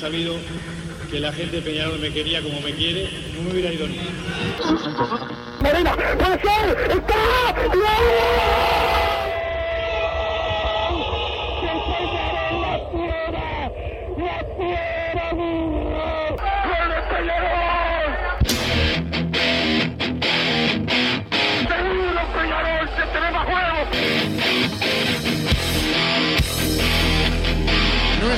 sabido 0.00 0.34
que 1.10 1.20
la 1.20 1.30
gente 1.30 1.56
de 1.56 1.62
Peñarol 1.62 1.98
me 1.98 2.10
quería 2.10 2.42
como 2.42 2.58
me 2.62 2.72
quiere, 2.72 3.10
no 3.34 3.42
me 3.42 3.50
hubiera 3.52 3.70
ido 3.70 3.86
ni. 3.86 3.98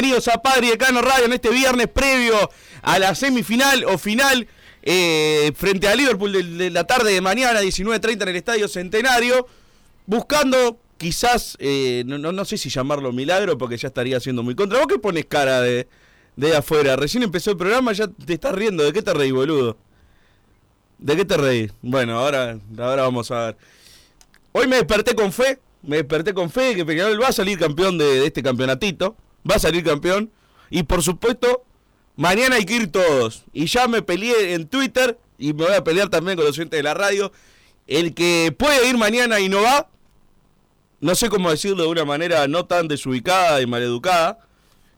Bienvenidos 0.00 0.28
a 0.28 0.40
Padre 0.40 0.68
y 0.68 0.70
Decano 0.70 1.02
Radio 1.02 1.26
en 1.26 1.34
este 1.34 1.50
viernes 1.50 1.86
previo 1.88 2.34
a 2.80 2.98
la 2.98 3.14
semifinal 3.14 3.84
o 3.84 3.98
final 3.98 4.48
eh, 4.82 5.52
frente 5.54 5.88
a 5.88 5.94
Liverpool 5.94 6.56
de, 6.56 6.70
la 6.70 6.84
tarde 6.84 7.12
de 7.12 7.20
mañana, 7.20 7.60
19.30 7.60 8.22
en 8.22 8.28
el 8.28 8.36
Estadio 8.36 8.66
Centenario, 8.66 9.46
buscando 10.06 10.80
quizás, 10.96 11.54
eh, 11.60 12.02
no, 12.06 12.16
no, 12.16 12.32
no 12.32 12.46
sé 12.46 12.56
si 12.56 12.70
llamarlo 12.70 13.12
milagro 13.12 13.58
porque 13.58 13.76
ya 13.76 13.88
estaría 13.88 14.18
siendo 14.20 14.42
muy 14.42 14.54
contra. 14.54 14.78
¿Vos 14.78 14.86
qué 14.86 14.98
pones 14.98 15.26
cara 15.26 15.60
de, 15.60 15.86
de 16.34 16.56
afuera? 16.56 16.96
Recién 16.96 17.22
empezó 17.22 17.50
el 17.50 17.58
programa, 17.58 17.92
ya 17.92 18.08
te 18.08 18.32
estás 18.32 18.54
riendo. 18.54 18.82
¿De 18.82 18.94
qué 18.94 19.02
te 19.02 19.12
reí, 19.12 19.32
boludo? 19.32 19.76
¿De 20.96 21.14
qué 21.14 21.26
te 21.26 21.36
reí? 21.36 21.70
Bueno, 21.82 22.18
ahora, 22.18 22.58
ahora 22.78 23.02
vamos 23.02 23.30
a 23.32 23.48
ver. 23.48 23.56
Hoy 24.52 24.66
me 24.66 24.76
desperté 24.76 25.14
con 25.14 25.30
fe, 25.30 25.60
me 25.82 25.98
desperté 25.98 26.32
con 26.32 26.48
fe 26.48 26.74
que 26.74 26.86
Peñarol 26.86 27.20
va 27.20 27.28
a 27.28 27.32
salir 27.32 27.58
campeón 27.58 27.98
de 27.98 28.24
este 28.24 28.42
campeonatito, 28.42 29.14
va 29.48 29.56
a 29.56 29.58
salir 29.58 29.84
campeón 29.84 30.30
y 30.70 30.82
por 30.82 31.02
supuesto 31.02 31.64
mañana 32.16 32.56
hay 32.56 32.64
que 32.64 32.76
ir 32.76 32.92
todos. 32.92 33.44
Y 33.52 33.66
ya 33.66 33.88
me 33.88 34.02
peleé 34.02 34.54
en 34.54 34.66
Twitter 34.66 35.18
y 35.38 35.52
me 35.52 35.64
voy 35.64 35.74
a 35.74 35.84
pelear 35.84 36.08
también 36.08 36.36
con 36.36 36.46
los 36.46 36.56
oyentes 36.56 36.78
de 36.78 36.82
la 36.82 36.94
radio. 36.94 37.32
El 37.86 38.14
que 38.14 38.54
puede 38.56 38.88
ir 38.88 38.96
mañana 38.96 39.40
y 39.40 39.48
no 39.48 39.62
va, 39.62 39.88
no 41.00 41.14
sé 41.14 41.28
cómo 41.28 41.50
decirlo 41.50 41.84
de 41.84 41.88
una 41.88 42.04
manera 42.04 42.46
no 42.46 42.66
tan 42.66 42.88
desubicada 42.88 43.60
y 43.60 43.66
maleducada, 43.66 44.38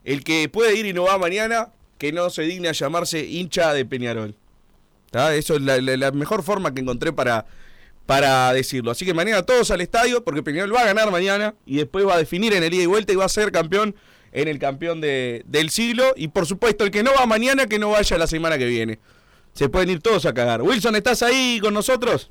el 0.03 0.23
que 0.23 0.49
puede 0.49 0.77
ir 0.77 0.85
y 0.85 0.93
no 0.93 1.03
va 1.03 1.17
mañana, 1.17 1.69
que 1.97 2.11
no 2.11 2.29
se 2.29 2.43
digne 2.43 2.67
a 2.67 2.73
llamarse 2.73 3.25
hincha 3.25 3.73
de 3.73 3.85
Peñarol. 3.85 4.35
Eso 5.31 5.55
es 5.55 5.61
la 5.61 6.11
mejor 6.11 6.43
forma 6.43 6.73
que 6.73 6.81
encontré 6.81 7.13
para, 7.13 7.45
para 8.05 8.51
decirlo. 8.53 8.91
Así 8.91 9.05
que 9.05 9.13
mañana 9.13 9.43
todos 9.43 9.71
al 9.71 9.81
estadio, 9.81 10.23
porque 10.23 10.43
Peñarol 10.43 10.75
va 10.75 10.81
a 10.81 10.85
ganar 10.85 11.11
mañana 11.11 11.55
y 11.65 11.77
después 11.77 12.05
va 12.05 12.15
a 12.15 12.17
definir 12.17 12.53
en 12.53 12.63
el 12.63 12.73
ida 12.73 12.83
y 12.83 12.87
vuelta 12.87 13.13
y 13.13 13.15
va 13.15 13.25
a 13.25 13.29
ser 13.29 13.51
campeón 13.51 13.95
en 14.33 14.47
el 14.49 14.59
campeón 14.59 14.99
de- 14.99 15.43
del 15.45 15.69
siglo. 15.69 16.13
Y 16.17 16.27
por 16.27 16.45
supuesto, 16.45 16.83
el 16.83 16.91
que 16.91 17.03
no 17.03 17.11
va 17.17 17.25
mañana, 17.25 17.67
que 17.67 17.79
no 17.79 17.91
vaya 17.91 18.17
la 18.17 18.27
semana 18.27 18.57
que 18.57 18.65
viene. 18.65 18.99
Se 19.53 19.69
pueden 19.69 19.89
ir 19.91 20.01
todos 20.01 20.25
a 20.25 20.33
cagar. 20.33 20.61
Wilson, 20.61 20.95
¿estás 20.95 21.21
ahí 21.23 21.59
con 21.61 21.73
nosotros? 21.73 22.29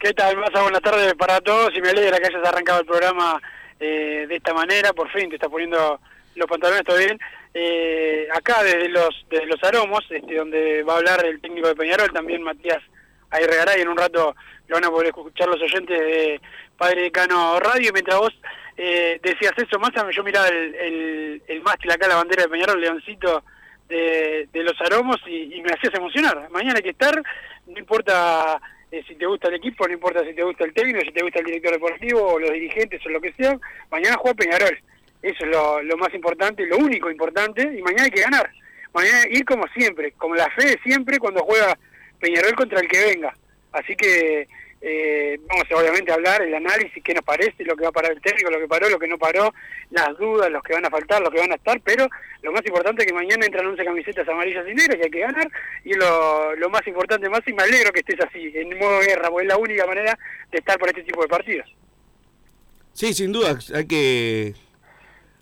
¿Qué 0.00 0.12
tal, 0.14 0.36
Massa? 0.38 0.62
Buenas 0.62 0.80
tardes 0.82 1.14
para 1.14 1.40
todos 1.40 1.70
y 1.76 1.80
me 1.80 1.90
alegra 1.90 2.18
que 2.18 2.26
hayas 2.26 2.44
arrancado 2.48 2.80
el 2.80 2.86
programa 2.86 3.40
eh, 3.78 4.26
de 4.28 4.36
esta 4.36 4.52
manera, 4.54 4.92
por 4.92 5.10
fin 5.10 5.28
te 5.28 5.36
estás 5.36 5.50
poniendo 5.50 6.00
los 6.34 6.48
pantalones 6.48 6.82
todo 6.84 6.96
bien. 6.98 7.18
Eh, 7.54 8.26
acá 8.32 8.62
desde 8.62 8.88
los 8.88 9.10
desde 9.30 9.46
los 9.46 9.62
aromos, 9.62 10.00
este, 10.10 10.34
donde 10.36 10.82
va 10.84 10.94
a 10.94 10.96
hablar 10.96 11.24
el 11.26 11.40
técnico 11.40 11.68
de 11.68 11.74
Peñarol, 11.76 12.10
también 12.12 12.42
Matías 12.42 12.78
Aguirregaray, 13.30 13.80
en 13.82 13.88
un 13.88 13.96
rato 13.96 14.34
lo 14.72 14.76
van 14.76 14.84
a 14.84 14.90
poder 14.90 15.08
escuchar 15.08 15.48
los 15.48 15.60
oyentes 15.60 15.98
de 15.98 16.40
Padre 16.78 17.02
Decano 17.02 17.60
Radio, 17.60 17.92
mientras 17.92 18.18
vos 18.18 18.32
eh, 18.76 19.20
decías 19.22 19.52
eso, 19.56 19.78
Massa, 19.78 20.10
yo 20.10 20.24
miraba 20.24 20.48
el, 20.48 21.42
el, 21.46 21.62
mástil 21.62 21.90
acá, 21.90 22.08
la 22.08 22.16
bandera 22.16 22.44
de 22.44 22.48
Peñarol, 22.48 22.80
Leoncito 22.80 23.44
de, 23.88 24.48
de 24.50 24.62
los 24.62 24.80
aromos 24.80 25.18
y, 25.26 25.54
y 25.54 25.62
me 25.62 25.72
hacías 25.72 25.94
emocionar. 25.94 26.48
Mañana 26.50 26.76
hay 26.76 26.82
que 26.82 26.90
estar, 26.90 27.22
no 27.66 27.78
importa 27.78 28.58
eh, 28.90 29.02
si 29.06 29.14
te 29.14 29.26
gusta 29.26 29.48
el 29.48 29.54
equipo, 29.54 29.86
no 29.86 29.92
importa 29.92 30.24
si 30.24 30.32
te 30.32 30.42
gusta 30.42 30.64
el 30.64 30.72
técnico, 30.72 31.00
si 31.00 31.12
te 31.12 31.22
gusta 31.22 31.40
el 31.40 31.46
director 31.46 31.72
deportivo 31.72 32.32
o 32.32 32.38
los 32.38 32.52
dirigentes 32.52 33.04
o 33.04 33.10
lo 33.10 33.20
que 33.20 33.34
sea, 33.34 33.58
mañana 33.90 34.16
juega 34.16 34.36
Peñarol. 34.36 34.78
Eso 35.20 35.44
es 35.44 35.50
lo, 35.50 35.82
lo 35.82 35.96
más 35.98 36.14
importante, 36.14 36.66
lo 36.66 36.78
único 36.78 37.10
importante, 37.10 37.62
y 37.62 37.82
mañana 37.82 38.04
hay 38.04 38.10
que 38.10 38.22
ganar. 38.22 38.50
Mañana 38.94 39.20
ir 39.30 39.44
como 39.44 39.66
siempre, 39.68 40.12
como 40.12 40.34
la 40.34 40.50
fe 40.50 40.66
de 40.66 40.80
siempre 40.82 41.18
cuando 41.18 41.42
juega 41.42 41.78
Peñarol 42.18 42.54
contra 42.54 42.80
el 42.80 42.88
que 42.88 43.04
venga. 43.04 43.36
Así 43.72 43.96
que 43.96 44.48
eh, 44.84 45.38
vamos 45.48 45.64
a, 45.70 45.76
obviamente 45.76 46.10
a 46.10 46.14
hablar, 46.14 46.42
el 46.42 46.52
análisis, 46.52 47.02
qué 47.04 47.14
nos 47.14 47.24
parece, 47.24 47.64
lo 47.64 47.76
que 47.76 47.84
va 47.84 47.90
a 47.90 47.92
parar 47.92 48.10
el 48.10 48.20
técnico, 48.20 48.50
lo 48.50 48.58
que 48.58 48.66
paró, 48.66 48.88
lo 48.88 48.98
que 48.98 49.06
no 49.06 49.16
paró, 49.16 49.54
las 49.90 50.18
dudas, 50.18 50.50
los 50.50 50.60
que 50.64 50.72
van 50.74 50.84
a 50.84 50.90
faltar, 50.90 51.22
los 51.22 51.30
que 51.30 51.38
van 51.38 51.52
a 51.52 51.54
estar, 51.54 51.80
pero 51.82 52.08
lo 52.42 52.50
más 52.50 52.66
importante 52.66 53.02
es 53.02 53.06
que 53.06 53.14
mañana 53.14 53.46
entran 53.46 53.64
11 53.66 53.84
camisetas 53.84 54.28
amarillas 54.28 54.66
y 54.68 54.74
negras 54.74 54.98
y 54.98 55.04
hay 55.04 55.10
que 55.10 55.20
ganar, 55.20 55.48
y 55.84 55.94
lo, 55.94 56.56
lo 56.56 56.68
más 56.68 56.84
importante 56.88 57.28
más, 57.28 57.42
y 57.46 57.52
me 57.52 57.62
alegro 57.62 57.92
que 57.92 58.00
estés 58.00 58.20
así, 58.20 58.50
en 58.54 58.76
modo 58.76 58.98
guerra, 59.00 59.28
porque 59.30 59.44
es 59.44 59.48
la 59.48 59.56
única 59.56 59.86
manera 59.86 60.18
de 60.50 60.58
estar 60.58 60.76
por 60.78 60.88
este 60.88 61.04
tipo 61.04 61.22
de 61.22 61.28
partidos. 61.28 61.72
Sí, 62.92 63.14
sin 63.14 63.30
duda, 63.30 63.56
hay 63.74 63.86
que 63.86 64.54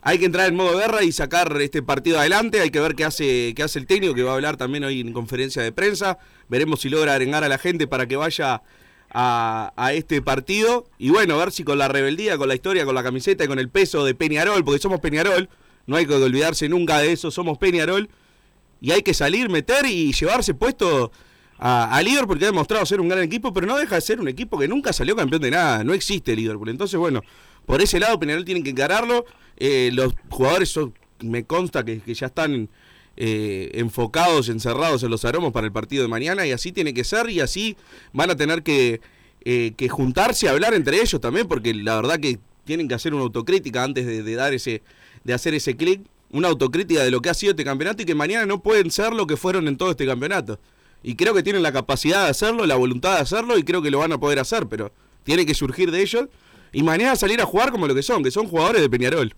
hay 0.03 0.19
que 0.19 0.25
entrar 0.25 0.49
en 0.49 0.55
modo 0.55 0.79
guerra 0.79 1.03
y 1.03 1.13
sacar 1.13 1.55
este 1.61 1.83
partido 1.83 2.19
adelante, 2.19 2.61
hay 2.61 2.71
que 2.71 2.81
ver 2.81 2.95
qué 2.95 3.05
hace 3.05 3.55
qué 3.55 3.63
hace 3.63 3.79
el 3.79 3.87
técnico 3.87 4.15
que 4.15 4.23
va 4.23 4.33
a 4.33 4.35
hablar 4.35 4.57
también 4.57 4.85
hoy 4.85 5.01
en 5.01 5.13
conferencia 5.13 5.63
de 5.63 5.73
prensa, 5.73 6.19
veremos 6.49 6.83
si 6.83 6.91
logra 6.91 7.15
arengar 7.15 7.43
a 7.43 7.49
la 7.49 7.59
gente 7.59 7.87
para 7.87 8.07
que 8.07 8.17
vaya 8.17 8.63
a, 9.13 9.91
este 9.93 10.23
partido 10.23 10.87
y 10.99 11.11
bueno, 11.11 11.35
a 11.35 11.39
ver 11.39 11.53
si 11.53 11.65
con 11.65 11.79
la 11.79 11.89
rebeldía, 11.89 12.39
con 12.39 12.49
la 12.49 12.55
historia, 12.55 12.85
con 12.85 12.95
la 12.95 13.03
camiseta 13.03 13.45
y 13.45 13.49
con 13.49 13.59
el 13.59 13.69
peso 13.69 14.05
de 14.05 14.15
Peñarol, 14.15 14.65
porque 14.65 14.81
somos 14.81 15.01
Peñarol, 15.01 15.49
no 15.87 15.97
hay 15.97 16.07
que 16.07 16.15
olvidarse 16.15 16.69
nunca 16.69 16.99
de 16.99 17.13
eso, 17.13 17.31
somos 17.31 17.59
Peñarol 17.59 18.09
y 18.81 18.93
hay 18.93 19.03
que 19.03 19.15
salir, 19.15 19.49
meter 19.49 19.87
y 19.87 20.13
llevarse 20.13 20.55
puesto 20.55 21.11
a, 21.59 21.95
a 21.95 22.03
Liverpool 22.03 22.39
que 22.39 22.45
ha 22.45 22.49
demostrado 22.49 22.87
ser 22.87 23.01
un 23.01 23.09
gran 23.09 23.23
equipo, 23.23 23.53
pero 23.53 23.67
no 23.67 23.77
deja 23.77 23.97
de 23.97 24.01
ser 24.01 24.21
un 24.21 24.29
equipo 24.29 24.59
que 24.59 24.69
nunca 24.69 24.93
salió 24.93 25.17
campeón 25.17 25.43
de 25.43 25.51
nada, 25.51 25.85
no 25.85 25.93
existe 25.93 26.37
Liverpool. 26.37 26.69
Entonces, 26.69 26.99
bueno, 26.99 27.23
por 27.67 27.83
ese 27.83 27.99
lado 27.99 28.19
Peñarol 28.19 28.45
tienen 28.45 28.63
que 28.63 28.71
encararlo, 28.71 29.27
eh, 29.57 29.91
los 29.93 30.15
jugadores 30.29 30.79
me 31.21 31.45
consta 31.45 31.85
que, 31.85 32.01
que 32.01 32.15
ya 32.15 32.27
están 32.27 32.71
eh, 33.23 33.71
enfocados, 33.75 34.49
encerrados 34.49 35.03
en 35.03 35.11
los 35.11 35.27
aromos 35.27 35.53
para 35.53 35.67
el 35.67 35.73
partido 35.73 36.03
de 36.03 36.09
mañana 36.09 36.47
y 36.47 36.53
así 36.53 36.73
tiene 36.73 36.95
que 36.95 37.05
ser 37.05 37.29
y 37.29 37.41
así 37.41 37.77
van 38.15 38.31
a 38.31 38.35
tener 38.35 38.63
que, 38.63 39.03
eh, 39.45 39.75
que 39.77 39.91
juntarse 39.91 40.49
hablar 40.49 40.73
entre 40.73 41.03
ellos 41.03 41.21
también 41.21 41.47
porque 41.47 41.75
la 41.75 41.97
verdad 41.97 42.19
que 42.19 42.39
tienen 42.65 42.89
que 42.89 42.95
hacer 42.95 43.13
una 43.13 43.25
autocrítica 43.25 43.85
antes 43.85 44.07
de, 44.07 44.23
de 44.23 44.35
dar 44.37 44.55
ese, 44.55 44.81
de 45.23 45.35
hacer 45.35 45.53
ese 45.53 45.77
clic, 45.77 46.01
una 46.31 46.49
autocrítica 46.49 47.05
de 47.05 47.11
lo 47.11 47.21
que 47.21 47.29
ha 47.29 47.35
sido 47.35 47.51
este 47.51 47.63
campeonato 47.63 48.01
y 48.01 48.07
que 48.07 48.15
mañana 48.15 48.47
no 48.47 48.63
pueden 48.63 48.91
ser 48.91 49.13
lo 49.13 49.27
que 49.27 49.37
fueron 49.37 49.69
en 49.69 49.77
todo 49.77 49.91
este 49.91 50.07
campeonato. 50.07 50.59
Y 51.03 51.15
creo 51.15 51.35
que 51.35 51.43
tienen 51.43 51.63
la 51.63 51.73
capacidad 51.73 52.25
de 52.25 52.31
hacerlo, 52.31 52.65
la 52.65 52.77
voluntad 52.77 53.17
de 53.17 53.21
hacerlo 53.21 53.59
y 53.59 53.65
creo 53.65 53.83
que 53.83 53.91
lo 53.91 53.99
van 53.99 54.13
a 54.13 54.19
poder 54.19 54.39
hacer, 54.39 54.67
pero 54.67 54.93
tiene 55.25 55.45
que 55.45 55.53
surgir 55.53 55.91
de 55.91 56.01
ellos 56.01 56.29
y 56.73 56.83
mañana 56.83 57.17
salir 57.17 57.43
a 57.43 57.45
jugar 57.45 57.71
como 57.71 57.87
lo 57.87 57.95
que 57.95 58.03
son, 58.03 58.25
que 58.25 58.31
son 58.31 58.47
jugadores 58.47 58.81
de 58.81 58.89
Peñarol. 58.89 59.35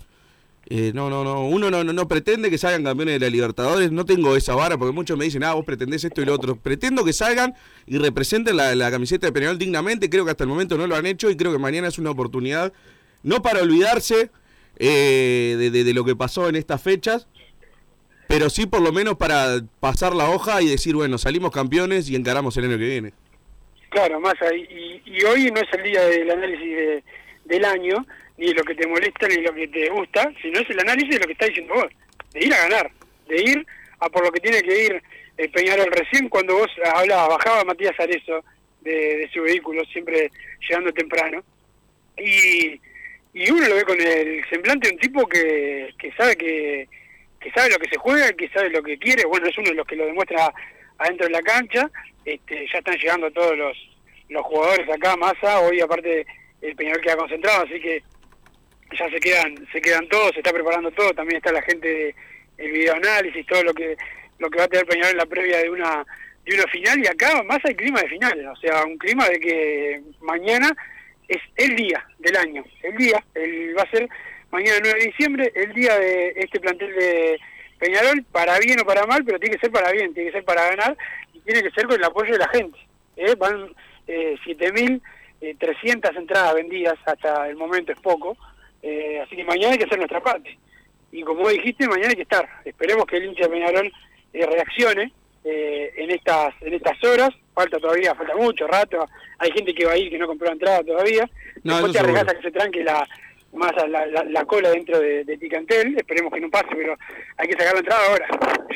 Eh, 0.66 0.92
no, 0.94 1.10
no, 1.10 1.24
no, 1.24 1.46
uno 1.48 1.70
no, 1.70 1.82
no, 1.84 1.92
no 1.92 2.08
pretende 2.08 2.48
que 2.48 2.56
salgan 2.56 2.84
campeones 2.84 3.14
de 3.20 3.26
la 3.26 3.30
Libertadores, 3.30 3.90
no 3.90 4.04
tengo 4.06 4.36
esa 4.36 4.54
vara 4.54 4.78
porque 4.78 4.94
muchos 4.94 5.18
me 5.18 5.24
dicen, 5.24 5.42
ah, 5.44 5.54
vos 5.54 5.64
pretendés 5.64 6.04
esto 6.04 6.22
y 6.22 6.24
lo 6.24 6.32
otro. 6.34 6.56
Pretendo 6.56 7.04
que 7.04 7.12
salgan 7.12 7.54
y 7.86 7.98
representen 7.98 8.56
la, 8.56 8.74
la 8.74 8.90
camiseta 8.90 9.26
de 9.26 9.32
Peñarol 9.32 9.58
dignamente, 9.58 10.08
creo 10.08 10.24
que 10.24 10.30
hasta 10.30 10.44
el 10.44 10.48
momento 10.48 10.78
no 10.78 10.86
lo 10.86 10.94
han 10.96 11.04
hecho 11.04 11.28
y 11.30 11.36
creo 11.36 11.52
que 11.52 11.58
mañana 11.58 11.88
es 11.88 11.98
una 11.98 12.10
oportunidad, 12.10 12.72
no 13.22 13.42
para 13.42 13.60
olvidarse 13.60 14.30
eh, 14.78 15.70
de, 15.70 15.94
lo 15.94 16.04
que 16.04 16.16
pasó 16.16 16.48
en 16.48 16.56
estas 16.56 16.80
fechas, 16.80 17.26
pero 18.28 18.48
sí 18.48 18.64
por 18.66 18.80
lo 18.80 18.92
menos 18.92 19.16
para 19.16 19.60
pasar 19.80 20.14
la 20.14 20.30
hoja 20.30 20.62
y 20.62 20.68
decir, 20.68 20.94
bueno, 20.94 21.18
salimos 21.18 21.50
campeones 21.50 22.08
y 22.08 22.16
encaramos 22.16 22.56
el 22.56 22.64
año 22.64 22.78
que 22.78 22.84
viene. 22.84 23.12
Claro, 23.90 24.20
más. 24.20 24.34
Y, 24.54 25.02
y 25.04 25.22
hoy 25.24 25.50
no 25.50 25.60
es 25.60 25.68
el 25.76 25.82
día 25.82 26.02
del 26.04 26.30
análisis 26.30 26.64
de- 26.76 27.04
del 27.44 27.64
año, 27.64 28.06
ni 28.42 28.52
lo 28.52 28.64
que 28.64 28.74
te 28.74 28.88
molesta, 28.88 29.28
ni 29.28 29.36
lo 29.36 29.54
que 29.54 29.68
te 29.68 29.88
gusta, 29.88 30.32
sino 30.42 30.58
es 30.58 30.68
el 30.68 30.80
análisis 30.80 31.10
de 31.10 31.20
lo 31.20 31.26
que 31.26 31.32
está 31.32 31.46
diciendo 31.46 31.74
vos, 31.74 31.86
de 32.32 32.44
ir 32.44 32.52
a 32.52 32.62
ganar, 32.68 32.90
de 33.28 33.40
ir 33.40 33.66
a 34.00 34.08
por 34.08 34.24
lo 34.24 34.32
que 34.32 34.40
tiene 34.40 34.60
que 34.62 34.84
ir 34.86 35.02
eh, 35.38 35.48
Peñarol. 35.48 35.92
Recién 35.92 36.28
cuando 36.28 36.56
vos 36.56 36.70
hablabas, 36.92 37.28
bajaba 37.28 37.64
Matías 37.64 37.98
Arezo 38.00 38.44
de, 38.80 39.18
de 39.18 39.30
su 39.32 39.42
vehículo, 39.42 39.84
siempre 39.84 40.28
llegando 40.68 40.92
temprano, 40.92 41.44
y, 42.18 42.80
y 43.32 43.50
uno 43.50 43.68
lo 43.68 43.76
ve 43.76 43.84
con 43.84 44.00
el 44.00 44.44
semblante 44.50 44.88
de 44.88 44.94
un 44.94 45.00
tipo 45.00 45.26
que, 45.28 45.94
que 45.96 46.12
sabe 46.14 46.36
que, 46.36 46.88
que 47.38 47.50
sabe 47.52 47.70
lo 47.70 47.78
que 47.78 47.90
se 47.90 47.98
juega, 47.98 48.32
que 48.32 48.48
sabe 48.48 48.70
lo 48.70 48.82
que 48.82 48.98
quiere, 48.98 49.24
bueno, 49.24 49.46
es 49.46 49.56
uno 49.56 49.70
de 49.70 49.76
los 49.76 49.86
que 49.86 49.96
lo 49.96 50.06
demuestra 50.06 50.52
adentro 50.98 51.26
de 51.26 51.32
la 51.32 51.42
cancha, 51.42 51.88
este, 52.24 52.66
ya 52.72 52.78
están 52.78 52.96
llegando 52.96 53.30
todos 53.30 53.56
los, 53.56 53.76
los 54.30 54.44
jugadores 54.44 54.88
acá, 54.90 55.16
Massa, 55.16 55.60
hoy 55.60 55.80
aparte 55.80 56.26
el 56.60 56.74
Peñarol 56.74 57.02
queda 57.02 57.16
concentrado, 57.16 57.64
así 57.64 57.80
que 57.80 58.02
ya 58.98 59.10
se 59.10 59.20
quedan, 59.20 59.66
se 59.72 59.80
quedan 59.80 60.08
todos, 60.08 60.32
se 60.32 60.38
está 60.38 60.52
preparando 60.52 60.90
todo, 60.90 61.12
también 61.12 61.38
está 61.38 61.52
la 61.52 61.62
gente 61.62 61.88
de 61.88 62.14
el 62.58 62.72
videoanálisis, 62.72 63.46
todo 63.46 63.62
lo 63.64 63.74
que 63.74 63.96
lo 64.38 64.50
que 64.50 64.58
va 64.58 64.64
a 64.64 64.68
tener 64.68 64.86
Peñarol 64.86 65.12
en 65.12 65.16
la 65.16 65.26
previa 65.26 65.58
de 65.58 65.70
una 65.70 66.04
de 66.44 66.54
una 66.54 66.66
final 66.68 66.98
y 66.98 67.06
acá 67.06 67.42
más 67.44 67.58
hay 67.64 67.74
clima 67.74 68.00
de 68.00 68.08
finales, 68.08 68.46
o 68.46 68.56
sea, 68.56 68.84
un 68.84 68.98
clima 68.98 69.28
de 69.28 69.38
que 69.38 70.02
mañana 70.20 70.70
es 71.28 71.40
el 71.56 71.76
día 71.76 72.04
del 72.18 72.36
año, 72.36 72.64
el 72.82 72.96
día, 72.96 73.22
el, 73.34 73.76
va 73.76 73.82
a 73.82 73.90
ser 73.90 74.08
mañana 74.50 74.78
9 74.82 74.98
de 74.98 75.06
diciembre, 75.06 75.52
el 75.54 75.72
día 75.72 75.98
de 75.98 76.34
este 76.36 76.60
plantel 76.60 76.92
de 76.94 77.40
Peñarol, 77.78 78.24
para 78.30 78.58
bien 78.58 78.80
o 78.80 78.84
para 78.84 79.06
mal, 79.06 79.24
pero 79.24 79.38
tiene 79.38 79.56
que 79.56 79.60
ser 79.60 79.70
para 79.70 79.92
bien, 79.92 80.12
tiene 80.14 80.30
que 80.30 80.38
ser 80.38 80.44
para 80.44 80.68
ganar 80.68 80.96
y 81.32 81.40
tiene 81.40 81.62
que 81.62 81.70
ser 81.70 81.86
con 81.86 81.96
el 81.96 82.04
apoyo 82.04 82.32
de 82.32 82.38
la 82.38 82.48
gente. 82.48 82.78
¿eh? 83.16 83.34
Van 83.36 83.72
eh, 84.06 84.36
7.300 84.44 86.16
entradas 86.16 86.54
vendidas 86.54 86.98
hasta 87.06 87.48
el 87.48 87.56
momento, 87.56 87.92
es 87.92 88.00
poco, 88.00 88.36
eh, 88.82 89.20
así 89.24 89.36
que 89.36 89.44
mañana 89.44 89.72
hay 89.72 89.78
que 89.78 89.84
hacer 89.84 89.98
nuestra 89.98 90.20
parte. 90.22 90.58
Y 91.10 91.22
como 91.22 91.42
vos 91.42 91.52
dijiste, 91.52 91.86
mañana 91.88 92.08
hay 92.10 92.16
que 92.16 92.22
estar. 92.22 92.48
Esperemos 92.64 93.04
que 93.06 93.16
el 93.18 93.26
hincha 93.26 93.44
de 93.44 93.50
Peñarol 93.50 93.92
eh, 94.32 94.46
reaccione 94.46 95.12
eh, 95.44 95.92
en 95.96 96.10
estas 96.10 96.54
en 96.62 96.74
estas 96.74 97.02
horas. 97.04 97.30
Falta 97.54 97.78
todavía, 97.78 98.14
falta 98.14 98.34
mucho 98.34 98.66
rato. 98.66 99.06
Hay 99.38 99.50
gente 99.52 99.74
que 99.74 99.84
va 99.84 99.92
a 99.92 99.98
ir 99.98 100.08
que 100.10 100.18
no 100.18 100.26
compró 100.26 100.46
la 100.46 100.52
entrada 100.54 100.82
todavía. 100.82 101.28
No, 101.64 101.74
Después 101.74 101.92
te 101.92 101.98
arriesgas 101.98 102.28
a 102.28 102.34
que 102.36 102.42
se 102.42 102.50
tranque 102.50 102.82
la 102.82 103.06
más 103.52 103.72
a 103.76 103.86
la, 103.86 104.06
la- 104.06 104.24
la 104.24 104.44
cola 104.46 104.70
dentro 104.70 104.98
de, 104.98 105.24
de 105.24 105.36
Ticantel. 105.36 105.94
Esperemos 105.98 106.32
que 106.32 106.40
no 106.40 106.48
pase, 106.48 106.68
pero 106.74 106.96
hay 107.36 107.46
que 107.48 107.52
sacar 107.58 107.74
la 107.74 107.80
entrada 107.80 108.06
ahora. 108.08 108.26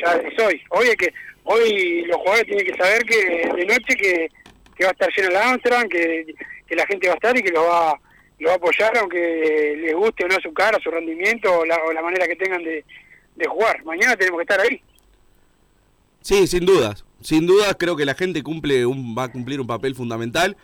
Ya 0.05 0.12
es 0.29 0.38
hoy. 0.44 0.61
Hoy 0.70 0.88
hay 0.88 0.97
que 0.97 1.12
hoy 1.44 2.02
los 2.05 2.17
jugadores 2.19 2.44
tienen 2.47 2.67
que 2.67 2.76
saber 2.76 3.02
que 3.05 3.49
de 3.56 3.64
noche 3.64 3.97
que, 3.97 4.29
que 4.76 4.85
va 4.85 4.91
a 4.91 4.93
estar 4.93 5.09
llena 5.17 5.31
la 5.31 5.50
Amsterdam, 5.52 5.88
que, 5.88 6.35
que 6.67 6.76
la 6.76 6.85
gente 6.87 7.06
va 7.06 7.14
a 7.14 7.17
estar 7.17 7.38
y 7.38 7.43
que 7.43 7.52
lo 7.52 7.64
va 7.64 7.99
lo 8.38 8.49
va 8.49 8.55
a 8.55 8.56
apoyar 8.56 8.97
aunque 8.99 9.77
les 9.79 9.94
guste 9.94 10.25
o 10.25 10.29
no 10.29 10.37
su 10.43 10.53
cara, 10.53 10.79
su 10.83 10.91
rendimiento 10.91 11.61
o 11.61 11.65
la, 11.65 11.77
o 11.85 11.93
la 11.93 12.03
manera 12.03 12.27
que 12.27 12.37
tengan 12.37 12.62
de, 12.62 12.85
jugar. 13.49 13.85
Mañana 13.85 14.17
tenemos 14.17 14.38
que 14.38 14.43
estar 14.43 14.61
ahí. 14.61 14.81
Sí, 16.23 16.47
sin 16.47 16.67
dudas. 16.67 17.05
Sin 17.21 17.47
dudas 17.47 17.77
creo 17.79 17.97
que 17.97 18.05
la 18.05 18.15
gente 18.15 18.43
cumple 18.43 18.87
un, 18.87 19.17
va 19.17 19.25
a 19.25 19.33
cumplir 19.33 19.61
un 19.61 19.67
papel 19.67 19.94
fundamental. 19.94 20.56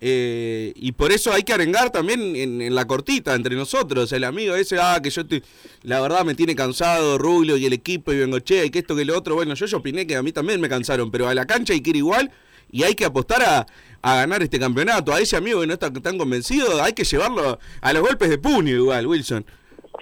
eh, 0.00 0.72
y 0.76 0.92
por 0.92 1.10
eso 1.10 1.32
hay 1.32 1.42
que 1.42 1.52
arengar 1.52 1.90
también 1.90 2.36
en, 2.36 2.74
la 2.74 2.86
cortita 2.86 3.34
entre 3.34 3.56
nosotros. 3.56 4.12
El 4.12 4.24
amigo 4.24 4.54
ese, 4.54 4.78
ah, 4.80 5.00
que 5.02 5.10
yo 5.10 5.22
estoy, 5.22 5.42
la 5.82 6.00
verdad 6.00 6.24
me 6.24 6.34
tiene 6.34 6.54
cansado, 6.54 7.18
Rubio 7.18 7.56
y 7.56 7.66
el 7.66 7.72
equipo 7.72 8.12
y 8.12 8.18
Bengochea 8.18 8.64
y 8.64 8.70
que 8.70 8.80
esto 8.80 8.94
que 8.94 9.04
lo 9.04 9.16
otro. 9.16 9.34
Bueno, 9.34 9.54
yo, 9.54 9.66
yo 9.66 9.78
opiné 9.78 10.06
que 10.06 10.16
a 10.16 10.22
mí 10.22 10.32
también 10.32 10.60
me 10.60 10.68
cansaron, 10.68 11.10
pero 11.10 11.28
a 11.28 11.34
la 11.34 11.46
cancha 11.46 11.72
hay 11.72 11.80
que 11.80 11.90
ir 11.90 11.96
igual 11.96 12.30
y 12.70 12.82
hay 12.82 12.94
que 12.94 13.04
apostar 13.04 13.42
a, 13.42 13.66
a 14.02 14.16
ganar 14.16 14.42
este 14.42 14.58
campeonato. 14.58 15.12
A 15.12 15.20
ese 15.20 15.36
amigo 15.36 15.60
que 15.60 15.66
no 15.66 15.74
está 15.74 15.92
tan 15.92 16.18
convencido, 16.18 16.82
hay 16.82 16.92
que 16.92 17.04
llevarlo 17.04 17.58
a 17.80 17.92
los 17.92 18.02
golpes 18.02 18.28
de 18.28 18.38
puño 18.38 18.74
igual, 18.74 19.06
Wilson. 19.06 19.44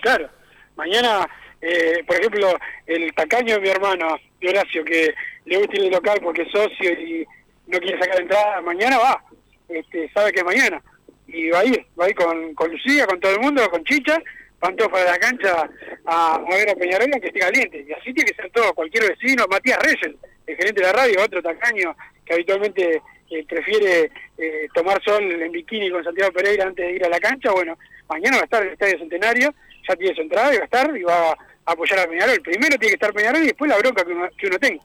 Claro, 0.03 0.29
mañana, 0.77 1.29
eh, 1.61 2.05
por 2.07 2.17
ejemplo, 2.17 2.55
el 2.87 3.13
tacaño 3.15 3.55
de 3.55 3.61
mi 3.61 3.69
hermano, 3.69 4.19
de 4.41 4.49
Horacio, 4.49 4.85
que 4.85 5.15
le 5.47 5.59
gusta 5.59 5.77
ir 5.77 5.85
al 5.85 5.91
local 5.91 6.21
porque 6.23 6.43
es 6.43 6.51
socio 6.51 6.93
y 6.93 7.27
no 7.67 7.79
quiere 7.79 7.99
sacar 7.99 8.21
entrada, 8.21 8.61
mañana 8.61 8.99
va, 8.99 9.25
este, 9.69 10.11
sabe 10.13 10.33
que 10.33 10.41
es 10.41 10.45
mañana, 10.45 10.81
y 11.27 11.49
va 11.49 11.61
a 11.61 11.65
ir, 11.65 11.85
va 11.99 12.05
a 12.05 12.11
ir 12.11 12.15
con, 12.15 12.71
Lucía, 12.71 13.07
con 13.07 13.19
todo 13.19 13.33
el 13.33 13.41
mundo, 13.41 13.69
con 13.71 13.83
Chicha, 13.85 14.23
van 14.61 14.77
todos 14.77 14.93
la 14.93 15.19
cancha 15.19 15.69
a, 16.05 16.35
a 16.37 16.39
ver 16.49 16.71
a 16.71 16.75
Peñarol 16.75 17.11
que 17.21 17.27
esté 17.27 17.41
caliente, 17.41 17.85
y 17.89 17.93
así 17.93 18.13
tiene 18.13 18.31
que 18.31 18.37
ser 18.37 18.51
todo, 18.51 18.73
cualquier 18.75 19.09
vecino, 19.09 19.47
Matías 19.51 19.79
Reyes, 19.79 20.17
el 20.47 20.57
gerente 20.57 20.81
de 20.81 20.87
la 20.87 20.93
radio, 20.93 21.25
otro 21.25 21.43
tacaño 21.43 21.97
que 22.25 22.35
habitualmente 22.35 23.03
eh, 23.31 23.45
prefiere 23.49 24.11
eh, 24.39 24.69
tomar 24.75 25.03
sol 25.05 25.23
en 25.25 25.51
bikini 25.53 25.91
con 25.91 26.03
Santiago 26.05 26.33
Pereira 26.33 26.65
antes 26.67 26.85
de 26.87 26.93
ir 26.95 27.05
a 27.05 27.09
la 27.09 27.19
cancha, 27.21 27.51
bueno, 27.53 27.77
mañana 28.09 28.37
va 28.37 28.43
a 28.43 28.45
estar 28.45 28.63
en 28.63 28.69
el 28.69 28.73
Estadio 28.75 28.99
Centenario, 28.99 29.55
ya 29.89 29.97
tiene 29.97 30.15
su 30.15 30.23
entrada 30.23 30.53
y 30.55 30.57
va 30.59 30.63
a 30.63 30.65
estar 30.65 30.97
y 30.97 31.03
va 31.03 31.31
a 31.33 31.37
apoyar 31.73 31.99
a 32.01 32.07
Peñarol. 32.09 32.41
Primero 32.43 32.77
tiene 32.79 32.89
que 32.89 32.95
estar 32.95 33.13
Peñarol 33.13 33.43
y 33.43 33.47
después 33.47 33.69
la 33.69 33.79
bronca 33.79 34.05
que 34.05 34.13
uno, 34.13 34.29
que 34.39 34.47
uno 34.47 34.59
tenga. 34.59 34.83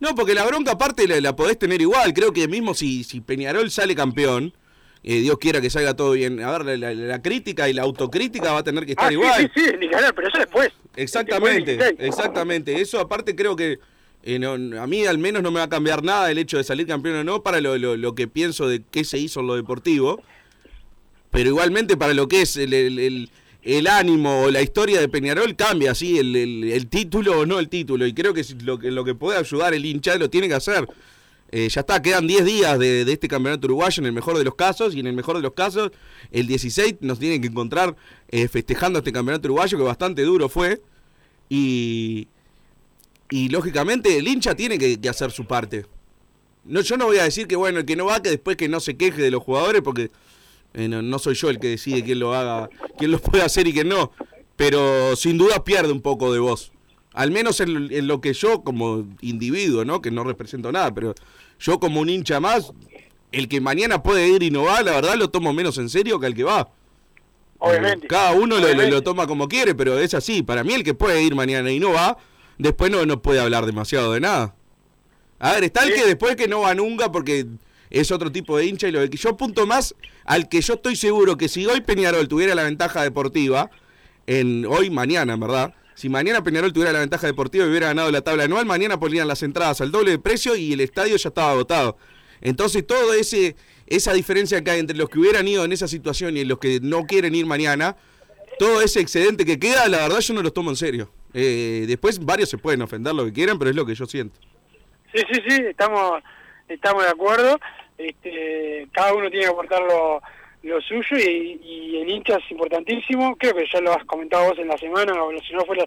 No, 0.00 0.14
porque 0.14 0.34
la 0.34 0.44
bronca 0.46 0.72
aparte 0.72 1.06
la, 1.08 1.20
la 1.20 1.34
podés 1.34 1.58
tener 1.58 1.80
igual. 1.80 2.12
Creo 2.14 2.32
que 2.32 2.46
mismo 2.48 2.72
si, 2.74 3.02
si 3.04 3.20
Peñarol 3.20 3.68
sale 3.70 3.94
campeón, 3.96 4.52
eh, 5.02 5.20
Dios 5.20 5.38
quiera 5.38 5.60
que 5.60 5.70
salga 5.70 5.94
todo 5.94 6.12
bien. 6.12 6.40
A 6.40 6.52
ver, 6.58 6.64
la, 6.64 6.76
la- 6.76 6.94
la 6.94 7.22
crítica 7.22 7.68
y 7.68 7.72
la 7.72 7.82
autocrítica 7.82 8.52
va 8.52 8.60
a 8.60 8.64
tener 8.64 8.84
que 8.86 8.92
estar 8.92 9.08
Ah, 9.08 9.12
igual. 9.12 9.50
sí, 9.54 9.60
sí, 9.64 9.70
sí, 9.70 9.88
que 9.88 9.96
pero 10.14 10.28
eso 10.28 10.38
después. 10.38 10.70
Exactamente, 10.96 11.72
Después 11.76 11.88
del 11.88 11.96
16. 11.96 12.08
exactamente. 12.08 12.80
Eso 12.80 13.00
aparte 13.00 13.34
creo 13.34 13.56
que 13.56 13.78
eh, 14.36 14.78
a 14.78 14.86
mí 14.86 15.06
al 15.06 15.18
menos 15.18 15.42
no 15.42 15.50
me 15.50 15.58
va 15.58 15.64
a 15.64 15.68
cambiar 15.68 16.02
nada 16.04 16.30
el 16.30 16.38
hecho 16.38 16.56
de 16.58 16.64
salir 16.64 16.86
campeón 16.86 17.16
o 17.16 17.24
no 17.24 17.42
para 17.42 17.60
lo, 17.60 17.76
lo- 17.78 17.96
lo 17.96 18.14
que 18.14 18.28
pienso 18.28 18.68
de 18.68 18.82
qué 18.90 19.04
se 19.04 19.18
hizo 19.18 19.40
en 19.40 19.46
lo 19.46 19.56
deportivo. 19.56 20.20
Pero 21.30 21.50
igualmente 21.50 21.96
para 21.96 22.14
lo 22.14 22.26
que 22.28 22.42
es 22.42 22.56
el, 22.56 22.72
el- 22.74 23.30
el- 23.62 23.86
ánimo 23.86 24.42
o 24.44 24.50
la 24.50 24.62
historia 24.62 25.00
de 25.00 25.08
Peñarol 25.08 25.54
cambia, 25.56 25.94
sí, 25.94 26.18
el, 26.18 26.86
título 26.88 27.40
o 27.40 27.46
no 27.46 27.58
el 27.58 27.68
título. 27.68 28.06
Y 28.06 28.14
creo 28.14 28.32
que 28.34 28.44
lo 28.64 28.76
lo 28.78 29.04
que 29.04 29.14
puede 29.14 29.38
ayudar 29.38 29.74
el 29.74 29.84
hincha 29.84 30.16
lo 30.16 30.30
tiene 30.30 30.48
que 30.48 30.54
hacer. 30.54 30.86
Eh, 31.50 31.68
ya 31.70 31.80
está, 31.80 32.02
quedan 32.02 32.26
10 32.26 32.44
días 32.44 32.78
de, 32.78 33.06
de 33.06 33.12
este 33.12 33.26
campeonato 33.26 33.66
uruguayo 33.66 34.02
en 34.02 34.06
el 34.06 34.12
mejor 34.12 34.36
de 34.36 34.44
los 34.44 34.54
casos 34.54 34.94
y 34.94 35.00
en 35.00 35.06
el 35.06 35.14
mejor 35.14 35.36
de 35.36 35.42
los 35.42 35.54
casos 35.54 35.90
el 36.30 36.46
16 36.46 36.96
nos 37.00 37.18
tienen 37.18 37.40
que 37.40 37.48
encontrar 37.48 37.96
eh, 38.30 38.48
festejando 38.48 38.98
este 38.98 39.12
campeonato 39.12 39.48
uruguayo 39.48 39.78
que 39.78 39.84
bastante 39.84 40.22
duro 40.24 40.50
fue 40.50 40.82
y, 41.48 42.28
y 43.30 43.48
lógicamente 43.48 44.16
el 44.16 44.26
hincha 44.28 44.54
tiene 44.54 44.78
que, 44.78 45.00
que 45.00 45.08
hacer 45.08 45.30
su 45.30 45.44
parte. 45.46 45.86
No, 46.64 46.80
yo 46.82 46.96
no 46.96 47.06
voy 47.06 47.18
a 47.18 47.24
decir 47.24 47.46
que 47.46 47.56
bueno, 47.56 47.78
el 47.80 47.84
que 47.86 47.96
no 47.96 48.06
va, 48.06 48.22
que 48.22 48.30
después 48.30 48.56
que 48.56 48.68
no 48.68 48.80
se 48.80 48.96
queje 48.96 49.22
de 49.22 49.30
los 49.30 49.42
jugadores 49.42 49.82
porque 49.82 50.10
eh, 50.74 50.88
no, 50.88 51.00
no 51.02 51.18
soy 51.18 51.34
yo 51.34 51.48
el 51.50 51.58
que 51.58 51.68
decide 51.68 52.04
quién 52.04 52.18
lo 52.18 52.34
haga, 52.34 52.68
quién 52.98 53.10
lo 53.10 53.18
puede 53.22 53.42
hacer 53.44 53.66
y 53.66 53.72
quién 53.72 53.88
no, 53.88 54.12
pero 54.56 55.16
sin 55.16 55.38
duda 55.38 55.64
pierde 55.64 55.92
un 55.92 56.00
poco 56.02 56.32
de 56.32 56.38
voz. 56.40 56.72
Al 57.14 57.30
menos 57.30 57.60
en, 57.60 57.88
en 57.92 58.06
lo 58.06 58.20
que 58.20 58.32
yo 58.32 58.62
como 58.62 59.06
individuo, 59.22 59.84
¿no? 59.84 60.00
Que 60.02 60.10
no 60.10 60.24
represento 60.24 60.70
nada, 60.70 60.94
pero 60.94 61.14
yo 61.58 61.80
como 61.80 62.00
un 62.00 62.08
hincha 62.10 62.38
más, 62.38 62.72
el 63.32 63.48
que 63.48 63.60
mañana 63.60 64.02
puede 64.02 64.28
ir 64.28 64.42
y 64.42 64.50
no 64.50 64.64
va, 64.64 64.82
la 64.82 64.92
verdad 64.92 65.16
lo 65.16 65.28
tomo 65.30 65.52
menos 65.52 65.78
en 65.78 65.88
serio 65.88 66.20
que 66.20 66.26
el 66.26 66.34
que 66.34 66.44
va. 66.44 66.68
Obviamente. 67.58 68.06
Cada 68.06 68.32
uno 68.32 68.54
lo, 68.56 68.58
lo- 68.60 68.66
Obviamente. 68.66 68.90
lo 68.92 69.02
toma 69.02 69.26
como 69.26 69.48
quiere, 69.48 69.74
pero 69.74 69.98
es 69.98 70.14
así. 70.14 70.42
Para 70.42 70.62
mí 70.62 70.74
el 70.74 70.84
que 70.84 70.94
puede 70.94 71.22
ir 71.22 71.34
mañana 71.34 71.70
y 71.72 71.80
no 71.80 71.92
va, 71.92 72.16
después 72.58 72.90
no, 72.90 73.04
no 73.06 73.22
puede 73.22 73.40
hablar 73.40 73.66
demasiado 73.66 74.12
de 74.12 74.20
nada. 74.20 74.54
A 75.38 75.52
ver, 75.52 75.64
está 75.64 75.84
el 75.84 75.94
que 75.94 76.04
después 76.04 76.36
que 76.36 76.48
no 76.48 76.60
va 76.60 76.74
nunca 76.74 77.12
porque 77.12 77.46
es 77.90 78.10
otro 78.10 78.30
tipo 78.30 78.56
de 78.56 78.66
hincha 78.66 78.88
y 78.88 78.92
lo 78.92 79.00
de 79.00 79.08
que 79.08 79.16
yo 79.16 79.30
apunto 79.30 79.66
más 79.66 79.94
al 80.24 80.48
que 80.48 80.60
yo 80.60 80.74
estoy 80.74 80.96
seguro 80.96 81.36
que 81.36 81.48
si 81.48 81.64
hoy 81.66 81.80
Peñarol 81.80 82.28
tuviera 82.28 82.54
la 82.54 82.64
ventaja 82.64 83.02
deportiva, 83.02 83.70
en 84.26 84.66
hoy, 84.66 84.90
mañana, 84.90 85.34
en 85.34 85.40
verdad, 85.40 85.74
Si 85.94 86.08
mañana 86.08 86.44
Peñarol 86.44 86.72
tuviera 86.72 86.92
la 86.92 87.00
ventaja 87.00 87.26
deportiva 87.26 87.64
y 87.64 87.70
hubiera 87.70 87.88
ganado 87.88 88.10
la 88.12 88.20
tabla 88.20 88.44
anual, 88.44 88.66
mañana 88.66 89.00
ponían 89.00 89.26
las 89.26 89.42
entradas 89.42 89.80
al 89.80 89.90
doble 89.90 90.12
de 90.12 90.18
precio 90.18 90.54
y 90.54 90.72
el 90.72 90.80
estadio 90.80 91.16
ya 91.16 91.28
estaba 91.28 91.50
agotado. 91.50 91.96
Entonces, 92.40 92.86
todo 92.86 93.14
ese 93.14 93.56
esa 93.88 94.12
diferencia 94.12 94.62
que 94.62 94.70
hay 94.70 94.80
entre 94.80 94.96
los 94.96 95.08
que 95.08 95.18
hubieran 95.18 95.48
ido 95.48 95.64
en 95.64 95.72
esa 95.72 95.88
situación 95.88 96.36
y 96.36 96.44
los 96.44 96.58
que 96.58 96.78
no 96.80 97.04
quieren 97.04 97.34
ir 97.34 97.46
mañana, 97.46 97.96
todo 98.58 98.82
ese 98.82 99.00
excedente 99.00 99.44
que 99.44 99.58
queda, 99.58 99.88
la 99.88 99.98
verdad 99.98 100.20
yo 100.20 100.34
no 100.34 100.42
los 100.42 100.52
tomo 100.52 100.70
en 100.70 100.76
serio. 100.76 101.10
Eh, 101.34 101.84
después 101.86 102.24
varios 102.24 102.48
se 102.48 102.58
pueden 102.58 102.82
ofender 102.82 103.14
lo 103.14 103.24
que 103.24 103.32
quieran, 103.32 103.58
pero 103.58 103.70
es 103.70 103.76
lo 103.76 103.86
que 103.86 103.94
yo 103.94 104.06
siento. 104.06 104.38
Sí, 105.12 105.22
sí, 105.32 105.42
sí, 105.46 105.62
estamos, 105.68 106.22
estamos 106.68 107.04
de 107.04 107.10
acuerdo. 107.10 107.58
Este, 107.96 108.86
cada 108.92 109.14
uno 109.14 109.30
tiene 109.30 109.46
que 109.46 109.50
aportar 109.50 109.82
lo, 109.82 110.20
suyo 110.82 111.16
y, 111.18 111.98
el 112.00 112.10
hincha 112.10 112.36
es 112.36 112.50
importantísimo. 112.50 113.36
Creo 113.36 113.54
que 113.54 113.66
ya 113.72 113.80
lo 113.80 113.92
has 113.92 114.04
comentado 114.04 114.48
vos 114.48 114.58
en 114.58 114.68
la 114.68 114.78
semana, 114.78 115.22
o 115.22 115.30
si 115.40 115.52
no 115.54 115.64
fue 115.64 115.76
la, 115.76 115.86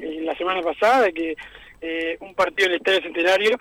en 0.00 0.24
la 0.24 0.34
semana 0.36 0.62
pasada, 0.62 1.02
de 1.02 1.12
que 1.12 1.36
eh, 1.80 2.16
un 2.20 2.34
partido 2.34 2.66
en 2.66 2.72
el 2.72 2.78
Estadio 2.78 3.02
Centenario 3.02 3.58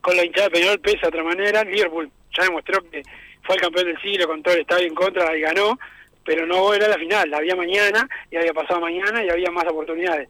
con 0.00 0.16
la 0.16 0.24
hinchada 0.24 0.48
de 0.48 0.52
Peñarol 0.52 0.80
pesa 0.80 1.02
de 1.02 1.08
otra 1.08 1.24
manera. 1.24 1.64
Liverpool 1.64 2.10
ya 2.36 2.44
demostró 2.44 2.82
que 2.90 3.02
fue 3.42 3.56
el 3.56 3.60
campeón 3.60 3.86
del 3.86 4.00
siglo 4.00 4.26
con 4.26 4.42
todo 4.42 4.54
el 4.54 4.60
estadio 4.60 4.86
en 4.86 4.94
contra 4.94 5.36
y 5.36 5.40
ganó, 5.40 5.78
pero 6.24 6.46
no 6.46 6.72
era 6.74 6.88
la 6.88 6.98
final. 6.98 7.32
Había 7.34 7.56
mañana 7.56 8.08
y 8.30 8.36
había 8.36 8.52
pasado 8.52 8.80
mañana 8.80 9.24
y 9.24 9.28
había 9.30 9.50
más 9.50 9.64
oportunidades. 9.66 10.28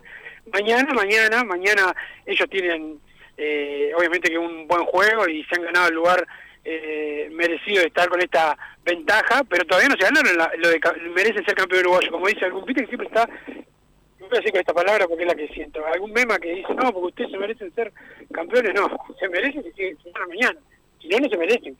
Mañana, 0.52 0.92
mañana, 0.94 1.44
mañana 1.44 1.94
ellos 2.26 2.48
tienen 2.48 2.98
eh, 3.36 3.92
obviamente 3.96 4.30
que 4.30 4.38
un 4.38 4.66
buen 4.66 4.84
juego 4.84 5.28
y 5.28 5.44
se 5.44 5.56
han 5.56 5.62
ganado 5.64 5.88
el 5.88 5.94
lugar 5.94 6.26
eh, 6.64 7.28
merecido 7.32 7.80
de 7.80 7.86
estar 7.88 8.08
con 8.08 8.20
esta 8.20 8.56
ventaja, 8.84 9.42
pero 9.48 9.64
todavía 9.64 9.88
no 9.88 9.96
se 9.96 10.04
ganaron 10.04 10.36
la- 10.36 10.52
lo 10.58 10.68
de 10.68 10.80
merecen 11.14 11.44
ser 11.44 11.54
campeón 11.54 11.80
uruguayo, 11.82 12.10
como 12.10 12.26
dice 12.26 12.44
algún 12.44 12.64
viste 12.66 12.82
que 12.82 12.88
siempre 12.88 13.06
está 13.08 13.26
voy 13.26 14.28
a 14.32 14.36
decir 14.36 14.52
con 14.52 14.60
esta 14.60 14.74
palabra 14.74 15.06
porque 15.08 15.24
es 15.24 15.28
la 15.28 15.34
que 15.34 15.48
siento, 15.48 15.84
algún 15.86 16.12
mema 16.12 16.38
que 16.38 16.54
dice, 16.54 16.72
no, 16.74 16.92
porque 16.92 17.06
ustedes 17.08 17.30
se 17.32 17.38
merecen 17.38 17.74
ser 17.74 17.92
campeones, 18.30 18.74
no, 18.74 18.88
se 19.18 19.28
merecen 19.28 19.62
si 19.64 19.70
se 19.72 19.96
se 20.02 20.10
ganan 20.12 20.28
mañana, 20.28 20.60
si 21.00 21.08
no, 21.08 21.18
no 21.18 21.28
se 21.28 21.36
merecen. 21.36 21.76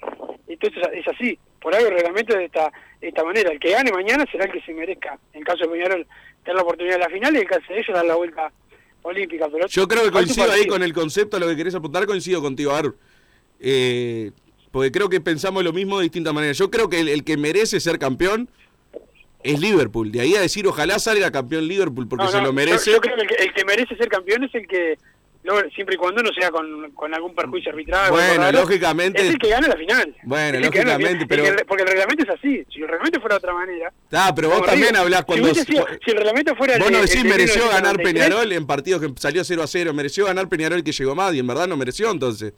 Entonces 0.49 0.83
es 0.93 1.09
así, 1.09 1.39
por 1.61 1.75
algo 1.75 1.89
el 1.89 1.95
reglamento 1.95 2.37
de 2.37 2.47
esta, 2.47 2.73
de 3.01 3.09
esta 3.09 3.25
manera, 3.25 3.51
el 3.53 3.61
que 3.61 3.71
gane 3.71 3.93
mañana 3.93 4.25
será 4.31 4.45
el 4.45 4.53
que 4.53 4.61
se 4.63 4.75
merezca, 4.75 5.19
en 5.33 5.41
el 5.41 5.45
caso 5.45 5.65
de 5.65 5.69
Peñarol, 5.69 6.07
tener 6.43 6.57
la 6.57 6.63
oportunidad 6.63 6.95
de 6.95 7.01
la 7.01 7.11
final 7.11 7.35
y 7.35 7.37
en 7.37 7.43
el 7.43 7.49
caso 7.49 7.65
de 7.69 7.79
ellos 7.79 7.95
dar 7.95 8.05
la 8.05 8.17
vuelta 8.17 8.53
olímpica. 9.03 9.49
Pero 9.51 9.67
Yo 9.69 9.87
creo 9.87 10.05
que 10.05 10.11
coincido 10.11 10.51
ahí 10.51 10.67
con 10.67 10.83
el 10.83 10.93
concepto 10.93 11.37
a 11.37 11.41
lo 11.41 11.47
que 11.49 11.57
querés 11.57 11.75
apuntar, 11.75 12.07
coincido 12.07 12.43
contigo, 12.43 12.73
Ar. 12.73 12.93
Eh, 13.61 14.33
porque 14.71 14.91
creo 14.91 15.09
que 15.09 15.21
pensamos 15.21 15.63
lo 15.65 15.73
mismo 15.73 15.99
de 15.99 16.05
distinta 16.05 16.33
manera. 16.33 16.53
Yo 16.53 16.71
creo 16.71 16.89
que 16.89 17.01
el, 17.01 17.09
el 17.09 17.25
que 17.25 17.37
merece 17.37 17.81
ser 17.81 17.99
campeón 17.99 18.49
es 19.43 19.61
Liverpool. 19.61 20.13
De 20.13 20.21
ahí 20.21 20.35
a 20.35 20.41
decir, 20.41 20.67
ojalá 20.67 20.99
salga 20.99 21.31
campeón 21.31 21.67
Liverpool 21.67 22.09
porque 22.09 22.25
No, 22.25 22.31
se 22.31 22.41
lo 22.41 22.53
merece. 22.53 22.93
Yo, 22.93 23.01
creo 23.01 23.17
que 23.17 23.23
el, 23.23 23.29
que 23.29 23.35
el 23.45 23.53
que 23.53 23.65
merece 23.65 23.97
ser 23.97 24.09
campeón 24.09 24.45
es 24.45 24.55
el 24.55 24.67
que, 24.67 24.99
siempre 25.75 25.95
y 25.95 25.99
cuando 25.99 26.23
no 26.23 26.31
sea 26.33 26.51
con, 26.51 26.91
con 26.93 27.13
algún 27.15 27.35
perjuicio 27.35 27.71
arbitral. 27.73 28.11
Bueno, 28.11 28.53
lógicamente- 28.53 29.23
Es 29.23 29.31
el 29.31 29.39
que 29.39 29.49
gana 29.49 29.69
la 29.69 29.77
final. 29.77 30.15
Bueno, 30.25 30.61
lógicamente, 30.61 31.27
final. 31.27 31.29
pero- 31.29 31.45
El 31.47 31.67
porque 31.67 31.83
el 31.83 31.89
reglamento 31.89 32.25
es 32.25 32.31
así. 32.31 32.65
Si 32.73 32.81
el 32.81 32.89
reglamento 32.89 33.21
fuera 33.21 33.35
de 33.35 33.39
otra 33.39 33.55
manera. 33.55 33.93
Ah, 34.13 34.33
pero 34.35 34.51
vos 34.51 34.65
también 34.67 34.89
digo, 34.93 35.03
hablás 35.03 35.25
cuando... 35.25 35.55
sido- 35.55 35.87
si 36.05 36.11
el 36.11 36.17
reglamento 36.19 36.55
fuera 36.57 36.79
Vos 36.79 36.91
no 36.91 36.97
de- 36.99 37.03
decís 37.05 37.23
el 37.23 37.29
mereció 37.29 37.63
ganar 37.69 37.97
1993, 37.97 38.13
Peñarol 38.29 38.53
en 38.53 38.67
partidos 38.67 39.01
que 39.01 39.13
salió 39.21 39.43
0 39.45 39.63
a 39.63 39.67
0, 39.67 39.95
mereció 39.95 40.27
ganar 40.27 40.49
Peñarol 40.49 40.85
que 40.85 40.93
llegó 40.93 41.15
más 41.15 41.35
y 41.35 41.39
en 41.39 41.47
verdad 41.47 41.67
no 41.67 41.77
mereció 41.77 42.11
entonces. 42.11 42.53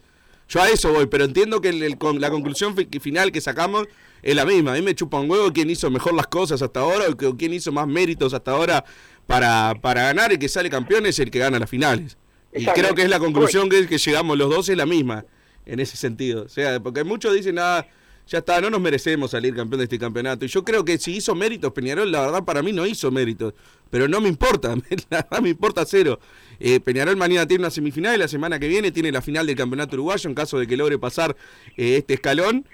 Yo 0.48 0.60
a 0.60 0.68
eso 0.68 0.92
voy, 0.92 1.06
pero 1.06 1.24
entiendo 1.24 1.60
que 1.60 1.96
con- 1.96 2.20
la 2.20 2.30
conclusión 2.30 2.76
fi- 2.76 2.88
final 3.00 3.30
que 3.32 3.40
sacamos 3.40 3.86
es 4.22 4.34
la 4.34 4.44
misma. 4.44 4.72
A 4.72 4.74
mí 4.74 4.82
me 4.82 4.94
chupa 4.94 5.18
un 5.20 5.30
huevo 5.30 5.52
quién 5.52 5.70
hizo 5.70 5.88
mejor 5.90 6.14
las 6.14 6.26
cosas 6.26 6.60
hasta 6.62 6.80
ahora 6.80 7.04
o 7.08 7.36
quién 7.36 7.54
hizo 7.54 7.70
más 7.72 7.86
méritos 7.86 8.34
hasta 8.34 8.50
ahora 8.50 8.84
para, 9.26 9.72
para 9.80 10.02
ganar. 10.02 10.32
El 10.32 10.38
que 10.38 10.48
sale 10.48 10.68
campeón 10.68 11.06
es 11.06 11.18
el 11.20 11.30
que 11.30 11.38
gana 11.38 11.58
las 11.60 11.70
finales. 11.70 12.18
Y 12.54 12.66
creo 12.66 12.94
que 12.94 13.02
es 13.02 13.10
la 13.10 13.18
conclusión 13.18 13.68
que, 13.68 13.86
que 13.86 13.98
llegamos 13.98 14.36
los 14.36 14.50
dos, 14.50 14.68
es 14.68 14.76
la 14.76 14.86
misma 14.86 15.24
en 15.66 15.80
ese 15.80 15.96
sentido. 15.96 16.44
O 16.44 16.48
sea, 16.48 16.80
porque 16.80 17.04
muchos 17.04 17.34
dicen, 17.34 17.58
ah, 17.58 17.86
ya 18.28 18.38
está, 18.38 18.60
no 18.60 18.70
nos 18.70 18.80
merecemos 18.80 19.32
salir 19.32 19.54
campeón 19.54 19.78
de 19.78 19.84
este 19.84 19.98
campeonato. 19.98 20.44
Y 20.44 20.48
yo 20.48 20.64
creo 20.64 20.84
que 20.84 20.98
si 20.98 21.16
hizo 21.16 21.34
méritos 21.34 21.72
Peñarol, 21.72 22.10
la 22.10 22.20
verdad 22.20 22.44
para 22.44 22.62
mí 22.62 22.72
no 22.72 22.86
hizo 22.86 23.10
méritos. 23.10 23.54
Pero 23.90 24.08
no 24.08 24.20
me 24.20 24.28
importa, 24.28 24.74
la 25.10 25.22
verdad 25.22 25.40
me 25.40 25.50
importa 25.50 25.84
cero. 25.84 26.20
Eh, 26.60 26.80
Peñarol 26.80 27.16
mañana 27.16 27.46
tiene 27.46 27.62
una 27.62 27.70
semifinal 27.70 28.14
y 28.14 28.18
la 28.18 28.28
semana 28.28 28.58
que 28.58 28.68
viene 28.68 28.90
tiene 28.90 29.12
la 29.12 29.22
final 29.22 29.46
del 29.46 29.56
campeonato 29.56 29.96
uruguayo 29.96 30.28
en 30.28 30.34
caso 30.34 30.58
de 30.58 30.66
que 30.66 30.76
logre 30.76 30.98
pasar 30.98 31.36
eh, 31.76 31.96
este 31.98 32.14
escalón. 32.14 32.66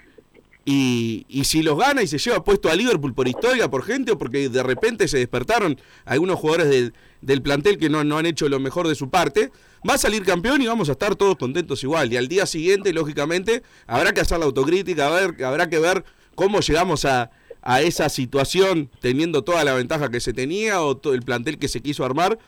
Y, 0.65 1.25
y 1.29 1.45
si 1.45 1.63
los 1.63 1.77
gana 1.77 2.03
y 2.03 2.07
se 2.07 2.17
lleva 2.17 2.43
puesto 2.43 2.69
a 2.69 2.75
Liverpool 2.75 3.13
por 3.13 3.27
historia, 3.27 3.69
por 3.69 3.83
gente 3.83 4.11
o 4.11 4.17
porque 4.17 4.49
de 4.49 4.61
repente 4.61 5.07
se 5.07 5.17
despertaron 5.17 5.79
algunos 6.05 6.37
jugadores 6.37 6.69
del, 6.69 6.93
del 7.21 7.41
plantel 7.41 7.77
que 7.77 7.89
no, 7.89 7.99
han 7.99 8.25
hecho 8.25 8.47
lo 8.49 8.59
mejor 8.59 8.87
de 8.87 8.95
su 8.95 9.09
parte, 9.09 9.51
va 9.87 9.95
a 9.95 9.97
salir 9.97 10.23
campeón 10.23 10.61
y 10.61 10.67
vamos 10.67 10.89
a 10.89 10.91
estar 10.91 11.15
todos 11.15 11.37
contentos 11.37 11.83
igual. 11.83 12.11
Y 12.13 12.17
al 12.17 12.27
día 12.27 12.45
siguiente, 12.45 12.93
lógicamente, 12.93 13.63
habrá 13.87 14.13
que 14.13 14.21
hacer 14.21 14.39
la 14.39 14.45
autocrítica, 14.45 15.07
habrá 15.07 15.69
que 15.69 15.79
ver 15.79 16.03
cómo 16.35 16.59
llegamos 16.59 17.05
a, 17.05 17.31
a 17.61 17.81
esa 17.81 18.09
situación 18.09 18.89
teniendo 19.01 19.43
toda 19.43 19.63
la 19.63 19.73
ventaja 19.73 20.09
que 20.09 20.19
se 20.19 20.33
tenía 20.33 20.81
o 20.81 20.97
todo 20.97 21.13
el 21.13 21.21
plantel 21.21 21.57
que 21.57 21.67
se 21.67 21.81
quiso 21.81 22.05
armar 22.05 22.39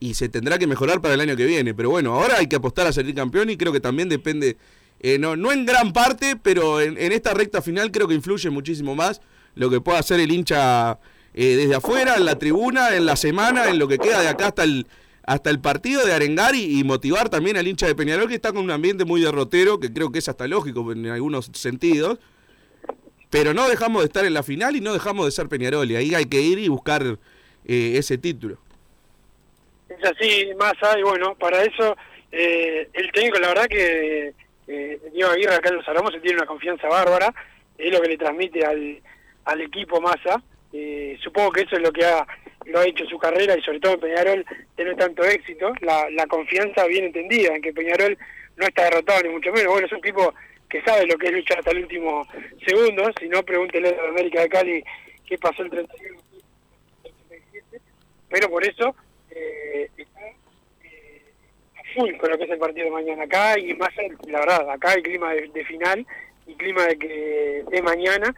y 0.00 0.14
se 0.14 0.28
tendrá 0.28 0.58
que 0.58 0.66
mejorar 0.66 1.00
para 1.00 1.14
el 1.14 1.20
año 1.20 1.36
que 1.36 1.46
viene. 1.46 1.74
Pero 1.74 1.90
bueno, 1.90 2.14
ahora 2.14 2.38
hay 2.38 2.46
que 2.46 2.56
apostar 2.56 2.86
a 2.86 2.92
salir 2.92 3.14
campeón 3.14 3.50
y 3.50 3.56
creo 3.56 3.72
que 3.72 3.80
también 3.80 4.08
depende, 4.08 4.56
eh, 5.00 5.18
no, 5.18 5.36
no 5.36 5.52
en 5.52 5.66
gran 5.66 5.92
parte, 5.92 6.36
pero 6.42 6.80
en, 6.80 6.98
en 6.98 7.12
esta 7.12 7.34
recta 7.34 7.62
final 7.62 7.90
creo 7.90 8.08
que 8.08 8.14
influye 8.14 8.50
muchísimo 8.50 8.94
más 8.94 9.20
lo 9.54 9.70
que 9.70 9.80
pueda 9.80 9.98
hacer 9.98 10.20
el 10.20 10.30
hincha 10.30 10.98
eh, 11.34 11.56
desde 11.56 11.74
afuera, 11.74 12.16
en 12.16 12.24
la 12.24 12.38
tribuna, 12.38 12.96
en 12.96 13.06
la 13.06 13.16
semana, 13.16 13.68
en 13.68 13.78
lo 13.78 13.88
que 13.88 13.98
queda 13.98 14.20
de 14.20 14.28
acá 14.28 14.48
hasta 14.48 14.64
el 14.64 14.86
hasta 15.24 15.50
el 15.50 15.60
partido 15.60 16.06
de 16.06 16.14
arengar 16.14 16.54
y, 16.54 16.82
motivar 16.84 17.28
también 17.28 17.58
al 17.58 17.68
hincha 17.68 17.86
de 17.86 17.94
Peñarol 17.94 18.28
que 18.28 18.34
está 18.34 18.50
con 18.50 18.64
un 18.64 18.70
ambiente 18.70 19.04
muy 19.04 19.20
derrotero, 19.20 19.78
que 19.78 19.92
creo 19.92 20.10
que 20.10 20.20
es 20.20 20.28
hasta 20.30 20.48
lógico 20.48 20.90
en 20.90 21.04
algunos 21.06 21.50
sentidos, 21.52 22.18
pero 23.28 23.52
no 23.52 23.68
dejamos 23.68 24.00
de 24.00 24.06
estar 24.06 24.24
en 24.24 24.32
la 24.32 24.42
final 24.42 24.74
y 24.74 24.80
no 24.80 24.94
dejamos 24.94 25.26
de 25.26 25.32
ser 25.32 25.48
Peñarol, 25.48 25.90
y 25.90 25.96
ahí 25.96 26.14
hay 26.14 26.24
que 26.24 26.40
ir 26.40 26.58
y 26.58 26.68
buscar 26.68 27.18
eh, 27.66 27.92
ese 27.96 28.16
título. 28.16 28.56
Es 29.90 30.02
así, 30.02 30.48
Massa, 30.58 30.98
y 30.98 31.02
bueno, 31.02 31.34
para 31.34 31.62
eso 31.62 31.94
eh, 32.32 32.88
el 32.94 33.12
técnico, 33.12 33.38
la 33.38 33.48
verdad 33.48 33.66
que 33.68 34.32
eh, 34.68 35.00
Diego 35.12 35.30
Aguirre 35.30 35.54
acá 35.54 35.70
en 35.70 35.76
los 35.76 36.12
se 36.12 36.20
tiene 36.20 36.36
una 36.36 36.46
confianza 36.46 36.88
bárbara, 36.88 37.32
es 37.76 37.92
lo 37.92 38.00
que 38.00 38.08
le 38.08 38.18
transmite 38.18 38.64
al, 38.64 39.00
al 39.44 39.60
equipo 39.60 40.00
Massa. 40.00 40.42
Eh, 40.72 41.16
supongo 41.20 41.50
que 41.52 41.62
eso 41.62 41.76
es 41.76 41.82
lo 41.82 41.90
que 41.90 42.04
ha, 42.04 42.26
lo 42.66 42.80
ha 42.80 42.86
hecho 42.86 43.06
su 43.06 43.18
carrera 43.18 43.56
y 43.56 43.62
sobre 43.62 43.80
todo 43.80 43.94
en 43.94 44.00
Peñarol 44.00 44.44
tener 44.76 44.96
tanto 44.96 45.24
éxito, 45.24 45.72
la, 45.80 46.10
la 46.10 46.26
confianza 46.26 46.84
bien 46.86 47.06
entendida 47.06 47.54
en 47.54 47.62
que 47.62 47.72
Peñarol 47.72 48.16
no 48.56 48.66
está 48.66 48.84
derrotado 48.84 49.22
ni 49.22 49.30
mucho 49.30 49.50
menos. 49.52 49.72
Bueno, 49.72 49.86
es 49.86 49.92
un 49.92 50.02
tipo 50.02 50.34
que 50.68 50.82
sabe 50.82 51.06
lo 51.06 51.16
que 51.16 51.28
es 51.28 51.32
luchar 51.32 51.58
hasta 51.58 51.70
el 51.70 51.84
último 51.84 52.26
segundo, 52.66 53.10
si 53.18 53.28
no 53.28 53.42
pregúntele 53.42 53.88
a 53.88 54.08
América 54.08 54.42
de 54.42 54.48
Cali 54.48 54.84
qué 55.26 55.38
pasó 55.38 55.62
el 55.62 55.70
31 55.70 56.28
pero 58.28 58.50
por 58.50 58.64
eso 58.64 58.94
eh, 59.30 59.90
full 61.98 62.16
con 62.16 62.30
lo 62.30 62.38
que 62.38 62.44
es 62.44 62.50
el 62.50 62.58
partido 62.58 62.86
de 62.86 62.92
mañana 62.92 63.24
acá 63.24 63.58
y 63.58 63.74
más 63.74 63.90
la 64.26 64.40
verdad 64.40 64.70
acá 64.70 64.90
hay 64.90 65.02
clima 65.02 65.32
de, 65.32 65.48
de 65.48 65.64
final 65.64 66.06
y 66.46 66.54
clima 66.54 66.86
de 66.86 66.98
que 66.98 67.64
es 67.70 67.82
mañana 67.82 68.34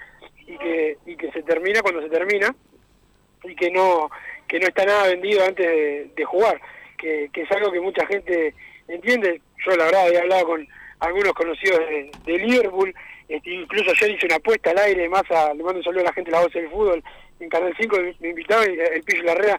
y 0.47 0.57
que 0.59 0.97
y 1.07 1.17
que 1.17 1.31
se 1.33 1.43
termina 1.43 1.83
cuando 1.83 2.03
se 2.03 2.09
termina 2.09 2.55
y 3.45 3.55
que 3.55 3.71
no 3.71 4.11
que 4.49 4.59
no 4.59 4.67
está 4.67 4.85
nada 4.85 5.09
vendido 5.09 5.45
antes 5.45 5.67
de, 5.67 6.11
de 6.17 6.25
jugar 6.25 6.61
que, 6.99 7.31
que 7.33 7.43
es 7.43 7.51
algo 7.53 7.73
que 7.73 7.81
mucha 7.81 8.07
gente 8.07 8.55
entiende. 8.89 9.41
Yo 9.65 9.77
la 9.77 9.87
verdad 9.87 10.11
he 10.13 10.19
hablado 10.19 10.47
con 10.47 10.69
algunos 11.01 11.33
conocidos 11.33 11.79
de, 11.81 12.11
de 12.25 12.39
Liverpool 12.39 12.95
este, 13.29 13.51
incluso 13.51 13.91
ayer 13.91 14.11
hice 14.11 14.27
una 14.27 14.37
apuesta 14.37 14.71
al 14.71 14.79
aire 14.79 15.09
más 15.09 15.23
a, 15.31 15.55
le 15.55 15.63
mando 15.63 15.79
un 15.79 15.85
saludo 15.85 16.01
a 16.01 16.05
la 16.05 16.13
gente 16.13 16.31
de 16.31 16.37
la 16.37 16.43
voz 16.43 16.53
del 16.53 16.69
fútbol 16.69 17.03
en 17.39 17.49
Canal 17.49 17.73
5 17.79 17.97
me 18.21 18.29
invitaba 18.29 18.65
y 18.69 18.79
el 18.79 19.03
Pillo 19.03 19.23
Larrea 19.23 19.59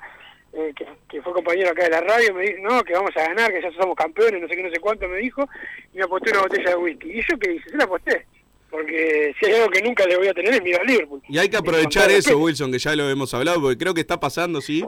eh, 0.53 0.73
que, 0.75 0.85
que, 1.09 1.21
fue 1.21 1.33
compañero 1.33 1.69
acá 1.69 1.83
de 1.83 1.91
la 1.91 2.01
radio, 2.01 2.33
me 2.33 2.41
dice, 2.41 2.61
no, 2.61 2.83
que 2.83 2.93
vamos 2.93 3.11
a 3.15 3.27
ganar, 3.27 3.51
que 3.51 3.61
ya 3.61 3.71
somos 3.71 3.95
campeones, 3.95 4.41
no 4.41 4.47
sé 4.47 4.55
qué, 4.55 4.63
no 4.63 4.69
sé 4.69 4.79
cuánto, 4.79 5.07
me 5.07 5.17
dijo, 5.17 5.47
y 5.93 5.97
me 5.97 6.03
aposté 6.03 6.31
una 6.31 6.41
botella 6.41 6.71
de 6.71 6.75
whisky. 6.75 7.11
¿Y 7.11 7.21
yo 7.21 7.39
qué 7.39 7.53
hice? 7.53 7.69
Se 7.69 7.77
la 7.77 7.85
aposté. 7.85 8.25
Porque 8.69 9.35
si 9.39 9.45
hay 9.45 9.53
algo 9.53 9.69
que 9.69 9.81
nunca 9.81 10.05
le 10.05 10.17
voy 10.17 10.27
a 10.27 10.33
tener 10.33 10.53
es 10.53 10.79
a 10.79 10.83
Liverpool. 10.83 11.21
Y 11.27 11.37
hay 11.37 11.49
que 11.49 11.57
aprovechar 11.57 12.09
eso, 12.09 12.37
Wilson, 12.37 12.71
que 12.71 12.79
ya 12.79 12.95
lo 12.95 13.09
hemos 13.09 13.33
hablado, 13.33 13.61
porque 13.61 13.77
creo 13.77 13.93
que 13.93 14.01
está 14.01 14.19
pasando, 14.19 14.61
sí, 14.61 14.83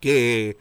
que, 0.00 0.56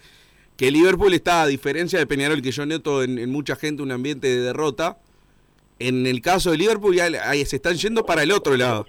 que 0.58 0.72
Liverpool 0.72 1.14
está, 1.14 1.44
a 1.44 1.48
diferencia 1.48 2.00
de 2.00 2.06
Peñarol, 2.06 2.42
que 2.42 2.52
yo 2.52 2.66
noto 2.66 3.04
en, 3.04 3.20
en 3.20 3.32
mucha 3.32 3.56
gente 3.56 3.84
un 3.84 3.92
ambiente 3.92 4.28
de 4.28 4.42
derrota, 4.42 4.98
en 5.80 6.08
el 6.08 6.22
caso 6.22 6.52
de 6.52 6.58
Liverpool 6.58 6.96
ya 6.96 7.06
ahí 7.24 7.46
se 7.46 7.58
están 7.58 7.76
yendo 7.76 8.06
para 8.06 8.24
el 8.24 8.32
otro 8.32 8.56
lado. 8.56 8.86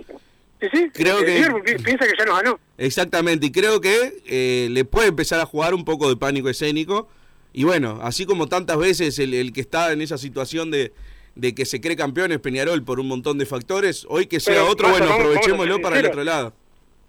Sí, 0.60 0.68
sí, 0.72 0.90
creo 0.94 1.18
que 1.18 1.34
Liverpool 1.34 1.62
piensa 1.62 2.06
que 2.06 2.12
ya 2.18 2.24
nos 2.24 2.36
ganó. 2.42 2.58
Exactamente, 2.78 3.46
y 3.46 3.52
creo 3.52 3.80
que 3.80 4.22
eh, 4.26 4.68
le 4.70 4.84
puede 4.84 5.08
empezar 5.08 5.38
a 5.40 5.46
jugar 5.46 5.74
un 5.74 5.84
poco 5.84 6.08
de 6.08 6.16
pánico 6.16 6.48
escénico. 6.48 7.08
Y 7.52 7.64
bueno, 7.64 7.98
así 8.02 8.26
como 8.26 8.48
tantas 8.48 8.76
veces 8.78 9.18
el, 9.18 9.32
el 9.34 9.52
que 9.52 9.60
está 9.62 9.92
en 9.92 10.02
esa 10.02 10.18
situación 10.18 10.70
de, 10.70 10.92
de, 11.34 11.54
que 11.54 11.64
se 11.64 11.80
cree 11.80 11.96
campeón 11.96 12.32
es 12.32 12.38
Peñarol 12.38 12.82
por 12.84 13.00
un 13.00 13.08
montón 13.08 13.38
de 13.38 13.46
factores, 13.46 14.06
hoy 14.08 14.26
que 14.26 14.40
sea 14.40 14.54
Pero, 14.54 14.68
otro, 14.70 14.88
Massa, 14.88 14.98
bueno, 15.00 15.12
vamos- 15.12 15.24
aprovechémoslo 15.26 15.72
vamos 15.74 15.82
para 15.90 16.00
el 16.00 16.06
otro 16.06 16.24
lado. 16.24 16.52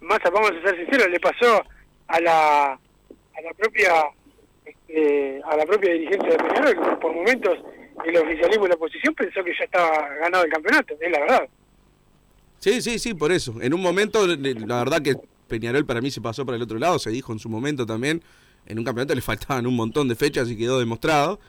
Más 0.01 0.20
vamos 0.32 0.51
a 0.51 0.62
ser 0.70 0.77
sinceros, 0.77 1.10
le 1.10 1.20
pasó 1.20 1.63
a 2.08 2.20
la, 2.22 2.66
a 2.74 3.42
la 3.44 3.54
propia 3.58 3.92
eh, 4.89 5.42
a 5.44 5.56
la 5.58 5.66
propia 5.66 5.92
dirigencia 5.94 6.30
de 6.30 6.38
Peñarol, 6.38 6.74
que 6.75 6.96
por 6.98 7.13
momentos 7.13 7.58
el 8.06 8.18
oficialismo 8.18 8.66
y 8.66 8.70
la 8.70 8.75
oposición 8.75 9.13
pensó 9.16 9.44
que 9.44 9.51
ya 9.58 9.66
estaba 9.66 10.08
ganado 10.22 10.44
el 10.46 10.51
campeonato, 10.51 10.94
es 11.00 11.12
la 11.12 11.20
verdad. 11.20 11.48
Sí, 12.60 12.82
sí, 12.82 13.00
sí, 13.00 13.14
por 13.14 13.32
eso. 13.32 13.56
En 13.62 13.74
un 13.74 13.82
momento, 13.82 14.26
la 14.26 14.78
verdad 14.78 15.02
que 15.02 15.16
Peñarol 15.48 15.86
para 15.86 16.02
mí 16.02 16.12
se 16.12 16.22
pasó 16.22 16.46
para 16.46 16.58
el 16.58 16.62
otro 16.64 16.80
lado, 16.80 17.00
se 17.00 17.10
dijo 17.12 17.32
en 17.34 17.40
su 17.40 17.50
momento 17.50 17.86
también, 17.86 18.24
en 18.66 18.80
un 18.80 18.86
campeonato 18.86 19.16
le 19.16 19.22
faltaban 19.24 19.66
un 19.68 19.76
montón 19.76 20.08
de 20.08 20.16
fechas 20.16 20.50
y 20.50 20.58
quedó 20.58 20.80
demostrado. 20.80 21.40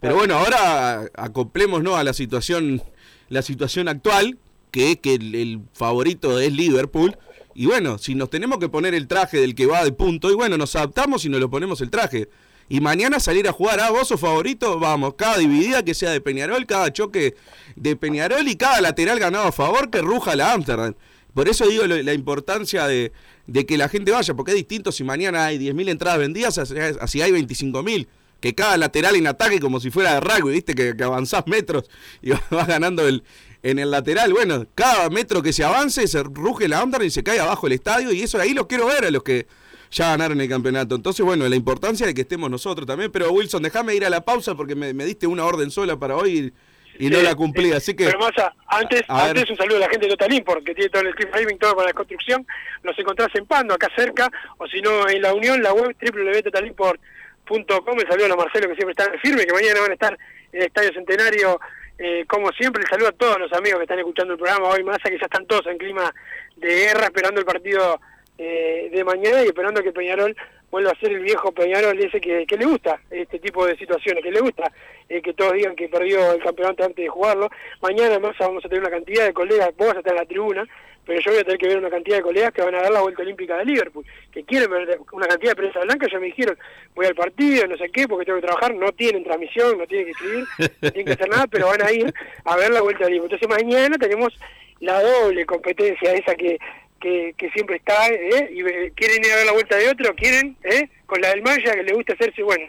Pero 0.00 0.16
bueno, 0.16 0.34
ahora 0.34 1.08
acoplémonos 1.14 1.96
a 1.96 2.04
la 2.04 2.12
situación, 2.12 2.82
la 3.30 3.40
situación 3.40 3.88
actual, 3.88 4.38
que 4.70 4.92
es 4.92 4.96
que 4.98 5.14
el, 5.14 5.34
el 5.34 5.60
favorito 5.72 6.38
es 6.38 6.52
Liverpool. 6.52 7.16
Y 7.54 7.66
bueno, 7.66 7.96
si 7.96 8.14
nos 8.14 8.28
tenemos 8.28 8.58
que 8.58 8.68
poner 8.68 8.94
el 8.94 9.06
traje 9.06 9.38
del 9.38 9.54
que 9.54 9.66
va 9.66 9.84
de 9.84 9.92
punto, 9.92 10.30
y 10.30 10.34
bueno, 10.34 10.58
nos 10.58 10.76
adaptamos 10.76 11.24
y 11.24 11.30
nos 11.30 11.40
lo 11.40 11.48
ponemos 11.48 11.80
el 11.80 11.90
traje. 11.90 12.28
Y 12.68 12.80
mañana 12.80 13.20
salir 13.20 13.46
a 13.48 13.52
jugar, 13.52 13.78
ah, 13.80 13.90
vos 13.90 14.08
sos 14.08 14.20
favorito, 14.20 14.78
vamos, 14.78 15.14
cada 15.16 15.38
dividida 15.38 15.84
que 15.84 15.94
sea 15.94 16.10
de 16.10 16.20
Peñarol, 16.20 16.66
cada 16.66 16.92
choque 16.92 17.34
de 17.76 17.94
Peñarol 17.96 18.48
y 18.48 18.56
cada 18.56 18.80
lateral 18.80 19.18
ganado 19.18 19.46
a 19.48 19.52
favor 19.52 19.90
que 19.90 20.00
ruja 20.00 20.34
la 20.34 20.52
Amsterdam. 20.52 20.94
Por 21.34 21.48
eso 21.48 21.66
digo 21.66 21.86
lo- 21.86 22.00
la 22.02 22.14
importancia 22.14 22.86
de, 22.86 23.12
de 23.46 23.66
que 23.66 23.76
la 23.76 23.88
gente 23.88 24.12
vaya, 24.12 24.34
porque 24.34 24.52
es 24.52 24.56
distinto 24.56 24.92
si 24.92 25.04
mañana 25.04 25.46
hay 25.46 25.58
10.000 25.58 25.88
entradas 25.90 26.18
vendidas, 26.18 26.58
así 26.58 27.20
hay 27.20 27.32
25.000. 27.32 28.06
Que 28.40 28.54
cada 28.54 28.76
lateral 28.76 29.16
en 29.16 29.26
ataque 29.26 29.58
como 29.58 29.80
si 29.80 29.90
fuera 29.90 30.14
de 30.14 30.20
rugby, 30.20 30.52
viste, 30.52 30.74
que, 30.74 30.94
que 30.96 31.04
avanzás 31.04 31.44
metros 31.46 31.88
y 32.22 32.30
vas 32.50 32.66
ganando 32.68 33.06
el, 33.08 33.24
en 33.62 33.78
el 33.78 33.90
lateral. 33.90 34.32
Bueno, 34.32 34.66
cada 34.74 35.08
metro 35.10 35.42
que 35.42 35.52
se 35.52 35.64
avance 35.64 36.06
se 36.06 36.22
ruge 36.22 36.68
la 36.68 36.80
Amsterdam 36.80 37.06
y 37.06 37.10
se 37.10 37.22
cae 37.22 37.40
abajo 37.40 37.66
el 37.66 37.72
estadio 37.74 38.12
y 38.12 38.22
eso 38.22 38.38
ahí 38.38 38.52
los 38.54 38.66
quiero 38.66 38.86
ver 38.86 39.06
a 39.06 39.10
los 39.10 39.22
que 39.22 39.46
ya 39.94 40.10
ganaron 40.10 40.40
el 40.40 40.48
campeonato. 40.48 40.94
Entonces, 40.96 41.24
bueno, 41.24 41.48
la 41.48 41.56
importancia 41.56 42.06
de 42.06 42.14
que 42.14 42.22
estemos 42.22 42.50
nosotros 42.50 42.86
también. 42.86 43.10
Pero 43.12 43.30
Wilson, 43.32 43.62
déjame 43.62 43.94
ir 43.94 44.04
a 44.04 44.10
la 44.10 44.24
pausa 44.24 44.54
porque 44.54 44.74
me, 44.74 44.92
me 44.92 45.04
diste 45.04 45.26
una 45.26 45.44
orden 45.44 45.70
sola 45.70 45.96
para 45.96 46.16
hoy 46.16 46.52
y, 46.98 47.06
y 47.06 47.10
no 47.10 47.20
la 47.22 47.34
cumplí. 47.34 47.70
eh, 47.70 47.76
Así 47.76 47.94
que... 47.94 48.06
Pero 48.06 48.18
Massa, 48.18 48.52
antes, 48.66 49.02
ver. 49.08 49.46
un 49.50 49.56
saludo 49.56 49.76
a 49.76 49.80
la 49.80 49.88
gente 49.88 50.06
de 50.06 50.12
Total 50.12 50.32
Import, 50.32 50.64
que 50.64 50.74
tiene 50.74 50.90
todo 50.90 51.02
el 51.02 51.14
framing, 51.14 51.58
todo 51.58 51.76
para 51.76 51.88
la 51.88 51.94
construcción. 51.94 52.46
Nos 52.82 52.98
encontrás 52.98 53.28
en 53.34 53.46
Pando, 53.46 53.74
acá 53.74 53.88
cerca, 53.96 54.30
o 54.58 54.66
si 54.66 54.80
no, 54.82 55.08
en 55.08 55.22
La 55.22 55.32
Unión, 55.32 55.62
la 55.62 55.72
web 55.72 55.96
www.totalimport.com. 56.00 58.00
El 58.00 58.08
saludo 58.08 58.34
a 58.34 58.36
Marcelo, 58.36 58.68
que 58.68 58.74
siempre 58.74 58.92
está 58.96 59.10
firme, 59.22 59.46
que 59.46 59.52
mañana 59.52 59.80
van 59.80 59.90
a 59.90 59.94
estar 59.94 60.18
en 60.52 60.60
el 60.60 60.66
Estadio 60.66 60.92
Centenario, 60.92 61.60
eh, 61.98 62.24
como 62.26 62.50
siempre. 62.52 62.82
El 62.82 62.88
saludo 62.88 63.08
a 63.08 63.12
todos 63.12 63.38
los 63.38 63.52
amigos 63.52 63.78
que 63.78 63.84
están 63.84 63.98
escuchando 63.98 64.32
el 64.32 64.38
programa 64.38 64.68
hoy, 64.70 64.82
Massa, 64.82 65.08
que 65.08 65.18
ya 65.18 65.26
están 65.26 65.46
todos 65.46 65.66
en 65.66 65.78
clima 65.78 66.12
de 66.56 66.68
guerra, 66.68 67.04
esperando 67.04 67.40
el 67.40 67.46
partido 67.46 68.00
eh, 68.38 68.90
de 68.92 69.04
mañana 69.04 69.42
y 69.42 69.46
esperando 69.46 69.82
que 69.82 69.92
Peñarol 69.92 70.36
vuelva 70.70 70.90
a 70.90 70.98
ser 70.98 71.12
el 71.12 71.20
viejo 71.20 71.52
Peñarol 71.52 71.96
ese 72.00 72.20
que, 72.20 72.44
le 72.48 72.64
gusta 72.64 73.00
este 73.08 73.38
tipo 73.38 73.64
de 73.64 73.76
situaciones, 73.76 74.24
que 74.24 74.32
le 74.32 74.40
gusta 74.40 74.72
eh, 75.08 75.22
que 75.22 75.32
todos 75.32 75.52
digan 75.52 75.76
que 75.76 75.88
perdió 75.88 76.32
el 76.32 76.42
campeonato 76.42 76.82
antes 76.82 77.04
de 77.04 77.08
jugarlo. 77.08 77.48
Mañana 77.80 78.18
más 78.18 78.36
vamos 78.38 78.64
a 78.64 78.68
tener 78.68 78.82
una 78.82 78.90
cantidad 78.90 79.24
de 79.24 79.32
colegas, 79.32 79.70
vos 79.76 79.86
vas 79.86 79.96
a 79.96 79.98
estar 80.00 80.14
en 80.14 80.18
la 80.18 80.26
tribuna, 80.26 80.66
pero 81.06 81.20
yo 81.20 81.30
voy 81.30 81.40
a 81.40 81.44
tener 81.44 81.58
que 81.58 81.68
ver 81.68 81.78
una 81.78 81.90
cantidad 81.90 82.16
de 82.16 82.22
colegas 82.22 82.52
que 82.52 82.62
van 82.62 82.74
a 82.74 82.82
dar 82.82 82.90
la 82.90 83.02
vuelta 83.02 83.22
olímpica 83.22 83.56
de 83.58 83.66
Liverpool, 83.66 84.04
que 84.32 84.42
quieren 84.42 84.68
ver 84.68 84.98
una 85.12 85.28
cantidad 85.28 85.52
de 85.52 85.56
prensa 85.56 85.80
blanca, 85.80 86.08
ya 86.10 86.18
me 86.18 86.26
dijeron, 86.26 86.58
voy 86.94 87.06
al 87.06 87.14
partido, 87.14 87.68
no 87.68 87.76
sé 87.76 87.88
qué, 87.90 88.08
porque 88.08 88.24
tengo 88.24 88.40
que 88.40 88.46
trabajar, 88.46 88.74
no 88.74 88.90
tienen 88.92 89.22
transmisión, 89.22 89.78
no 89.78 89.86
tienen 89.86 90.06
que 90.06 90.12
escribir, 90.12 90.44
no 90.58 90.90
tienen 90.90 91.06
que 91.06 91.12
hacer 91.12 91.28
nada, 91.28 91.46
pero 91.46 91.68
van 91.68 91.82
a 91.82 91.92
ir 91.92 92.12
a 92.44 92.56
ver 92.56 92.72
la 92.72 92.82
vuelta 92.82 93.06
Liverpool. 93.06 93.32
Entonces 93.32 93.48
mañana 93.48 93.96
tenemos 93.96 94.36
la 94.80 95.00
doble 95.02 95.46
competencia 95.46 96.14
esa 96.14 96.34
que 96.34 96.58
que, 97.00 97.34
que 97.36 97.50
siempre 97.50 97.76
está, 97.76 98.08
¿eh? 98.08 98.50
y 98.50 98.62
quieren 98.92 99.24
ir 99.24 99.32
a 99.32 99.36
ver 99.36 99.46
la 99.46 99.52
vuelta 99.52 99.76
de 99.76 99.88
otro, 99.88 100.14
quieren, 100.14 100.56
¿eh? 100.62 100.88
con 101.06 101.20
la 101.20 101.28
del 101.28 101.42
Maya, 101.42 101.72
que 101.72 101.82
le 101.82 101.94
gusta 101.94 102.14
hacerse, 102.14 102.42
bueno, 102.42 102.66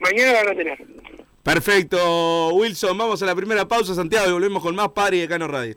mañana 0.00 0.32
van 0.32 0.48
a 0.48 0.54
tener. 0.54 0.78
Perfecto, 1.42 2.54
Wilson. 2.54 2.98
Vamos 2.98 3.22
a 3.22 3.26
la 3.26 3.34
primera 3.34 3.68
pausa, 3.68 3.94
Santiago, 3.94 4.28
y 4.28 4.32
volvemos 4.32 4.62
con 4.62 4.74
más 4.74 4.88
Pari 4.88 5.20
de 5.20 5.28
Cano 5.28 5.46
Radio. 5.46 5.76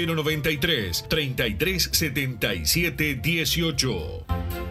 093 0.05 1.03
3377 1.09 3.21
18. 3.21 4.70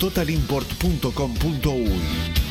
www.totalimport.com.uy. 0.01 2.50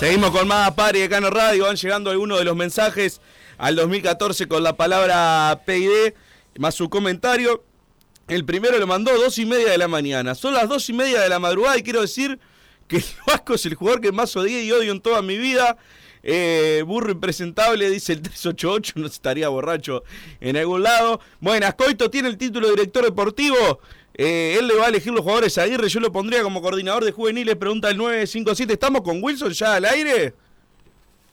Seguimos 0.00 0.30
con 0.30 0.48
más 0.48 0.72
Padre 0.72 1.00
de 1.00 1.10
Cano 1.10 1.28
Radio. 1.28 1.64
Van 1.64 1.76
llegando 1.76 2.10
algunos 2.10 2.38
de 2.38 2.46
los 2.46 2.56
mensajes 2.56 3.20
al 3.58 3.76
2014 3.76 4.48
con 4.48 4.62
la 4.62 4.74
palabra 4.74 5.60
PID, 5.66 6.14
más 6.58 6.74
su 6.74 6.88
comentario. 6.88 7.62
El 8.26 8.46
primero 8.46 8.78
lo 8.78 8.86
mandó 8.86 9.14
dos 9.18 9.36
y 9.36 9.44
media 9.44 9.72
de 9.72 9.76
la 9.76 9.88
mañana. 9.88 10.34
Son 10.34 10.54
las 10.54 10.70
dos 10.70 10.88
y 10.88 10.94
media 10.94 11.20
de 11.20 11.28
la 11.28 11.38
madrugada 11.38 11.76
y 11.76 11.82
quiero 11.82 12.00
decir 12.00 12.40
que 12.88 12.96
el 12.96 13.04
Vasco 13.26 13.52
es 13.52 13.66
el 13.66 13.74
jugador 13.74 14.00
que 14.00 14.10
más 14.10 14.34
odié 14.36 14.64
y 14.64 14.72
odio 14.72 14.90
en 14.90 15.02
toda 15.02 15.20
mi 15.20 15.36
vida. 15.36 15.76
Eh, 16.22 16.82
burro 16.86 17.12
impresentable, 17.12 17.90
dice 17.90 18.14
el 18.14 18.22
388, 18.22 18.94
no 18.96 19.06
estaría 19.06 19.50
borracho 19.50 20.02
en 20.40 20.56
algún 20.56 20.82
lado. 20.82 21.20
Buenas, 21.40 21.74
Coito 21.74 22.08
tiene 22.08 22.30
el 22.30 22.38
título 22.38 22.68
de 22.68 22.76
director 22.76 23.04
deportivo. 23.04 23.80
Eh, 24.22 24.56
él 24.58 24.66
le 24.68 24.74
va 24.76 24.84
a 24.84 24.88
elegir 24.90 25.12
los 25.12 25.22
jugadores 25.22 25.56
a 25.56 25.62
Aguirre, 25.62 25.88
yo 25.88 25.98
lo 25.98 26.12
pondría 26.12 26.42
como 26.42 26.60
coordinador 26.60 27.04
de 27.04 27.12
juveniles, 27.12 27.56
pregunta 27.56 27.88
el 27.88 27.96
957. 27.96 28.72
¿Estamos 28.74 29.00
con 29.00 29.22
Wilson 29.22 29.50
ya 29.52 29.76
al 29.76 29.84
aire? 29.86 30.34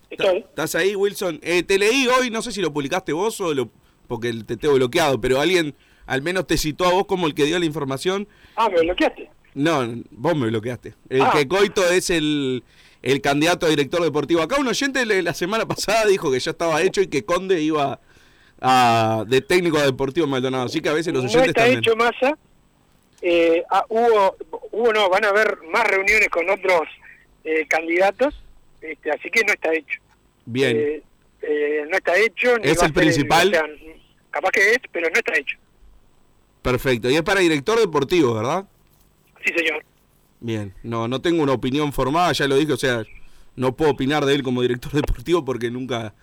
Estoy. 0.09 0.37
¿Estás 0.37 0.73
ahí, 0.75 0.95
Wilson? 0.95 1.39
Eh, 1.43 1.63
te 1.63 1.77
leí 1.77 2.07
hoy, 2.07 2.29
no 2.29 2.41
sé 2.41 2.51
si 2.53 2.61
lo 2.61 2.71
publicaste 2.71 3.11
vos 3.11 3.41
o 3.41 3.53
lo, 3.53 3.69
porque 4.07 4.31
te 4.45 4.55
tengo 4.55 4.75
bloqueado, 4.75 5.19
pero 5.19 5.41
alguien 5.41 5.75
al 6.05 6.21
menos 6.21 6.47
te 6.47 6.57
citó 6.57 6.85
a 6.85 6.91
vos 6.91 7.05
como 7.07 7.27
el 7.27 7.33
que 7.33 7.43
dio 7.43 7.59
la 7.59 7.65
información. 7.65 8.25
Ah, 8.55 8.69
me 8.69 8.79
bloqueaste. 8.81 9.29
No, 9.53 9.85
vos 10.11 10.37
me 10.37 10.47
bloqueaste. 10.47 10.93
El 11.09 11.23
Ah. 11.23 11.31
que 11.33 11.45
Coito 11.45 11.85
es 11.89 12.09
el, 12.09 12.63
el 13.01 13.19
candidato 13.19 13.65
a 13.65 13.69
director 13.69 14.01
deportivo. 14.01 14.41
Acá 14.41 14.61
un 14.61 14.67
oyente 14.67 15.05
la 15.05 15.33
semana 15.33 15.67
pasada 15.67 16.05
dijo 16.05 16.31
que 16.31 16.39
ya 16.39 16.51
estaba 16.51 16.81
hecho 16.81 17.01
y 17.01 17.07
que 17.07 17.25
Conde 17.25 17.61
iba 17.61 17.99
a, 18.61 19.25
de 19.27 19.41
técnico 19.41 19.77
deportivo 19.81 20.25
Maldonado. 20.25 20.67
Así 20.67 20.79
que 20.79 20.87
a 20.87 20.93
veces 20.93 21.13
los 21.13 21.23
No 21.23 21.29
oyentes 21.29 21.49
está 21.49 21.61
también. 21.63 21.79
hecho 21.79 21.95
masa. 21.97 22.37
Eh, 23.21 23.63
ah, 23.69 23.85
hubo, 23.89 24.35
hubo, 24.71 24.93
no, 24.93 25.09
van 25.09 25.25
a 25.25 25.29
haber 25.29 25.57
más 25.71 25.87
reuniones 25.87 26.29
con 26.29 26.49
otros 26.49 26.83
eh, 27.43 27.65
candidatos, 27.67 28.35
este, 28.81 29.11
así 29.11 29.29
que 29.29 29.43
no 29.43 29.53
está 29.53 29.73
hecho. 29.73 29.99
Bien. 30.45 30.77
Eh, 30.77 31.03
eh, 31.41 31.85
no 31.89 31.97
está 31.97 32.17
hecho. 32.17 32.57
ni 32.57 32.69
¿Es 32.69 32.81
el 32.81 32.93
principal? 32.93 33.49
o 33.49 33.51
sea, 33.51 33.63
capaz 34.29 34.51
que 34.51 34.71
es, 34.71 34.79
pero 34.91 35.09
no 35.09 35.15
está 35.15 35.37
hecho. 35.37 35.57
Perfecto. 36.61 37.09
Y 37.09 37.15
es 37.15 37.23
para 37.23 37.39
director 37.39 37.79
deportivo, 37.79 38.33
¿verdad? 38.33 38.65
Sí, 39.45 39.53
señor. 39.55 39.83
Bien. 40.39 40.73
No, 40.83 41.07
no 41.07 41.21
tengo 41.21 41.41
una 41.43 41.53
opinión 41.53 41.93
formada, 41.93 42.31
ya 42.33 42.47
lo 42.47 42.55
dije, 42.55 42.73
o 42.73 42.77
sea, 42.77 43.03
no 43.55 43.75
puedo 43.75 43.91
opinar 43.91 44.25
de 44.25 44.35
él 44.35 44.43
como 44.43 44.61
director 44.61 44.91
deportivo 44.93 45.43
porque 45.43 45.71
nunca, 45.71 46.13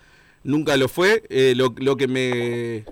nunca 0.43 0.77
lo 0.77 0.87
fue. 0.87 1.23
Eh, 1.29 1.53
lo, 1.55 1.73
lo 1.77 1.97
que 1.97 2.07
me 2.07 2.85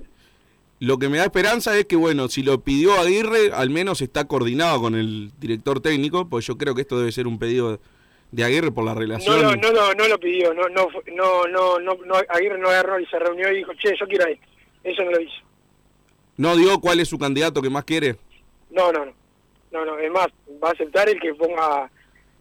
lo 0.83 0.97
que 0.97 1.07
me 1.07 1.17
da 1.17 1.23
esperanza 1.23 1.77
es 1.77 1.85
que, 1.85 1.95
bueno, 1.95 2.27
si 2.27 2.43
lo 2.43 2.59
pidió 2.59 2.93
Aguirre, 2.99 3.51
al 3.53 3.69
menos 3.69 4.01
está 4.01 4.25
coordinado 4.25 4.81
con 4.81 4.95
el 4.95 5.31
director 5.39 5.79
técnico, 5.79 6.27
pues 6.27 6.45
yo 6.45 6.57
creo 6.57 6.75
que 6.75 6.81
esto 6.81 6.99
debe 6.99 7.13
ser 7.13 7.25
un 7.25 7.39
pedido 7.39 7.79
de 8.31 8.43
Aguirre 8.43 8.69
por 8.69 8.83
la 8.83 8.93
No 8.93 8.99
relación. 8.99 9.41
lo, 9.41 9.55
no, 9.55 9.71
lo, 9.71 9.93
no 9.93 10.07
lo 10.09 10.19
pidió, 10.19 10.53
no, 10.53 10.67
no, 10.67 10.89
no, 11.15 11.47
no, 11.47 11.79
no, 11.79 11.97
no, 12.05 12.15
Aguirre 12.27 12.57
no 12.59 12.67
agarró 12.67 12.99
y 12.99 13.05
se 13.05 13.17
reunió 13.17 13.49
y 13.49 13.57
dijo, 13.59 13.71
che, 13.75 13.95
yo 13.97 14.05
quiero 14.07 14.29
ir. 14.29 14.37
Eso 14.83 15.05
no 15.05 15.11
lo 15.11 15.21
hizo. 15.21 15.35
¿No 16.35 16.57
dio 16.57 16.77
cuál 16.81 16.99
es 16.99 17.07
su 17.07 17.17
candidato 17.17 17.61
que 17.61 17.69
más 17.69 17.85
quiere? 17.85 18.17
No, 18.69 18.91
no, 18.91 19.05
no. 19.05 19.13
No, 19.71 19.85
no, 19.85 19.97
es 19.97 20.11
más, 20.11 20.27
va 20.61 20.67
a 20.67 20.71
aceptar 20.73 21.07
el 21.07 21.19
que 21.19 21.33
ponga 21.33 21.89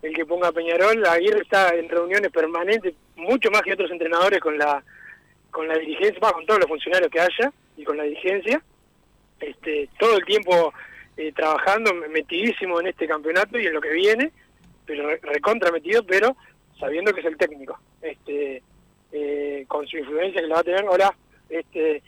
el 0.02 0.12
que 0.14 0.26
ponga 0.26 0.48
a 0.48 0.52
Peñarol. 0.52 1.06
Aguirre 1.06 1.42
está 1.42 1.74
en 1.76 1.88
reuniones 1.88 2.32
permanentes, 2.32 2.92
mucho 3.14 3.52
más 3.52 3.62
que 3.62 3.72
otros 3.72 3.90
entrenadores 3.92 4.40
con 4.40 4.58
la 4.58 4.82
con 5.52 5.68
la 5.68 5.78
dirigencia, 5.78 6.18
va, 6.20 6.32
con 6.32 6.44
todos 6.44 6.58
los 6.58 6.68
funcionarios 6.68 7.08
que 7.10 7.20
haya 7.20 7.52
y 7.82 7.84
con 7.84 7.96
la 7.96 8.04
dirigencia. 8.04 8.62
Este, 9.40 9.88
todo 9.98 10.16
el 10.16 10.24
tiempo 10.24 10.72
eh, 11.16 11.32
trabajando, 11.32 11.92
metidísimo 11.94 12.80
en 12.80 12.86
este 12.86 13.06
campeonato 13.06 13.58
y 13.58 13.66
en 13.66 13.74
lo 13.74 13.80
que 13.80 13.92
viene, 13.92 14.30
pero 14.86 15.08
re- 15.08 15.20
recontra 15.22 15.70
metido, 15.72 16.04
pero 16.06 16.36
sabiendo 16.78 17.12
que 17.12 17.20
es 17.20 17.26
el 17.26 17.36
técnico. 17.36 17.78
Este, 18.00 18.62
eh, 19.12 19.64
con 19.68 19.86
su 19.86 19.98
influencia 19.98 20.40
que 20.40 20.46
la 20.46 20.54
va 20.54 20.60
a 20.60 20.64
tener 20.64 20.84
ahora, 20.86 21.14
este, 21.50 22.02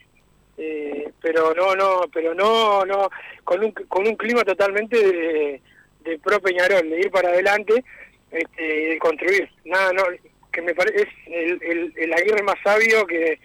eh, 0.57 1.11
pero 1.21 1.53
no, 1.53 1.75
no, 1.75 2.01
pero 2.11 2.33
no, 2.33 2.85
no, 2.85 3.09
con 3.43 3.63
un, 3.63 3.71
con 3.71 4.07
un 4.07 4.15
clima 4.15 4.43
totalmente 4.43 4.97
de, 4.97 5.61
de 6.03 6.19
pro 6.19 6.39
Peñarol, 6.39 6.89
de 6.89 6.99
ir 7.01 7.11
para 7.11 7.29
adelante, 7.29 7.83
este, 8.31 8.63
de 8.63 8.97
construir. 8.97 9.49
Nada, 9.65 9.91
no, 9.93 10.03
que 10.51 10.61
me 10.61 10.73
parece 10.73 11.01
es 11.01 11.07
el, 11.27 11.61
el, 11.61 11.93
el 11.97 12.13
Aguirre 12.13 12.43
más 12.43 12.55
sabio 12.63 13.05
que 13.05 13.39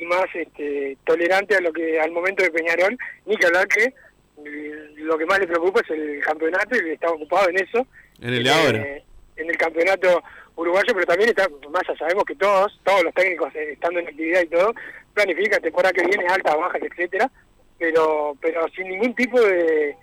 y 0.00 0.06
más 0.06 0.24
este, 0.34 0.96
tolerante 1.04 1.56
a 1.56 1.60
lo 1.60 1.72
que 1.72 2.00
al 2.00 2.10
momento 2.10 2.42
de 2.42 2.50
Peñarol, 2.50 2.96
ni 3.26 3.36
que 3.36 3.46
hablar 3.46 3.68
que 3.68 3.84
eh, 3.84 4.90
lo 4.96 5.18
que 5.18 5.26
más 5.26 5.38
le 5.38 5.46
preocupa 5.46 5.80
es 5.80 5.90
el 5.90 6.20
campeonato 6.20 6.74
y 6.74 6.90
está 6.90 7.10
ocupado 7.10 7.50
en 7.50 7.58
eso. 7.58 7.86
En 8.20 8.32
el 8.32 8.44
de 8.44 8.50
Eh, 8.50 8.52
ahora. 8.52 8.78
En 9.36 9.50
el 9.50 9.56
campeonato 9.58 10.22
uruguayo, 10.56 10.92
pero 10.94 11.06
también 11.06 11.30
está, 11.30 11.48
más 11.70 11.82
ya 11.86 11.96
sabemos 11.96 12.24
que 12.24 12.34
todos, 12.34 12.80
todos 12.84 13.04
los 13.04 13.14
técnicos 13.14 13.54
eh, 13.54 13.72
estando 13.72 14.00
en 14.00 14.08
actividad 14.08 14.42
y 14.42 14.48
todo, 14.48 14.74
planifican 15.14 15.62
temporada 15.62 15.92
que 15.92 16.06
viene, 16.06 16.26
altas, 16.26 16.56
bajas, 16.56 16.82
etcétera, 16.82 17.30
pero 17.78 18.36
pero 18.40 18.68
sin 18.68 18.88
ningún 18.88 19.14
tipo 19.14 19.40
de, 19.40 19.96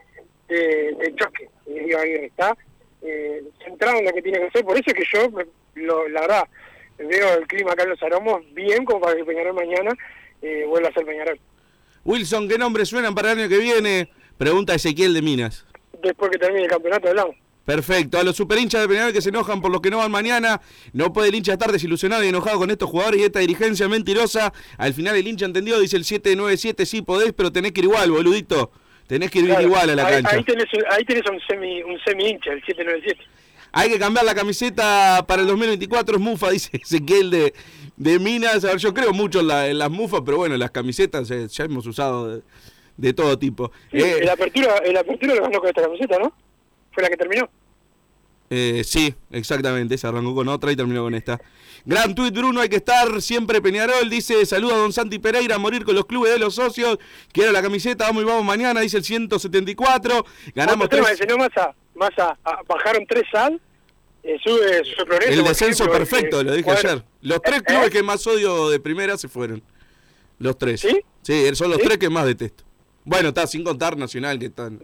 de, 0.47 0.95
de 0.99 1.15
choque. 1.15 1.49
Digo, 1.65 1.99
Aguirre 1.99 2.25
está 2.25 2.55
eh, 3.01 3.43
centrado 3.63 3.97
en 3.99 4.05
lo 4.05 4.11
que 4.13 4.21
tiene 4.21 4.39
que 4.39 4.47
hacer, 4.47 4.63
por 4.63 4.77
eso 4.77 4.85
es 4.87 4.93
que 4.93 5.05
yo, 5.11 5.29
lo, 5.75 6.07
la 6.09 6.21
verdad, 6.21 6.43
veo 6.97 7.33
el 7.37 7.47
clima 7.47 7.71
acá 7.73 7.83
en 7.83 7.89
los 7.89 8.01
aromos 8.03 8.41
bien 8.53 8.85
como 8.85 9.01
para 9.01 9.15
que 9.15 9.23
Peñarol 9.23 9.53
mañana 9.53 9.91
eh, 10.41 10.65
vuelva 10.67 10.89
a 10.89 10.93
ser 10.93 11.05
Peñarol. 11.05 11.39
Wilson, 12.05 12.47
¿qué 12.47 12.57
nombres 12.57 12.89
suenan 12.89 13.13
para 13.13 13.31
el 13.31 13.39
año 13.39 13.49
que 13.49 13.57
viene? 13.57 14.09
Pregunta 14.37 14.73
Ezequiel 14.73 15.13
de 15.13 15.21
Minas. 15.21 15.65
Después 16.01 16.31
que 16.31 16.37
termine 16.37 16.63
el 16.63 16.69
campeonato 16.69 17.09
hablamos. 17.09 17.35
Perfecto, 17.65 18.17
a 18.17 18.23
los 18.23 18.37
super 18.37 18.57
hinchas 18.57 18.81
de 18.81 18.87
Peñarol 18.87 19.11
que 19.11 19.21
se 19.21 19.27
enojan 19.27 19.59
por 19.59 19.69
los 19.69 19.81
que 19.81 19.89
no 19.89 19.97
van 19.97 20.09
mañana, 20.09 20.61
no 20.93 21.11
puede 21.11 21.27
el 21.29 21.35
hincha 21.35 21.51
estar 21.51 21.69
desilusionado 21.69 22.23
y 22.23 22.29
enojado 22.29 22.59
con 22.59 22.71
estos 22.71 22.89
jugadores 22.89 23.19
y 23.19 23.23
esta 23.25 23.39
dirigencia 23.39 23.89
mentirosa. 23.89 24.53
Al 24.77 24.93
final 24.93 25.17
el 25.17 25.27
hincha 25.27 25.45
entendió, 25.45 25.77
dice 25.77 25.97
el 25.97 26.05
797, 26.05 26.85
sí 26.85 27.01
podés, 27.01 27.33
pero 27.33 27.51
tenés 27.51 27.73
que 27.73 27.81
ir 27.81 27.85
igual, 27.85 28.09
boludito. 28.09 28.71
Tenés 29.07 29.31
que 29.31 29.39
ir 29.39 29.45
Claro, 29.47 29.61
igual 29.63 29.89
a 29.89 29.95
la 29.95 30.05
ahí, 30.07 30.13
cancha. 30.13 30.35
Ahí 30.37 30.43
tenés, 30.45 30.65
ahí 30.91 31.03
tenés 31.03 31.29
un 31.29 31.41
semi 31.41 31.83
un 31.83 31.99
semi 32.05 32.29
hincha, 32.29 32.53
el 32.53 32.63
797. 32.63 33.19
Hay 33.71 33.89
que 33.89 33.99
cambiar 33.99 34.25
la 34.25 34.33
camiseta 34.35 35.23
para 35.27 35.41
el 35.41 35.47
2024, 35.47 36.15
es 36.15 36.21
mufa, 36.21 36.49
dice 36.51 36.69
Ezequiel 36.73 37.29
de, 37.29 37.53
de 37.95 38.19
Minas. 38.19 38.63
A 38.65 38.69
ver, 38.69 38.77
yo 38.77 38.93
creo 38.93 39.13
mucho 39.13 39.39
en, 39.41 39.47
la- 39.47 39.67
en 39.67 39.77
las 39.77 39.89
mufas, 39.89 40.21
pero 40.25 40.37
bueno, 40.37 40.57
las 40.57 40.71
camisetas 40.71 41.29
eh, 41.31 41.47
ya 41.49 41.65
hemos 41.65 41.85
usado 41.85 42.27
de, 42.37 42.41
de 42.97 43.13
todo 43.13 43.37
tipo. 43.37 43.71
Sí, 43.91 43.97
Eh, 43.99 44.19
el 44.21 44.29
apertura, 44.29 44.77
el 44.77 44.97
apertura 44.97 45.35
lo 45.35 45.43
ganó 45.43 45.59
con 45.59 45.69
esta 45.69 45.81
camiseta, 45.83 46.17
¿no? 46.19 46.33
Fue 46.91 47.03
la 47.03 47.09
que 47.09 47.17
terminó. 47.17 47.49
Eh, 48.49 48.83
sí, 48.85 49.13
exactamente, 49.31 49.97
se 49.97 50.07
arrancó 50.07 50.33
con 50.33 50.47
otra 50.47 50.71
y 50.71 50.75
terminó 50.77 51.03
con 51.03 51.13
esta. 51.13 51.37
Gran 51.85 52.15
tuit, 52.15 52.33
Bruno, 52.33 52.61
hay 52.61 52.69
que 52.69 52.77
estar 52.77 53.21
siempre 53.21 53.61
Peñarol, 53.61 54.09
dice, 54.09 54.45
saluda 54.45 54.75
a 54.75 54.77
don 54.77 54.93
Santi 54.93 55.19
Pereira, 55.19 55.55
a 55.55 55.57
morir 55.59 55.83
con 55.83 55.95
los 55.95 56.05
clubes 56.05 56.31
de 56.31 56.39
los 56.39 56.55
socios, 56.55 56.97
quiero 57.33 57.51
la 57.51 57.61
camiseta, 57.61 58.05
vamos 58.05 58.23
y 58.23 58.25
vamos 58.25 58.45
mañana, 58.45 58.79
dice 58.79 58.97
el 58.97 59.03
174, 59.03 60.25
ganamos 60.55 60.87
tema, 60.89 61.03
tres, 61.07 61.19
dice, 61.19 61.27
no, 61.29 61.37
Massa, 61.37 61.75
Massa, 61.97 62.37
bajaron 62.67 63.05
tres 63.07 63.23
sal, 63.31 63.59
eh, 64.23 64.37
sube, 64.43 64.83
sube 64.85 65.05
progreso. 65.05 65.33
el 65.33 65.43
descenso 65.43 65.83
ejemplo, 65.83 65.99
perfecto, 65.99 66.41
eh, 66.41 66.43
lo 66.43 66.53
dije 66.53 66.71
ayer. 66.71 67.03
Los 67.21 67.41
tres 67.41 67.59
¿Eh? 67.59 67.63
clubes 67.65 67.89
que 67.89 68.03
más 68.03 68.25
odio 68.27 68.69
de 68.69 68.79
primera 68.79 69.17
se 69.17 69.27
fueron, 69.27 69.61
los 70.39 70.57
tres. 70.57 70.81
¿Sí? 70.81 71.01
Sí, 71.21 71.55
son 71.55 71.69
los 71.71 71.79
¿Sí? 71.79 71.85
tres 71.85 71.97
que 71.97 72.09
más 72.09 72.25
detesto. 72.25 72.63
Bueno, 73.03 73.29
está 73.29 73.47
sin 73.47 73.63
contar 73.63 73.97
Nacional, 73.97 74.37
que 74.37 74.47
están... 74.47 74.79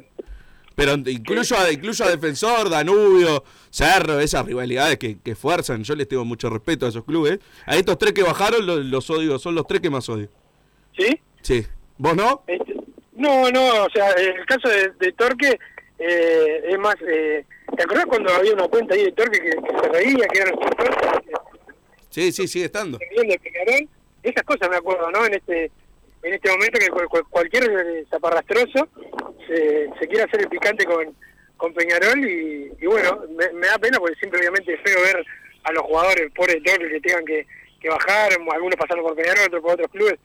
Pero 0.76 0.93
incluyo 0.93 1.56
a, 1.58 1.71
incluyo 1.71 2.04
a 2.04 2.10
Defensor, 2.10 2.67
Danubio, 2.67 3.43
Cerro, 3.69 4.19
esas 4.19 4.43
rivalidades 4.43 4.97
que, 4.97 5.19
que 5.19 5.36
fuerzan. 5.36 5.84
Yo 5.84 5.93
les 5.95 6.08
tengo 6.08 6.26
mucho 6.26 6.49
respeto 6.49 6.88
a 6.88 6.89
esos 6.89 7.04
clubes. 7.04 7.39
A 7.67 7.76
estos 7.76 7.97
tres 7.99 8.13
que 8.13 8.23
bajaron 8.23 8.65
los, 8.65 8.84
los 8.84 9.10
odio, 9.12 9.38
son 9.38 9.54
los 9.54 9.67
tres 9.67 9.82
que 9.82 9.91
más 9.91 10.10
odio. 10.10 10.30
¿Sí? 10.97 11.19
Sí. 11.43 11.67
¿Vos 11.97 12.15
no? 12.15 12.43
Este, 12.47 12.73
no, 13.15 13.52
no, 13.52 13.84
o 13.84 13.89
sea, 13.93 14.10
el 14.13 14.45
caso 14.47 14.67
de, 14.67 14.93
de 14.99 15.12
Torque 15.12 15.60
eh, 16.08 16.63
es 16.70 16.80
más... 16.80 16.96
Eh, 17.08 17.46
¿Te 17.76 17.84
acordás 17.84 18.06
cuando 18.06 18.32
había 18.34 18.54
una 18.54 18.68
cuenta 18.68 18.94
ahí 18.94 19.04
de 19.06 19.12
Torque 19.13 19.39
que, 19.39 19.50
que 19.50 19.80
se 19.82 19.88
reía, 19.89 20.28
que 20.28 20.39
eran 20.39 20.54
los 20.56 20.74
Sí, 22.10 22.32
sí, 22.32 22.48
sigue 22.48 22.66
estando. 22.66 23.00
Esas 24.22 24.44
cosas 24.44 24.70
me 24.70 24.78
acuerdo, 24.78 25.10
¿no? 25.12 25.26
En 25.26 25.34
este 25.34 25.72
en 26.22 26.34
este 26.34 26.50
momento 26.52 26.80
que 26.80 26.88
cual- 26.88 27.10
cual- 27.10 27.26
cualquier 27.30 27.63
eh, 27.66 28.06
zaparrastroso 28.10 28.88
se, 29.46 29.89
se 30.00 30.08
quiere 30.08 30.24
hacer 30.24 30.39
el 30.42 30.48
picante 30.48 30.86
con, 30.86 31.13
con 31.58 31.74
Peñarol 31.74 32.18
y, 32.24 32.72
y 32.80 32.86
bueno, 32.86 33.26
me, 33.36 33.52
me 33.52 33.68
da 33.68 33.78
pena 33.78 33.98
porque 34.00 34.16
siempre 34.16 34.39
obviamente 34.39 34.74
es 34.74 34.80
feo 34.82 35.02
ver 35.02 35.26
a 35.63 35.72
los 35.74 35.84
jugadores 35.84 36.32
por 36.34 36.50
el 36.50 36.63
Torque 36.63 36.88
que 36.88 37.02
tengan 37.02 37.26
que, 37.26 37.46
que 37.82 37.89
bajar, 37.89 38.32
algunos 38.54 38.76
pasando 38.78 39.04
por 39.04 39.16
Peñarol, 39.18 39.48
otros 39.48 39.62
por 39.62 39.74
otros 39.74 39.92
clubes, 39.92 40.16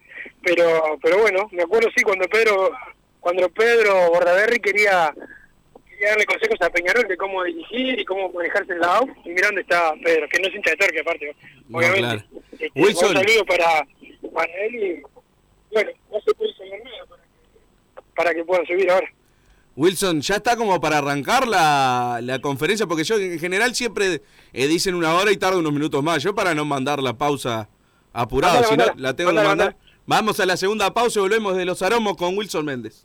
pero 0.44 0.98
pero 1.02 1.18
bueno, 1.18 1.48
me 1.50 1.62
acuerdo 1.64 1.88
sí 1.96 2.04
cuando 2.04 2.28
Pedro 2.28 2.70
cuando 3.18 3.48
Pedro 3.48 4.10
Bordaberry 4.10 4.60
quería, 4.60 5.12
quería 5.98 6.10
darle 6.10 6.26
consejos 6.26 6.56
a 6.60 6.70
Peñarol 6.70 7.08
de 7.08 7.16
cómo 7.16 7.42
dirigir 7.44 7.98
y 7.98 8.04
cómo 8.04 8.30
manejarse 8.32 8.72
en 8.72 8.80
la 8.80 8.96
AUF, 8.96 9.10
y 9.24 9.30
mirá 9.30 9.48
dónde 9.48 9.62
está 9.62 9.92
Pedro, 10.02 10.28
que 10.28 10.40
no 10.40 10.48
es 10.48 10.54
hincha 10.54 10.70
de 10.70 10.76
Torque 10.76 11.00
aparte, 11.00 11.36
No, 11.68 11.78
obviamente. 11.78 12.00
claro. 12.00 12.22
Este, 12.52 12.70
Wilson. 12.74 13.08
Un 13.08 13.14
saludo 13.16 13.44
para, 13.46 13.86
para 14.32 14.52
él 14.64 14.74
y 14.74 15.02
bueno, 15.72 15.90
no 16.10 16.20
se 16.20 16.34
puede 16.34 16.54
salir 16.54 16.72
nada 16.84 17.04
para 17.06 17.22
que, 17.22 18.12
para 18.16 18.34
que 18.34 18.44
puedan 18.44 18.66
subir 18.66 18.90
ahora. 18.90 19.08
Wilson, 19.76 20.20
ya 20.22 20.36
está 20.36 20.56
como 20.56 20.80
para 20.80 20.98
arrancar 20.98 21.46
la, 21.46 22.18
la 22.22 22.40
conferencia, 22.40 22.86
porque 22.86 23.04
yo 23.04 23.16
en 23.16 23.38
general 23.38 23.74
siempre 23.74 24.22
eh, 24.52 24.66
dicen 24.66 24.94
una 24.94 25.14
hora 25.14 25.30
y 25.30 25.36
tarda 25.36 25.58
unos 25.58 25.72
minutos 25.72 26.02
más. 26.02 26.22
Yo 26.22 26.34
para 26.34 26.54
no 26.54 26.64
mandar 26.64 27.00
la 27.00 27.16
pausa 27.16 27.68
apurado, 28.12 28.60
Mándala, 28.62 28.84
si 28.84 28.96
no, 28.96 29.00
la 29.02 29.14
tengo 29.14 29.30
que 29.30 29.36
mandar. 29.36 29.76
Vamos 30.06 30.40
a 30.40 30.46
la 30.46 30.56
segunda 30.56 30.92
pausa 30.92 31.20
y 31.20 31.22
volvemos 31.22 31.56
de 31.56 31.64
los 31.64 31.82
aromos 31.82 32.16
con 32.16 32.36
Wilson 32.36 32.64
Méndez. 32.64 33.04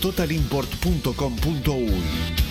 www.totalimport.com.uy. 0.01 2.50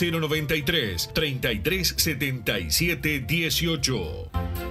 093 0.01 1.11
33 1.13 1.93
77 1.97 3.25
18. 3.27 4.70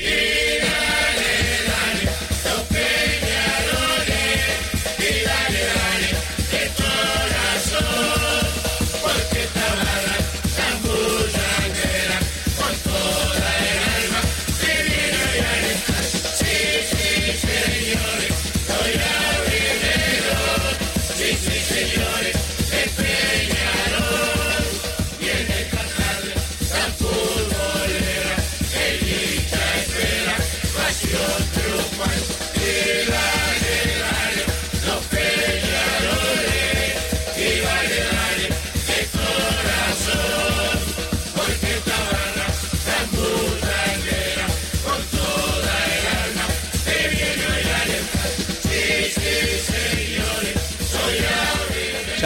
Yeah. 0.00 0.27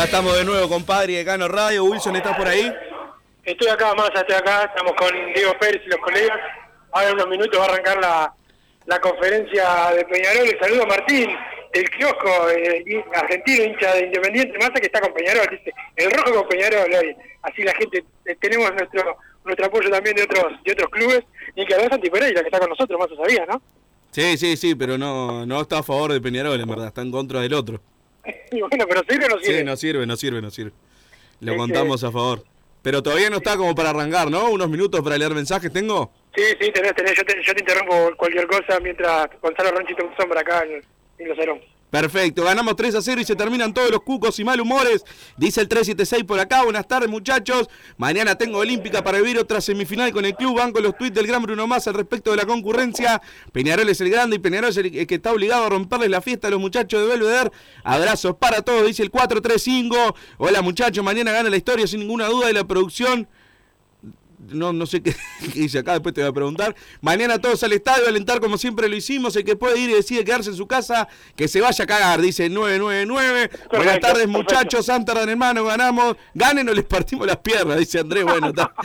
Ya 0.03 0.07
estamos 0.07 0.37
de 0.37 0.45
nuevo, 0.45 0.69
compadre, 0.69 1.13
de 1.13 1.25
Cano 1.25 1.47
Radio. 1.47 1.85
Wilson, 1.85 2.17
¿estás 2.17 2.37
por 2.37 2.49
ahí? 2.49 2.75
Estoy 3.45 3.69
acá, 3.69 3.95
más 3.95 4.11
estoy 4.13 4.35
acá, 4.35 4.65
estamos 4.65 4.95
con 4.95 5.09
Diego 5.33 5.53
Pérez 5.61 5.81
y 5.87 5.91
los 5.91 6.01
colegas. 6.01 6.39
Ahora 6.91 7.11
en 7.11 7.15
unos 7.15 7.29
minutos 7.29 7.61
va 7.61 7.67
a 7.67 7.69
arrancar 7.69 8.01
la, 8.01 8.35
la 8.87 9.01
conferencia 9.01 9.93
de 9.95 10.05
Peñarol. 10.07 10.49
Le 10.49 10.59
saludo 10.59 10.83
a 10.83 10.87
Martín, 10.87 11.31
el 11.73 11.89
kiosco 11.91 12.51
eh, 12.51 13.05
argentino, 13.15 13.63
hincha 13.63 13.95
de 13.95 14.07
Independiente 14.07 14.59
Massa, 14.59 14.73
que 14.73 14.87
está 14.87 15.01
con 15.01 15.15
Peñarol. 15.15 15.47
Dice, 15.49 15.73
el 15.95 16.11
rojo 16.11 16.35
con 16.35 16.49
Peñarol 16.49 16.93
hoy. 16.93 17.17
Así 17.43 17.63
la 17.63 17.75
gente, 17.77 18.05
eh, 18.25 18.37
tenemos 18.41 18.73
nuestro 18.73 19.17
nuestro 19.45 19.67
apoyo 19.67 19.89
también 19.89 20.17
de 20.17 20.25
otros 20.25 20.53
de 20.65 20.73
otros 20.73 20.91
clubes. 20.91 21.21
Y 21.55 21.65
que 21.65 21.75
Santi 21.75 22.11
Pereira, 22.11 22.41
que 22.41 22.49
está 22.49 22.59
con 22.59 22.71
nosotros, 22.71 22.99
más 22.99 23.09
o 23.09 23.23
sabía, 23.23 23.47
¿no? 23.47 23.63
Sí, 24.11 24.37
sí, 24.37 24.57
sí, 24.57 24.75
pero 24.75 24.99
no, 24.99 25.47
no 25.47 25.61
está 25.61 25.79
a 25.79 25.83
favor 25.85 26.13
de 26.13 26.21
Peñarol, 26.21 26.61
en 26.61 26.69
verdad. 26.69 26.89
Está 26.89 27.03
en 27.03 27.13
contra 27.13 27.41
del 27.41 27.55
otro. 27.55 27.81
Y 28.53 28.61
bueno, 28.61 28.85
pero 28.89 29.03
sirve 29.09 29.27
o 29.27 29.29
no 29.29 29.39
sirve. 29.39 29.59
Sí, 29.59 29.65
no 29.65 29.77
sirve, 29.77 30.07
no 30.07 30.17
sirve, 30.17 30.43
no 30.43 30.51
sirve. 30.51 30.73
Lo 31.41 31.53
Es 31.53 31.59
contamos 31.59 32.05
a 32.05 32.13
favor. 32.13 32.45
Pero 32.83 33.03
todavía 33.03 33.31
no 33.31 33.37
está 33.37 33.57
como 33.57 33.75
para 33.75 33.91
arrancar, 33.91 34.31
¿no? 34.31 34.51
Unos 34.51 34.69
minutos 34.69 35.01
para 35.03 35.17
leer 35.17 35.33
mensajes 35.35 35.73
tengo. 35.73 36.13
Sí, 36.35 36.43
sí, 36.61 36.71
tenés, 36.73 36.95
tenés. 36.95 37.17
Yo 37.17 37.25
te, 37.25 37.43
yo 37.43 37.55
te 37.55 37.61
interrumpo 37.61 38.17
cualquier 38.17 38.47
cosa 38.47 38.81
mientras 38.81 39.29
Gonzalo 39.41 39.71
Ronchi 39.71 39.95
toma 39.95 40.15
sombra 40.17 40.41
acá 40.41 40.65
en, 40.65 40.83
en 41.19 41.29
Los 41.29 41.39
Herón. 41.39 41.61
Perfecto, 41.93 42.45
ganamos 42.45 42.75
3 42.75 42.95
a 42.95 43.03
0 43.03 43.21
y 43.21 43.25
se 43.27 43.37
terminan 43.37 43.75
todos 43.75 43.91
los 43.91 44.01
cucos 44.01 44.39
y 44.39 44.45
malhumores. 44.45 45.05
Dice 45.37 45.61
el 45.61 45.69
376 45.69 46.25
por 46.25 46.41
acá. 46.41 46.65
Buenas 46.65 46.89
tardes, 46.89 47.11
muchachos. 47.11 47.69
Mañana 47.99 48.35
tengo 48.35 48.61
Olímpica 48.61 49.05
para 49.05 49.19
vivir 49.19 49.39
otra 49.39 49.61
semifinal 49.61 50.11
con 50.11 50.25
el 50.25 50.35
club. 50.35 50.57
Banco 50.57 50.81
los 50.81 50.97
tuits 50.97 51.15
del 51.15 51.27
gran 51.27 51.43
Bruno 51.43 51.67
Massa 51.67 51.91
al 51.91 51.97
respecto 51.97 52.31
de 52.31 52.39
la 52.39 52.47
concurrencia. 52.47 53.21
Peñarol 53.53 53.91
es 53.91 54.01
el 54.01 54.09
grande 54.09 54.37
y 54.37 54.39
Peñarol 54.39 54.71
es 54.71 54.79
el 54.79 55.07
que 55.07 55.15
está 55.15 55.33
obligado 55.33 55.67
a 55.67 55.69
romperles 55.69 56.09
la 56.09 56.23
fiesta 56.23 56.49
a 56.49 56.51
los 56.51 56.61
muchachos 56.61 56.99
de 57.03 57.09
Belvedere. 57.09 57.51
Abrazos 57.85 58.37
para 58.37 58.63
todos, 58.63 58.87
dice 58.87 59.03
el 59.03 59.11
435. 59.11 60.17
Hola, 60.39 60.63
muchachos. 60.63 61.05
Mañana 61.05 61.31
gana 61.33 61.51
la 61.51 61.59
historia 61.59 61.87
sin 61.87 62.01
ninguna 62.01 62.27
duda 62.27 62.47
de 62.47 62.55
la 62.55 62.65
producción 62.65 63.29
no, 64.49 64.73
no 64.73 64.87
sé 64.87 65.03
qué, 65.03 65.15
qué 65.53 65.61
dice 65.61 65.79
acá, 65.79 65.93
después 65.93 66.15
te 66.15 66.21
voy 66.21 66.31
a 66.31 66.33
preguntar. 66.33 66.75
Mañana 67.01 67.39
todos 67.39 67.63
al 67.63 67.73
estadio, 67.73 68.09
alentar 68.09 68.41
como 68.41 68.59
siempre 68.59 68.89
lo 68.89 68.97
hicimos. 68.97 69.37
El 69.37 69.45
que 69.45 69.57
puede 69.57 69.79
ir 69.79 69.91
y 69.91 69.95
decide 69.95 70.25
quedarse 70.25 70.51
en 70.51 70.57
su 70.57 70.67
casa, 70.67 71.09
que 71.37 71.49
se 71.49 71.61
vaya 71.61 71.85
a 71.85 71.87
cagar, 71.87 72.21
dice 72.21 72.47
el 72.47 72.55
999. 72.55 73.51
Buenas 73.71 74.01
tardes, 74.01 74.29
muchachos. 74.29 74.89
Amsterdam, 74.89 75.29
hermano, 75.29 75.65
ganamos. 75.65 76.17
Ganen 76.35 76.69
o 76.69 76.75
les 76.75 76.85
partimos 76.85 77.27
las 77.27 77.39
piernas, 77.39 77.79
dice 77.79 78.01
Andrés. 78.01 78.25
Bueno, 78.25 78.49
está. 78.49 78.73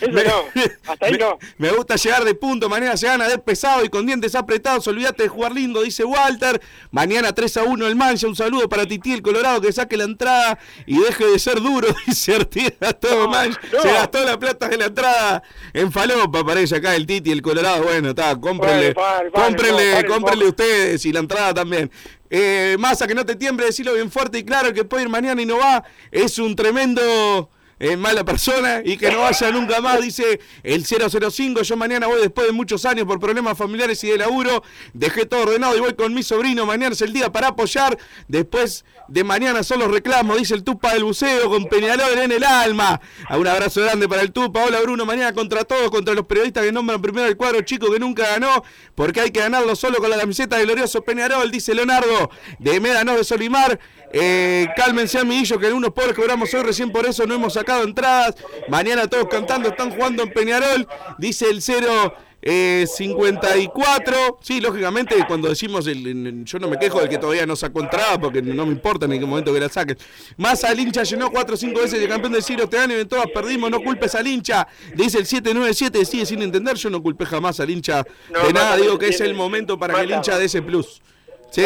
Eso 0.00 0.10
Me- 0.12 0.24
no, 0.24 0.44
hasta 0.92 1.06
ahí 1.06 1.12
me- 1.12 1.18
no. 1.18 1.38
Me 1.58 1.70
gusta 1.70 1.96
llegar 1.96 2.24
de 2.24 2.34
punto, 2.34 2.68
mañana 2.68 2.96
se 2.96 3.06
gana 3.06 3.28
de 3.28 3.38
pesado 3.38 3.84
y 3.84 3.88
con 3.88 4.06
dientes 4.06 4.34
apretados. 4.34 4.86
Olvídate 4.88 5.24
de 5.24 5.28
jugar 5.28 5.52
lindo, 5.52 5.82
dice 5.82 6.04
Walter. 6.04 6.60
Mañana 6.90 7.32
3 7.32 7.56
a 7.58 7.62
1 7.64 7.86
el 7.86 7.96
Mancha. 7.96 8.26
Un 8.26 8.36
saludo 8.36 8.68
para 8.68 8.86
Titi 8.86 9.12
el 9.12 9.22
Colorado 9.22 9.60
que 9.60 9.72
saque 9.72 9.96
la 9.96 10.04
entrada 10.04 10.58
y 10.86 10.98
deje 10.98 11.26
de 11.26 11.38
ser 11.38 11.60
duro, 11.60 11.88
dice 12.06 12.34
Artigas. 12.36 12.98
Todo 13.00 13.28
Mancha. 13.28 13.60
no. 13.72 13.82
Se 13.82 13.88
gastó 13.92 14.24
la 14.24 14.38
plata 14.38 14.68
de 14.68 14.76
la 14.78 14.86
entrada 14.86 15.42
en 15.72 15.90
Falopa, 15.92 16.44
parece 16.44 16.76
acá 16.76 16.94
el 16.94 17.06
Titi 17.06 17.30
el 17.32 17.42
Colorado. 17.42 17.84
Bueno, 17.84 18.10
está, 18.10 18.34
cómprenle, 18.40 18.92
Vale, 18.94 19.30
vale, 19.30 19.30
cómprenle, 19.30 19.92
vale, 19.94 20.06
cómprenle 20.08 20.44
ustedes 20.48 21.04
y 21.06 21.12
la 21.12 21.20
entrada 21.20 21.54
también. 21.54 21.90
Eh, 22.28 22.76
Massa, 22.78 23.06
que 23.06 23.14
no 23.14 23.24
te 23.24 23.36
tiemble, 23.36 23.66
decirlo 23.66 23.94
bien 23.94 24.10
fuerte 24.10 24.38
y 24.38 24.44
claro, 24.44 24.72
que 24.72 24.84
puede 24.84 25.04
ir 25.04 25.08
mañana 25.08 25.40
y 25.40 25.46
no 25.46 25.58
va, 25.58 25.84
es 26.10 26.38
un 26.40 26.56
tremendo 26.56 27.50
eh, 27.78 27.96
mala 27.96 28.24
persona 28.24 28.80
y 28.84 28.96
que 28.96 29.10
no 29.10 29.20
vaya 29.20 29.50
nunca 29.50 29.80
más, 29.80 30.00
dice 30.00 30.40
el 30.62 30.84
005. 30.86 31.62
Yo 31.62 31.76
mañana 31.76 32.06
voy 32.06 32.20
después 32.20 32.46
de 32.46 32.52
muchos 32.52 32.84
años 32.86 33.06
por 33.06 33.20
problemas 33.20 33.58
familiares 33.58 34.02
y 34.04 34.08
de 34.08 34.18
laburo. 34.18 34.62
Dejé 34.94 35.26
todo 35.26 35.42
ordenado 35.42 35.76
y 35.76 35.80
voy 35.80 35.94
con 35.94 36.14
mi 36.14 36.22
sobrino. 36.22 36.64
Mañana 36.64 36.94
es 36.94 37.02
el 37.02 37.12
día 37.12 37.30
para 37.30 37.48
apoyar. 37.48 37.98
Después 38.28 38.84
de 39.08 39.24
mañana 39.24 39.62
son 39.62 39.80
los 39.80 39.90
reclamos, 39.90 40.38
dice 40.38 40.54
el 40.54 40.64
Tupa 40.64 40.94
del 40.94 41.04
buceo 41.04 41.48
con 41.48 41.66
Peñalol 41.66 42.18
en 42.18 42.32
el 42.32 42.44
alma. 42.44 43.00
A 43.28 43.38
un 43.38 43.46
abrazo 43.46 43.82
grande 43.82 44.08
para 44.08 44.22
el 44.22 44.32
Tupa. 44.32 44.64
Hola 44.64 44.80
Bruno, 44.80 45.04
mañana 45.04 45.32
contra 45.32 45.64
todos, 45.64 45.90
contra 45.90 46.14
los 46.14 46.26
periodistas 46.26 46.64
que 46.64 46.72
nombran 46.72 47.02
primero 47.02 47.26
el 47.26 47.36
cuadro 47.36 47.60
chico 47.60 47.90
que 47.92 47.98
nunca 47.98 48.26
ganó, 48.26 48.64
porque 48.94 49.20
hay 49.20 49.30
que 49.30 49.40
ganarlo 49.40 49.76
solo 49.76 49.98
con 49.98 50.10
la 50.10 50.16
camiseta 50.16 50.56
del 50.56 50.66
glorioso 50.66 51.02
Peñarol, 51.02 51.50
dice 51.50 51.74
Leonardo 51.74 52.30
de 52.58 52.80
Médanos 52.80 53.16
de 53.16 53.24
Solimar. 53.24 53.78
Eh, 54.12 54.68
cálmense 54.76 55.18
amiguillos 55.18 55.58
que 55.58 55.72
unos 55.72 55.90
pobres 55.90 56.14
cobramos 56.14 56.52
hoy, 56.54 56.62
recién 56.62 56.90
por 56.90 57.06
eso 57.06 57.26
no 57.26 57.34
hemos 57.34 57.52
sacado 57.54 57.65
entradas. 57.74 58.34
Mañana 58.68 59.06
todos 59.08 59.26
cantando, 59.28 59.68
están 59.68 59.90
jugando 59.90 60.22
en 60.22 60.30
Peñarol, 60.32 60.86
dice 61.18 61.48
el 61.50 61.60
0. 61.62 62.14
eh, 62.48 62.86
54, 62.86 64.38
sí, 64.40 64.60
lógicamente 64.60 65.16
cuando 65.26 65.48
decimos, 65.48 65.86
el, 65.88 66.06
el- 66.06 66.44
yo 66.44 66.58
no 66.60 66.68
me 66.68 66.78
quejo 66.78 67.00
del 67.00 67.08
que 67.08 67.18
todavía 67.18 67.44
no 67.44 67.56
sacó 67.56 67.80
entrada 67.80 68.20
porque 68.20 68.40
no 68.40 68.64
me 68.66 68.70
importa 68.72 69.06
en 69.06 69.12
qué 69.18 69.26
momento 69.26 69.52
que 69.52 69.58
la 69.58 69.68
saquen. 69.68 69.96
Más 70.36 70.62
al 70.62 70.78
hincha 70.78 71.02
llenó 71.02 71.30
4 71.30 71.54
o 71.54 71.56
5 71.56 71.80
veces 71.80 71.98
de 72.00 72.06
campeón 72.08 72.32
del 72.34 72.42
siglo 72.44 72.64
este 72.64 72.78
año 72.78 72.96
y 72.96 73.00
en 73.00 73.08
todas 73.08 73.26
perdimos, 73.34 73.68
no 73.70 73.80
culpes 73.80 74.14
al 74.14 74.26
hincha, 74.28 74.68
dice 74.94 75.18
el 75.18 75.26
797, 75.26 76.04
sigue 76.04 76.24
sin 76.26 76.40
entender, 76.42 76.76
yo 76.76 76.88
no 76.88 77.02
culpé 77.02 77.26
jamás 77.26 77.58
al 77.58 77.70
hincha 77.70 78.04
No, 78.30 78.46
de 78.46 78.52
nada, 78.52 78.70
Mata, 78.70 78.80
digo 78.82 78.96
que 78.98 79.08
es 79.08 79.20
el 79.20 79.34
momento 79.34 79.76
para 79.76 79.94
que 79.94 80.00
el 80.02 80.10
hincha 80.12 80.38
dé 80.38 80.44
ese 80.44 80.62
plus. 80.62 81.02
Se, 81.50 81.62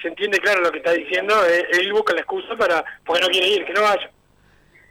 se 0.00 0.08
entiende 0.08 0.38
claro 0.38 0.60
lo 0.62 0.70
que 0.70 0.78
está 0.78 0.92
diciendo. 0.92 1.34
eh, 1.46 1.66
Él 1.72 1.92
busca 1.92 2.14
la 2.14 2.20
excusa 2.20 2.56
para 2.56 2.82
porque 3.04 3.20
no 3.22 3.28
quiere 3.28 3.48
ir, 3.48 3.64
que 3.66 3.72
no 3.74 3.82
vaya. 3.82 4.10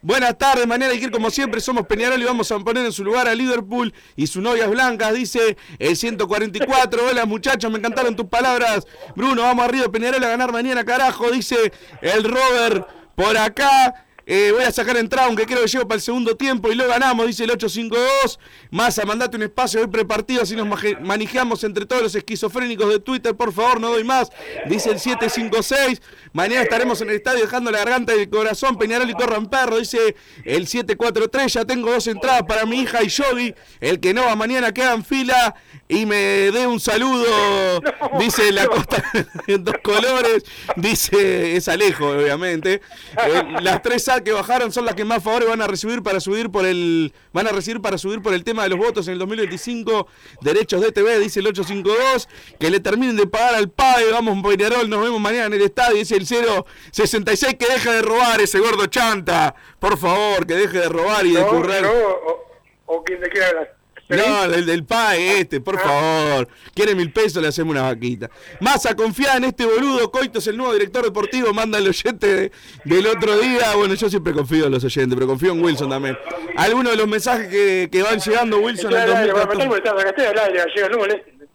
Buenas 0.04 0.38
tardes, 0.38 0.68
mañana 0.68 0.94
hay 0.94 1.00
que 1.00 1.06
ir 1.06 1.12
como 1.12 1.32
siempre, 1.32 1.60
somos 1.60 1.88
Peñarol 1.88 2.22
y 2.22 2.26
vamos 2.26 2.52
a 2.52 2.60
poner 2.60 2.86
en 2.86 2.92
su 2.92 3.04
lugar 3.04 3.28
a 3.28 3.34
Liverpool 3.34 3.92
y 4.16 4.28
sus 4.28 4.44
novias 4.44 4.70
blancas, 4.70 5.12
dice 5.16 5.58
el 5.80 5.98
144. 5.98 7.08
Hola 7.08 7.26
muchachos, 7.26 7.72
me 7.72 7.80
encantaron 7.80 8.16
tus 8.16 8.28
palabras. 8.28 8.86
Bruno, 9.16 9.42
vamos 9.42 9.66
arriba 9.66 9.88
Peñarol 9.92 10.24
a 10.24 10.30
ganar 10.30 10.52
mañana, 10.52 10.86
carajo, 10.86 11.32
dice 11.32 11.74
el 12.02 12.24
Robert 12.24 12.88
por 13.16 13.36
acá. 13.38 14.07
Eh, 14.30 14.52
voy 14.52 14.66
a 14.66 14.72
sacar 14.74 14.98
entrada, 14.98 15.28
aunque 15.28 15.46
creo 15.46 15.62
que 15.62 15.68
llego 15.68 15.88
para 15.88 15.96
el 15.96 16.02
segundo 16.02 16.36
tiempo 16.36 16.70
y 16.70 16.76
lo 16.76 16.86
ganamos, 16.86 17.26
dice 17.28 17.46
el 17.46 17.52
852. 17.52 18.40
Massa, 18.72 19.06
mandate 19.06 19.38
un 19.38 19.44
espacio 19.44 19.80
hoy 19.80 19.88
prepartido, 19.88 20.42
así 20.42 20.54
nos 20.54 20.68
manejamos 21.00 21.64
entre 21.64 21.86
todos 21.86 22.02
los 22.02 22.16
esquizofrénicos 22.16 22.90
de 22.90 23.00
Twitter, 23.00 23.34
por 23.36 23.54
favor, 23.54 23.80
no 23.80 23.90
doy 23.90 24.04
más. 24.04 24.30
Dice 24.68 24.92
el 24.92 25.00
756. 25.00 26.02
Mañana 26.34 26.64
estaremos 26.64 27.00
en 27.00 27.10
el 27.10 27.16
estadio 27.16 27.42
dejando 27.42 27.72
la 27.72 27.78
garganta 27.80 28.14
y 28.18 28.20
el 28.20 28.30
corazón. 28.30 28.78
Peñarol 28.78 29.10
y 29.10 29.14
corran 29.14 29.50
perro, 29.50 29.78
dice 29.78 30.18
el 30.44 30.68
743. 30.68 31.54
Ya 31.54 31.64
tengo 31.64 31.90
dos 31.90 32.06
entradas 32.08 32.44
para 32.44 32.66
mi 32.66 32.82
hija 32.82 33.02
y 33.04 33.08
Yogi. 33.08 33.56
El 33.80 34.02
que 34.02 34.14
no 34.14 34.26
va 34.26 34.36
mañana 34.36 34.74
queda 34.74 34.94
en 34.94 35.06
fila 35.06 35.56
y 35.88 36.06
me 36.06 36.18
dé 36.52 36.68
un 36.68 36.82
saludo, 36.82 37.82
dice 38.20 38.52
la 38.52 38.68
costa 38.68 39.02
en 39.48 39.64
dos 39.64 39.76
colores. 39.82 40.44
Dice, 40.76 41.56
es 41.56 41.70
Alejo, 41.70 42.10
obviamente. 42.10 42.82
Eh, 43.26 43.44
las 43.62 43.82
tres 43.82 44.10
Que 44.24 44.32
bajaron 44.32 44.72
son 44.72 44.86
las 44.86 44.96
que 44.96 45.06
más 45.06 45.24
favores 45.24 45.48
van 45.48 45.62
a 45.62 45.68
recibir 45.68 46.02
para 46.04 46.20
subir 46.20 46.50
por 46.50 46.66
el. 46.66 47.14
Van 47.34 47.48
a 47.48 47.52
recibir 47.52 47.82
para 47.82 47.98
subir 47.98 48.22
por 48.22 48.34
el 48.34 48.44
tema 48.44 48.64
de 48.64 48.70
los 48.70 48.80
votos 48.80 49.08
en 49.08 49.14
el 49.14 49.20
2025. 49.20 50.08
Derechos 50.42 50.82
de 50.82 50.92
TV, 50.92 51.20
dice 51.20 51.40
el 51.40 51.48
852. 51.48 52.28
Que 52.60 52.70
le 52.70 52.80
terminen 52.80 53.16
de 53.16 53.28
pagar 53.28 53.56
al 53.56 53.70
PAE. 53.70 54.12
Vamos, 54.12 54.44
Peñarol, 54.48 54.90
nos 54.90 55.02
vemos 55.04 55.20
mañana 55.22 55.46
en 55.46 55.54
el 55.54 55.62
estadio. 55.62 55.98
Dice 55.98 56.16
el 56.16 56.26
066 56.26 57.56
que 57.60 57.68
deje 57.68 57.92
de 57.92 58.02
robar 58.02 58.42
ese 58.42 58.60
gordo 58.60 58.86
chanta. 58.88 59.56
Por 59.80 59.98
favor, 59.98 60.46
que 60.46 60.56
deje 60.56 60.80
de 60.80 60.90
robar 60.90 61.26
y 61.26 61.34
de 61.34 61.42
No, 61.42 61.48
currar. 61.48 61.82
no, 61.84 61.92
o, 61.92 62.46
o 62.88 63.04
quien 63.04 63.20
te 63.22 63.30
quiera. 63.30 63.77
No, 64.10 64.44
el 64.46 64.66
del 64.66 64.86
PAE 64.86 65.42
este, 65.42 65.60
por 65.60 65.78
favor. 65.80 66.48
Quiere 66.74 66.96
mil 66.96 67.12
pesos, 67.12 67.42
le 67.42 67.50
hacemos 67.50 67.72
una 67.72 67.82
vaquita. 67.84 68.30
Massa, 68.62 68.96
confía 68.96 69.36
en 69.36 69.44
este 69.44 69.66
boludo. 69.66 70.10
Coito 70.12 70.40
es 70.40 70.48
el 70.48 70.56
nuevo 70.56 70.72
director 70.74 71.04
deportivo. 71.04 71.54
Manda 71.54 71.78
el 71.78 71.88
oyente 71.90 72.28
de- 72.28 72.52
del 72.86 73.06
otro 73.08 73.38
día. 73.38 73.76
Bueno, 73.76 73.96
yo 73.96 74.10
siempre 74.10 74.32
confío 74.34 74.68
en 74.68 74.72
los 74.72 74.84
oyentes, 74.84 75.14
pero 75.16 75.28
confío 75.28 75.52
en 75.52 75.62
Wilson 75.64 75.90
también. 75.90 76.18
Algunos 76.56 76.92
de 76.94 76.98
los 76.98 77.08
mensajes 77.08 77.48
que, 77.50 77.90
que 77.92 78.02
van 78.02 78.20
llegando, 78.20 78.60
Wilson, 78.60 78.94
Estoy 78.94 79.10
en 79.10 79.10
al 79.18 79.22
aire, 79.24 79.34
bueno, 79.34 79.48
me 79.48 79.56
2014. 79.56 79.58
están 79.58 79.68
molestando, 79.68 80.00
acá 80.02 80.10
estoy 80.10 80.26
al 80.26 80.40
aire, 80.40 80.60
gallego, 80.66 80.90
no 80.90 80.98
molesten. 80.98 81.48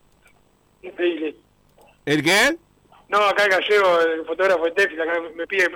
Increíble. 0.83 1.37
¿El 2.05 2.23
qué? 2.23 2.57
No, 3.09 3.19
acá 3.19 3.45
el 3.45 3.51
gallego, 3.51 4.01
el 4.01 4.25
fotógrafo 4.27 4.65
de 4.65 4.71
Tefil, 4.73 5.01
acá 5.01 5.13
me- 5.37 5.47
pide 5.47 5.69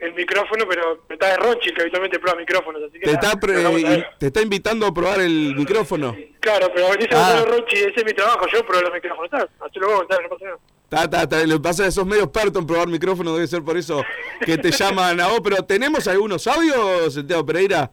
el, 0.00 0.14
micrófono, 0.14 0.64
pero 0.68 1.02
está 1.08 1.28
de 1.28 1.36
Ronchi, 1.36 1.72
que 1.72 1.80
habitualmente 1.82 2.18
prueba 2.18 2.38
micrófonos, 2.38 2.82
así 2.82 2.98
que 2.98 3.06
Te 3.06 3.12
nada, 3.14 3.26
está, 3.28 3.40
pre- 3.40 3.64
a 3.64 3.70
ver. 3.70 4.06
te 4.18 4.26
está 4.26 4.42
invitando 4.42 4.86
a 4.86 4.92
probar 4.94 5.20
el 5.20 5.54
micrófono. 5.56 6.14
Claro, 6.40 6.68
pero 6.74 6.88
dice 6.96 7.08
Ah. 7.12 7.32
Gonzalo 7.34 7.56
Ronchi, 7.56 7.76
ese 7.76 7.92
es 7.96 8.04
mi 8.04 8.12
trabajo, 8.12 8.46
yo 8.52 8.64
pruebo 8.66 8.82
los 8.84 8.94
micrófonos, 8.94 9.24
está, 9.32 9.48
así 9.64 9.78
lo 9.78 9.86
voy 9.86 9.94
a 9.96 9.98
contar, 9.98 10.22
no 10.22 10.28
pasa 10.28 10.44
nada. 10.44 10.58
Ta, 10.88 11.10
ta, 11.10 11.28
ta, 11.28 11.44
Lo 11.46 11.56
que 11.56 11.60
pasa 11.62 11.82
es 11.82 11.88
que 11.88 11.92
sos 11.92 12.06
medio 12.06 12.22
experto 12.24 12.58
en 12.58 12.66
probar 12.66 12.88
micrófono, 12.88 13.34
debe 13.34 13.46
ser 13.46 13.62
por 13.62 13.76
eso 13.76 14.02
que 14.46 14.56
te 14.56 14.70
llaman 14.78 15.20
a 15.20 15.28
vos. 15.28 15.40
Pero 15.44 15.56
¿tenemos 15.64 16.06
algunos 16.08 16.46
audios, 16.46 17.12
Santiago 17.12 17.44
Pereira? 17.44 17.90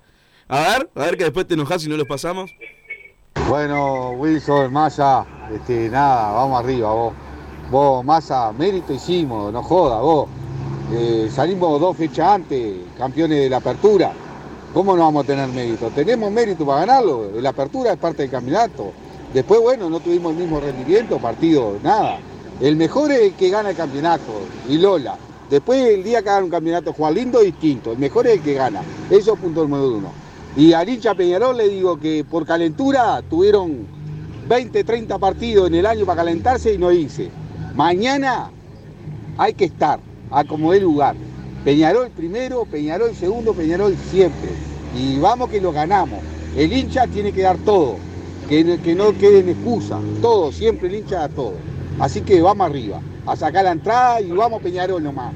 A 0.47 0.59
ver, 0.61 0.89
a 0.95 0.99
ver 1.05 1.17
que 1.17 1.23
después 1.25 1.45
te 1.47 1.55
enojas 1.55 1.81
si 1.81 1.89
no 1.89 1.97
los 1.97 2.07
pasamos. 2.07 2.51
Bueno, 3.49 4.11
Wilson, 4.11 4.71
Massa, 4.71 5.25
este, 5.53 5.89
nada, 5.89 6.31
vamos 6.31 6.63
arriba, 6.63 6.91
vos. 6.93 7.13
Vos, 7.69 8.05
Massa, 8.05 8.51
mérito 8.53 8.93
hicimos, 8.93 9.51
no 9.51 9.61
joda, 9.61 9.99
vos. 9.99 10.29
Eh, 10.91 11.29
salimos 11.33 11.81
dos 11.81 11.97
fechas 11.97 12.27
antes, 12.29 12.75
campeones 12.97 13.39
de 13.39 13.49
la 13.49 13.57
apertura. 13.57 14.13
¿Cómo 14.73 14.95
no 14.95 15.03
vamos 15.03 15.23
a 15.23 15.27
tener 15.27 15.47
mérito? 15.49 15.89
Tenemos 15.89 16.31
mérito 16.31 16.65
para 16.65 16.81
ganarlo. 16.81 17.31
La 17.41 17.49
apertura 17.49 17.93
es 17.93 17.97
parte 17.97 18.23
del 18.23 18.31
campeonato. 18.31 18.91
Después, 19.33 19.61
bueno, 19.61 19.89
no 19.89 19.99
tuvimos 19.99 20.33
el 20.33 20.39
mismo 20.39 20.59
rendimiento, 20.59 21.17
partido, 21.17 21.77
nada. 21.81 22.19
El 22.61 22.75
mejor 22.75 23.11
es 23.11 23.21
el 23.21 23.33
que 23.33 23.49
gana 23.49 23.71
el 23.71 23.75
campeonato, 23.75 24.31
y 24.69 24.77
Lola. 24.77 25.17
Después, 25.49 25.81
el 25.87 26.03
día 26.03 26.21
que 26.21 26.29
hagan 26.29 26.45
un 26.45 26.49
campeonato, 26.49 26.93
Juan 26.93 27.13
Lindo, 27.15 27.41
distinto. 27.41 27.91
El 27.91 27.97
mejor 27.97 28.27
es 28.27 28.33
el 28.33 28.41
que 28.41 28.53
gana. 28.53 28.81
Eso 29.09 29.33
es 29.33 29.39
punto 29.39 29.63
número 29.63 29.89
uno. 29.89 30.11
Y 30.55 30.73
a 30.73 30.83
hincha 30.83 31.15
Peñarol 31.15 31.57
le 31.57 31.67
digo 31.67 31.99
que 31.99 32.23
por 32.23 32.45
calentura 32.45 33.21
tuvieron 33.29 33.87
20, 34.47 34.83
30 34.83 35.17
partidos 35.19 35.67
en 35.67 35.75
el 35.75 35.85
año 35.85 36.05
para 36.05 36.17
calentarse 36.17 36.73
y 36.73 36.77
no 36.77 36.91
hice. 36.91 37.29
Mañana 37.75 38.49
hay 39.37 39.53
que 39.53 39.65
estar 39.65 39.99
a 40.35 40.43
como 40.43 40.73
dé 40.73 40.81
lugar. 40.81 41.15
Peñarol 41.63 42.09
primero, 42.11 42.65
Peñarol 42.65 43.15
segundo, 43.15 43.53
Peñarol 43.53 43.95
siempre. 44.11 44.49
Y 44.93 45.17
vamos 45.17 45.49
que 45.49 45.61
lo 45.61 45.71
ganamos. 45.71 46.19
El 46.57 46.71
hincha 46.73 47.07
tiene 47.07 47.31
que 47.31 47.41
dar 47.41 47.57
todo, 47.59 47.95
que, 48.49 48.77
que 48.83 48.95
no 48.95 49.17
queden 49.17 49.47
excusas. 49.47 50.01
Todo, 50.21 50.51
siempre 50.51 50.89
el 50.89 50.95
hincha 50.95 51.19
da 51.19 51.29
todo. 51.29 51.53
Así 51.99 52.19
que 52.21 52.41
vamos 52.41 52.67
arriba, 52.67 53.01
a 53.25 53.35
sacar 53.37 53.63
la 53.63 53.71
entrada 53.71 54.19
y 54.19 54.29
vamos 54.31 54.61
Peñarol 54.61 55.01
nomás. 55.01 55.33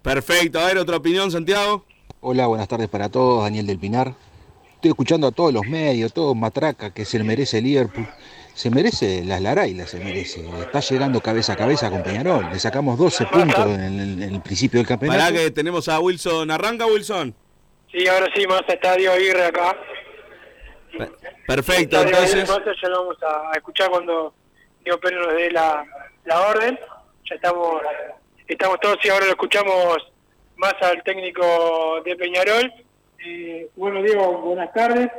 Perfecto, 0.00 0.58
a 0.58 0.66
ver, 0.66 0.78
otra 0.78 0.96
opinión, 0.96 1.30
Santiago. 1.30 1.84
Hola, 2.20 2.46
buenas 2.46 2.68
tardes 2.68 2.88
para 2.88 3.10
todos, 3.10 3.42
Daniel 3.42 3.66
del 3.66 3.78
Pinar. 3.78 4.14
Estoy 4.76 4.90
escuchando 4.90 5.26
a 5.26 5.32
todos 5.32 5.52
los 5.52 5.66
medios, 5.66 6.14
todo 6.14 6.34
matraca 6.34 6.94
que 6.94 7.04
se 7.04 7.18
le 7.18 7.24
merece 7.24 7.60
Liverpool. 7.60 8.08
Se 8.56 8.70
merece 8.70 9.22
las 9.22 9.42
Larailas, 9.42 9.90
se 9.90 9.98
merece. 9.98 10.42
Está 10.62 10.80
llegando 10.80 11.20
cabeza 11.20 11.52
a 11.52 11.56
cabeza 11.56 11.90
con 11.90 12.02
Peñarol. 12.02 12.48
Le 12.50 12.58
sacamos 12.58 12.98
12 12.98 13.26
puntos 13.26 13.66
en 13.66 13.80
el, 14.00 14.22
en 14.22 14.34
el 14.34 14.40
principio 14.40 14.78
del 14.80 14.86
campeonato. 14.86 15.20
Pará 15.20 15.36
que 15.36 15.50
tenemos 15.50 15.90
a 15.90 16.00
Wilson. 16.00 16.50
¿Arranca 16.50 16.86
Wilson? 16.86 17.34
Sí, 17.92 18.08
ahora 18.08 18.32
sí, 18.34 18.46
más 18.46 18.62
Estadio 18.66 19.12
Aguirre 19.12 19.44
acá. 19.44 19.76
Perfecto, 21.46 22.00
Estadio 22.00 22.40
entonces. 22.40 22.74
ya 22.82 22.88
lo 22.88 23.00
vamos 23.02 23.22
a, 23.22 23.50
a 23.52 23.56
escuchar 23.56 23.90
cuando 23.90 24.32
Diego 24.82 24.98
Pérez 25.00 25.20
nos 25.20 25.34
dé 25.34 25.50
la, 25.50 25.84
la 26.24 26.40
orden. 26.48 26.78
Ya 27.28 27.34
estamos, 27.34 27.82
estamos 28.48 28.80
todos 28.80 28.96
y 29.04 29.08
ahora 29.10 29.26
lo 29.26 29.32
escuchamos 29.32 29.98
más 30.56 30.74
al 30.80 31.02
técnico 31.02 32.00
de 32.06 32.16
Peñarol. 32.16 32.72
Eh, 33.22 33.68
bueno, 33.76 34.02
Diego, 34.02 34.38
buenas 34.38 34.72
tardes. 34.72 35.10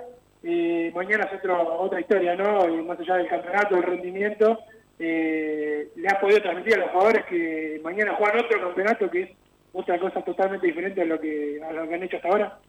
Eh, 0.49 0.93
mañana 0.95 1.25
es 1.25 1.33
otro, 1.39 1.77
otra 1.77 1.99
historia, 1.99 2.33
¿no? 2.33 2.63
Eh, 2.63 2.81
más 2.81 2.97
allá 2.97 3.17
del 3.17 3.27
campeonato, 3.27 3.75
del 3.75 3.83
rendimiento. 3.83 4.57
Eh, 4.97 5.91
¿Le 5.93 6.07
has 6.07 6.19
podido 6.19 6.41
transmitir 6.41 6.75
a 6.75 6.85
los 6.85 6.91
jugadores 6.91 7.25
que 7.25 7.81
mañana 7.83 8.15
juegan 8.15 8.45
otro 8.45 8.61
campeonato 8.61 9.11
que 9.11 9.23
es 9.23 9.31
otra 9.73 9.99
cosa 9.99 10.21
totalmente 10.21 10.67
diferente 10.67 11.01
a 11.01 11.05
lo 11.05 11.19
que, 11.19 11.61
a 11.61 11.73
lo 11.73 11.85
que 11.85 11.95
han 11.95 12.03
hecho 12.03 12.15
hasta 12.15 12.29
ahora? 12.29 12.59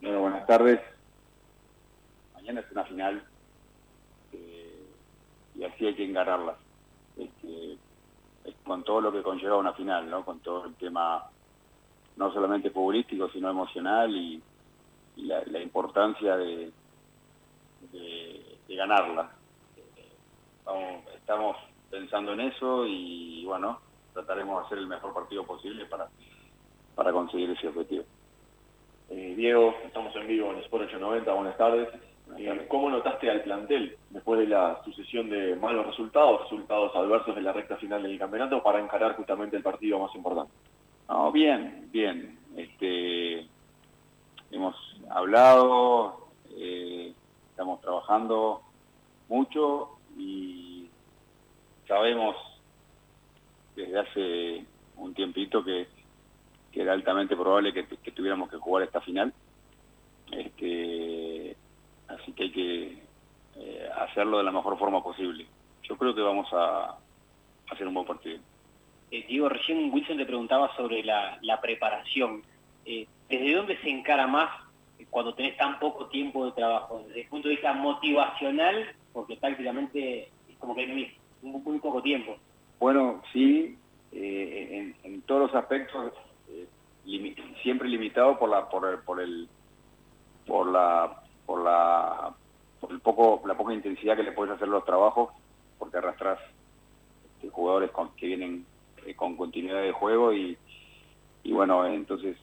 Bueno, 0.00 0.20
buenas 0.20 0.46
tardes. 0.46 0.78
Mañana 2.34 2.60
es 2.60 2.70
una 2.70 2.84
final 2.84 3.24
eh, 4.32 4.86
y 5.56 5.64
así 5.64 5.86
hay 5.88 5.94
que 5.94 6.04
encararla. 6.04 6.54
Este, 7.16 7.72
es 8.44 8.54
con 8.62 8.84
todo 8.84 9.00
lo 9.00 9.10
que 9.10 9.24
conlleva 9.24 9.56
una 9.56 9.72
final, 9.72 10.08
¿no? 10.08 10.24
Con 10.24 10.38
todo 10.38 10.66
el 10.66 10.74
tema 10.76 11.28
no 12.16 12.32
solamente 12.32 12.70
futbolístico, 12.70 13.28
sino 13.30 13.50
emocional 13.50 14.14
y, 14.14 14.40
y 15.16 15.22
la 15.24 15.60
importancia 15.60 16.36
de, 16.36 16.70
de, 17.92 18.58
de 18.66 18.74
ganarla. 18.74 19.30
Eh, 19.76 20.12
vamos, 20.64 21.04
estamos 21.14 21.56
pensando 21.90 22.32
en 22.32 22.40
eso 22.40 22.86
y 22.86 23.44
bueno, 23.44 23.80
trataremos 24.12 24.60
de 24.60 24.66
hacer 24.66 24.78
el 24.78 24.86
mejor 24.86 25.14
partido 25.14 25.44
posible 25.44 25.86
para, 25.86 26.08
para 26.94 27.12
conseguir 27.12 27.50
ese 27.50 27.68
objetivo. 27.68 28.04
Eh, 29.10 29.34
Diego, 29.36 29.74
estamos 29.84 30.14
en 30.16 30.26
vivo 30.26 30.52
en 30.52 30.58
Sport 30.58 30.84
890, 30.84 31.32
buenas 31.32 31.56
tardes. 31.56 31.88
Eh, 32.36 32.66
¿Cómo 32.68 32.90
notaste 32.90 33.30
al 33.30 33.42
plantel 33.42 33.96
después 34.10 34.40
de 34.40 34.48
la 34.48 34.82
sucesión 34.84 35.30
de 35.30 35.56
malos 35.56 35.86
resultados, 35.86 36.42
resultados 36.42 36.94
adversos 36.94 37.36
en 37.36 37.44
la 37.44 37.52
recta 37.52 37.76
final 37.76 38.02
del 38.02 38.18
campeonato 38.18 38.62
para 38.62 38.80
encarar 38.80 39.16
justamente 39.16 39.56
el 39.56 39.62
partido 39.62 39.98
más 39.98 40.14
importante? 40.14 40.52
No, 41.08 41.32
bien, 41.32 41.88
bien. 41.90 42.38
Este, 42.54 43.46
hemos 44.50 44.76
hablado, 45.08 46.28
eh, 46.50 46.87
estamos 47.58 47.80
trabajando 47.80 48.62
mucho 49.28 49.98
y 50.16 50.88
sabemos 51.88 52.36
desde 53.74 53.98
hace 53.98 54.64
un 54.96 55.12
tiempito 55.12 55.64
que, 55.64 55.88
que 56.70 56.82
era 56.82 56.92
altamente 56.92 57.34
probable 57.34 57.72
que, 57.72 58.12
tuviéramos 58.12 58.48
que 58.48 58.58
jugar 58.58 58.84
esta 58.84 59.00
final. 59.00 59.34
Este, 60.30 61.56
así 62.06 62.30
que 62.30 62.42
hay 62.44 62.52
que 62.52 63.02
eh, 63.56 63.88
hacerlo 64.02 64.38
de 64.38 64.44
la 64.44 64.52
mejor 64.52 64.78
forma 64.78 65.02
posible. 65.02 65.44
Yo 65.82 65.96
creo 65.96 66.14
que 66.14 66.22
vamos 66.22 66.46
a, 66.52 66.96
hacer 67.72 67.88
un 67.88 67.94
buen 67.94 68.06
partido. 68.06 68.38
Eh, 69.10 69.24
Diego, 69.26 69.48
recién 69.48 69.92
Wilson 69.92 70.16
te 70.16 70.26
preguntaba 70.26 70.76
sobre 70.76 71.02
la, 71.02 71.40
la 71.42 71.60
preparación. 71.60 72.40
Eh, 72.84 73.08
¿Desde 73.28 73.52
dónde 73.52 73.76
se 73.78 73.90
encara 73.90 74.28
más 74.28 74.67
cuando 75.06 75.34
tenés 75.34 75.56
tan 75.56 75.78
poco 75.78 76.06
tiempo 76.08 76.44
de 76.46 76.52
trabajo? 76.52 77.02
Desde 77.06 77.22
el 77.22 77.28
punto 77.28 77.48
de 77.48 77.54
vista 77.54 77.72
motivacional, 77.72 78.94
porque 79.12 79.36
prácticamente 79.36 80.30
es 80.48 80.58
como 80.58 80.74
que 80.74 80.82
hay 80.82 80.86
muy, 80.88 81.60
muy, 81.62 81.78
poco 81.78 82.02
tiempo. 82.02 82.36
Bueno, 82.80 83.22
sí, 83.32 83.78
eh, 84.12 84.94
en, 85.02 85.22
todos 85.22 85.42
los 85.50 85.54
aspectos, 85.54 86.12
eh, 86.48 86.66
limi- 87.04 87.36
siempre 87.62 87.88
limitado 87.88 88.38
por 88.38 88.48
la, 88.48 88.68
por 88.68 88.88
el, 88.88 88.98
por 89.02 89.20
el, 89.20 89.48
por 90.46 90.66
la, 90.66 91.16
por 91.46 91.62
la, 91.62 92.36
por 92.80 92.90
el 92.92 93.00
poco, 93.00 93.42
la 93.46 93.56
poca 93.56 93.74
intensidad 93.74 94.16
que 94.16 94.22
le 94.22 94.32
puedes 94.32 94.54
hacer 94.54 94.68
los 94.68 94.84
trabajos, 94.84 95.30
porque 95.78 95.98
arrastras 95.98 96.38
este, 97.24 97.50
jugadores 97.50 97.90
con- 97.90 98.14
que 98.16 98.26
vienen 98.26 98.66
eh, 99.06 99.14
con 99.14 99.36
continuidad 99.36 99.82
de 99.82 99.92
juego 99.92 100.32
y, 100.32 100.56
y 101.42 101.52
bueno, 101.52 101.86
entonces 101.86 102.36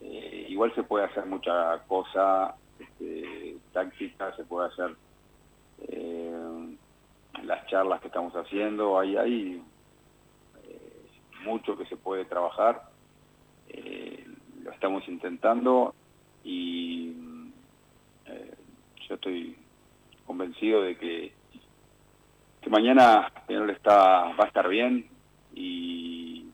eh, 0.00 0.46
igual 0.48 0.74
se 0.74 0.82
puede 0.82 1.04
hacer 1.04 1.26
mucha 1.26 1.78
cosa 1.86 2.54
este, 2.78 3.56
táctica, 3.72 4.34
se 4.36 4.44
puede 4.44 4.68
hacer 4.68 4.96
eh, 5.88 6.76
las 7.42 7.66
charlas 7.66 8.00
que 8.00 8.08
estamos 8.08 8.34
haciendo, 8.34 8.98
hay, 8.98 9.16
hay 9.16 9.62
eh, 10.64 11.06
mucho 11.44 11.76
que 11.76 11.86
se 11.86 11.96
puede 11.96 12.24
trabajar, 12.24 12.82
lo 14.62 14.72
estamos 14.72 15.06
intentando 15.08 15.94
y 16.44 17.12
yo 19.08 19.14
estoy 19.14 19.56
convencido 20.26 20.82
de 20.82 20.96
que, 20.96 21.32
que 22.60 22.70
mañana 22.70 23.32
Peñarol 23.46 23.70
está, 23.70 24.34
va 24.34 24.44
a 24.44 24.46
estar 24.48 24.68
bien 24.68 25.08
y, 25.54 26.50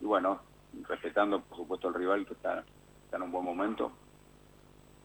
y 0.00 0.04
bueno, 0.04 0.40
respetando 0.88 1.40
por 1.40 1.58
supuesto 1.58 1.88
al 1.88 1.94
rival 1.94 2.26
que 2.26 2.34
está, 2.34 2.64
está 3.14 3.16
en 3.18 3.22
un 3.22 3.32
buen 3.32 3.44
momento, 3.44 3.92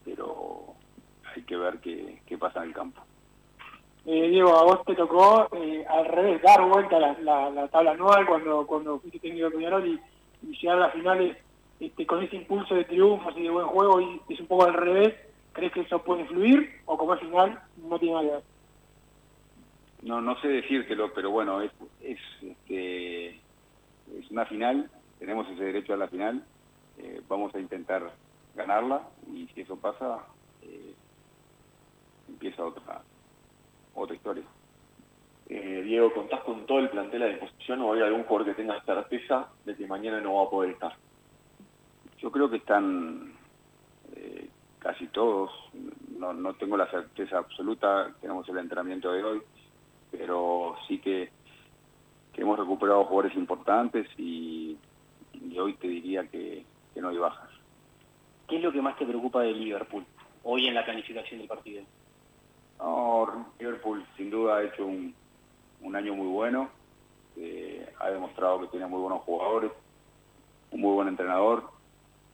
pero 0.04 0.74
hay 1.32 1.42
que 1.42 1.56
ver 1.56 1.78
qué, 1.78 2.20
qué 2.26 2.36
pasa 2.36 2.60
en 2.62 2.70
el 2.70 2.74
campo. 2.74 3.00
Eh, 4.04 4.28
Diego, 4.30 4.56
a 4.56 4.64
vos 4.64 4.84
te 4.84 4.96
tocó 4.96 5.48
eh, 5.52 5.84
al 5.88 6.06
revés, 6.06 6.42
dar 6.42 6.66
vuelta 6.68 6.98
la, 6.98 7.16
la, 7.20 7.50
la 7.50 7.68
tabla 7.68 7.92
anual 7.92 8.26
cuando, 8.26 8.66
cuando 8.66 8.98
fuiste 8.98 9.20
técnico 9.20 9.50
de 9.50 9.56
Peñarol 9.56 9.86
y, 9.86 10.00
y 10.42 10.58
llegar 10.58 10.78
a 10.78 10.86
las 10.86 10.92
finales 10.92 11.36
este, 11.78 12.04
con 12.04 12.22
ese 12.22 12.36
impulso 12.36 12.74
de 12.74 12.84
triunfos 12.84 13.32
y 13.36 13.42
de 13.42 13.50
buen 13.50 13.66
juego 13.66 14.00
y 14.00 14.20
es 14.28 14.40
un 14.40 14.46
poco 14.46 14.64
al 14.64 14.74
revés. 14.74 15.14
¿Crees 15.52 15.72
que 15.72 15.80
eso 15.80 16.02
puede 16.02 16.22
influir 16.22 16.80
o 16.86 16.96
como 16.96 17.14
es 17.14 17.20
final 17.20 17.60
no 17.76 17.98
tiene 17.98 18.14
nada 18.14 18.26
que 18.26 18.32
ver? 18.34 18.42
No, 20.02 20.20
no 20.20 20.40
sé 20.40 20.48
decírtelo, 20.48 21.12
pero 21.12 21.30
bueno, 21.30 21.60
es, 21.60 21.70
es, 22.00 22.18
este, 22.40 23.28
es 23.28 24.30
una 24.30 24.46
final, 24.46 24.90
tenemos 25.18 25.48
ese 25.48 25.64
derecho 25.64 25.92
a 25.92 25.96
la 25.96 26.08
final, 26.08 26.44
eh, 27.02 27.22
vamos 27.28 27.54
a 27.54 27.58
intentar 27.58 28.12
ganarla 28.54 29.02
y 29.32 29.46
si 29.48 29.62
eso 29.62 29.76
pasa, 29.76 30.18
eh, 30.62 30.94
empieza 32.28 32.64
otra, 32.64 33.02
otra 33.94 34.14
historia. 34.14 34.44
Eh, 35.48 35.82
Diego, 35.84 36.12
¿contás 36.12 36.40
con 36.40 36.66
todo 36.66 36.78
el 36.80 36.90
plantel 36.90 37.22
a 37.22 37.26
disposición 37.26 37.80
o 37.80 37.92
hay 37.92 38.02
algún 38.02 38.24
jugador 38.24 38.48
que 38.48 38.62
tenga 38.62 38.80
certeza 38.82 39.48
de 39.64 39.74
que 39.74 39.86
mañana 39.86 40.20
no 40.20 40.34
va 40.34 40.44
a 40.44 40.50
poder 40.50 40.70
estar? 40.72 40.94
Yo 42.18 42.30
creo 42.30 42.50
que 42.50 42.58
están 42.58 43.34
casi 44.78 45.06
todos, 45.08 45.50
no, 46.18 46.32
no 46.32 46.54
tengo 46.54 46.76
la 46.76 46.90
certeza 46.90 47.38
absoluta, 47.38 48.12
tenemos 48.20 48.48
el 48.48 48.58
entrenamiento 48.58 49.12
de 49.12 49.22
hoy, 49.22 49.42
pero 50.10 50.74
sí 50.88 50.98
que, 50.98 51.30
que 52.32 52.42
hemos 52.42 52.58
recuperado 52.58 53.04
jugadores 53.04 53.36
importantes 53.36 54.08
y, 54.16 54.78
y 55.34 55.58
hoy 55.58 55.74
te 55.74 55.86
diría 55.86 56.26
que, 56.26 56.64
que 57.00 57.02
no 57.02 57.08
hay 57.08 57.18
bajas. 57.18 57.48
¿Qué 58.46 58.56
es 58.56 58.62
lo 58.62 58.72
que 58.72 58.82
más 58.82 58.96
te 58.98 59.06
preocupa 59.06 59.40
de 59.40 59.52
Liverpool 59.52 60.04
hoy 60.44 60.66
en 60.66 60.74
la 60.74 60.84
planificación 60.84 61.38
del 61.40 61.48
partido? 61.48 61.82
No, 62.78 63.46
Liverpool 63.58 64.04
sin 64.16 64.30
duda 64.30 64.56
ha 64.56 64.62
hecho 64.64 64.84
un, 64.84 65.14
un 65.80 65.96
año 65.96 66.14
muy 66.14 66.26
bueno, 66.26 66.68
eh, 67.36 67.90
ha 67.98 68.10
demostrado 68.10 68.60
que 68.60 68.66
tiene 68.68 68.86
muy 68.86 69.00
buenos 69.00 69.22
jugadores, 69.22 69.72
un 70.72 70.80
muy 70.80 70.92
buen 70.92 71.08
entrenador 71.08 71.70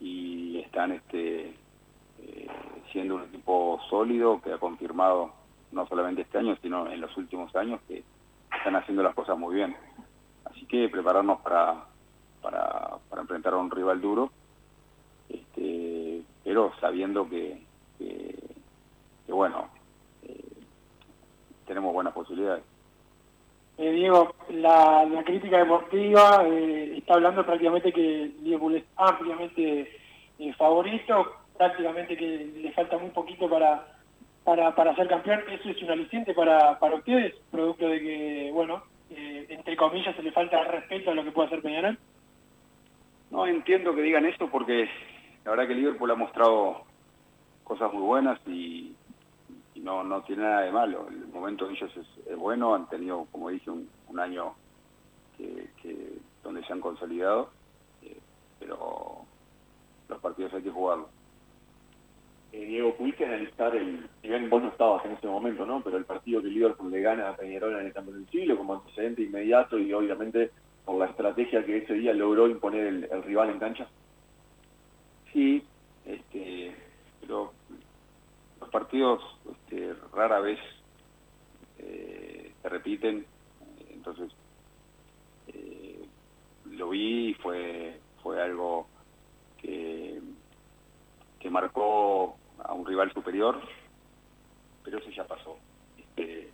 y 0.00 0.58
están 0.58 0.92
este, 0.92 1.54
eh, 2.18 2.48
siendo 2.90 3.16
un 3.16 3.22
equipo 3.22 3.80
sólido 3.88 4.40
que 4.42 4.52
ha 4.52 4.58
confirmado 4.58 5.32
no 5.70 5.86
solamente 5.86 6.22
este 6.22 6.38
año, 6.38 6.56
sino 6.60 6.90
en 6.90 7.00
los 7.00 7.16
últimos 7.16 7.54
años 7.54 7.80
que 7.86 8.02
están 8.56 8.74
haciendo 8.74 9.02
las 9.02 9.14
cosas 9.14 9.38
muy 9.38 9.54
bien. 9.54 9.76
Así 10.44 10.66
que 10.66 10.88
prepararnos 10.88 11.40
para, 11.40 11.84
para, 12.42 12.98
para 13.08 13.22
enfrentar 13.22 13.52
a 13.52 13.58
un 13.58 13.70
rival 13.70 14.00
duro, 14.00 14.30
este, 15.56 16.22
pero 16.44 16.72
sabiendo 16.80 17.28
que, 17.28 17.58
que, 17.98 18.34
que 19.26 19.32
bueno, 19.32 19.68
eh, 20.22 20.40
tenemos 21.66 21.92
buenas 21.92 22.12
posibilidades. 22.12 22.64
Eh, 23.78 23.90
Diego, 23.90 24.34
la, 24.50 25.04
la 25.04 25.22
crítica 25.22 25.58
deportiva 25.58 26.42
eh, 26.46 26.94
está 26.98 27.14
hablando 27.14 27.44
prácticamente 27.44 27.92
que 27.92 28.30
Liverpool 28.42 28.76
es 28.76 28.84
ampliamente 28.96 29.90
favorito, 30.56 31.32
prácticamente 31.56 32.16
que 32.16 32.50
le 32.56 32.72
falta 32.72 32.98
muy 32.98 33.10
poquito 33.10 33.48
para, 33.48 33.86
para, 34.44 34.74
para 34.74 34.94
ser 34.94 35.08
campeón. 35.08 35.40
¿Eso 35.50 35.70
es 35.70 35.82
un 35.82 35.90
aliciente 35.90 36.32
para, 36.34 36.78
para 36.78 36.96
ustedes? 36.96 37.34
Producto 37.50 37.88
de 37.88 38.00
que, 38.00 38.50
bueno, 38.52 38.82
entre 39.10 39.76
comillas, 39.76 40.14
se 40.16 40.22
le 40.22 40.32
falta 40.32 40.62
respeto 40.64 41.10
a 41.10 41.14
lo 41.14 41.24
que 41.24 41.32
puede 41.32 41.48
hacer 41.48 41.62
Peñarol. 41.62 41.98
No 43.30 43.46
entiendo 43.46 43.94
que 43.94 44.02
digan 44.02 44.24
esto 44.24 44.48
porque 44.50 44.88
la 45.46 45.52
verdad 45.52 45.68
que 45.68 45.74
Liverpool 45.74 46.10
ha 46.10 46.16
mostrado 46.16 46.82
cosas 47.62 47.92
muy 47.92 48.02
buenas 48.02 48.40
y, 48.48 48.96
no, 49.76 50.02
no 50.02 50.22
tiene 50.22 50.42
nada 50.42 50.62
de 50.62 50.72
malo. 50.72 51.06
El 51.08 51.28
momento 51.28 51.68
de 51.68 51.74
ellos 51.74 51.92
es, 51.96 52.36
bueno, 52.36 52.74
han 52.74 52.88
tenido, 52.88 53.28
como 53.30 53.50
dije, 53.50 53.70
un, 53.70 53.88
año 54.18 54.54
donde 56.42 56.64
se 56.64 56.72
han 56.72 56.80
consolidado, 56.80 57.50
eh, 58.02 58.18
pero 58.58 59.18
los 60.08 60.20
partidos 60.20 60.52
hay 60.54 60.62
que 60.62 60.70
jugarlos. 60.70 61.06
Eh, 62.50 62.64
Diego, 62.64 62.96
pudiste 62.96 63.26
analizar 63.26 63.76
el, 63.76 64.08
si 64.22 64.28
vos 64.48 64.62
no 64.62 64.68
estabas 64.70 65.04
en 65.04 65.12
ese 65.12 65.28
momento, 65.28 65.64
¿no? 65.64 65.80
Pero 65.82 65.98
el 65.98 66.06
partido 66.06 66.42
que 66.42 66.48
Liverpool 66.48 66.90
le 66.90 67.02
gana 67.02 67.28
a 67.28 67.36
Peñarol 67.36 67.78
en 67.78 67.86
el 67.86 67.92
Campeonato 67.92 68.24
del 68.24 68.30
Siglo 68.30 68.56
como 68.56 68.74
antecedente 68.74 69.22
inmediato 69.22 69.78
y 69.78 69.92
obviamente 69.92 70.50
por 70.84 70.98
la 70.98 71.06
estrategia 71.06 71.64
que 71.64 71.78
ese 71.78 71.94
día 71.94 72.14
logró 72.14 72.48
imponer 72.48 73.08
el 73.08 73.22
rival 73.22 73.50
en 73.50 73.60
cancha. 73.60 73.86
Sí, 75.36 75.62
este, 76.06 76.74
partidos 78.72 79.22
este, 79.52 79.92
rara 80.14 80.40
vez 80.40 80.58
eh, 81.78 82.54
se 82.62 82.68
repiten, 82.70 83.26
entonces 83.90 84.32
eh, 85.48 86.08
lo 86.70 86.88
vi 86.88 87.28
y 87.28 87.34
fue, 87.34 88.00
fue 88.22 88.42
algo 88.42 88.86
que, 89.58 90.22
que 91.38 91.50
marcó 91.50 92.38
a 92.64 92.72
un 92.72 92.86
rival 92.86 93.12
superior, 93.12 93.60
pero 94.84 94.96
eso 94.96 95.10
ya 95.10 95.26
pasó. 95.26 95.58
Este, 95.98 96.50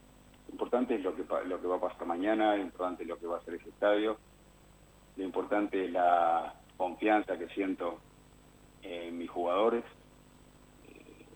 lo 0.49 0.55
importante 0.55 0.97
es 0.97 1.03
lo 1.05 1.15
que, 1.15 1.23
lo 1.23 1.61
que 1.61 1.69
va 1.69 1.77
a 1.77 1.81
pasar 1.81 2.05
mañana, 2.05 2.57
lo 2.57 2.63
importante 2.63 3.05
es 3.05 3.09
lo 3.09 3.17
que 3.17 3.29
va 3.29 3.37
a 3.37 3.39
hacer 3.39 3.55
ese 3.55 3.69
estadio, 3.69 4.19
lo 5.17 5.23
importante 5.23 5.85
es 5.85 5.93
la 5.93 6.53
confianza 6.77 7.39
que 7.39 7.47
siento 7.51 8.01
en 8.83 9.19
mis 9.19 9.31
jugadores, 9.31 9.85
eh, 10.89 11.27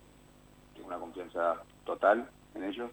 tengo 0.75 0.87
una 0.87 0.99
confianza 0.99 1.63
total 1.85 2.29
en 2.55 2.63
ellos. 2.63 2.91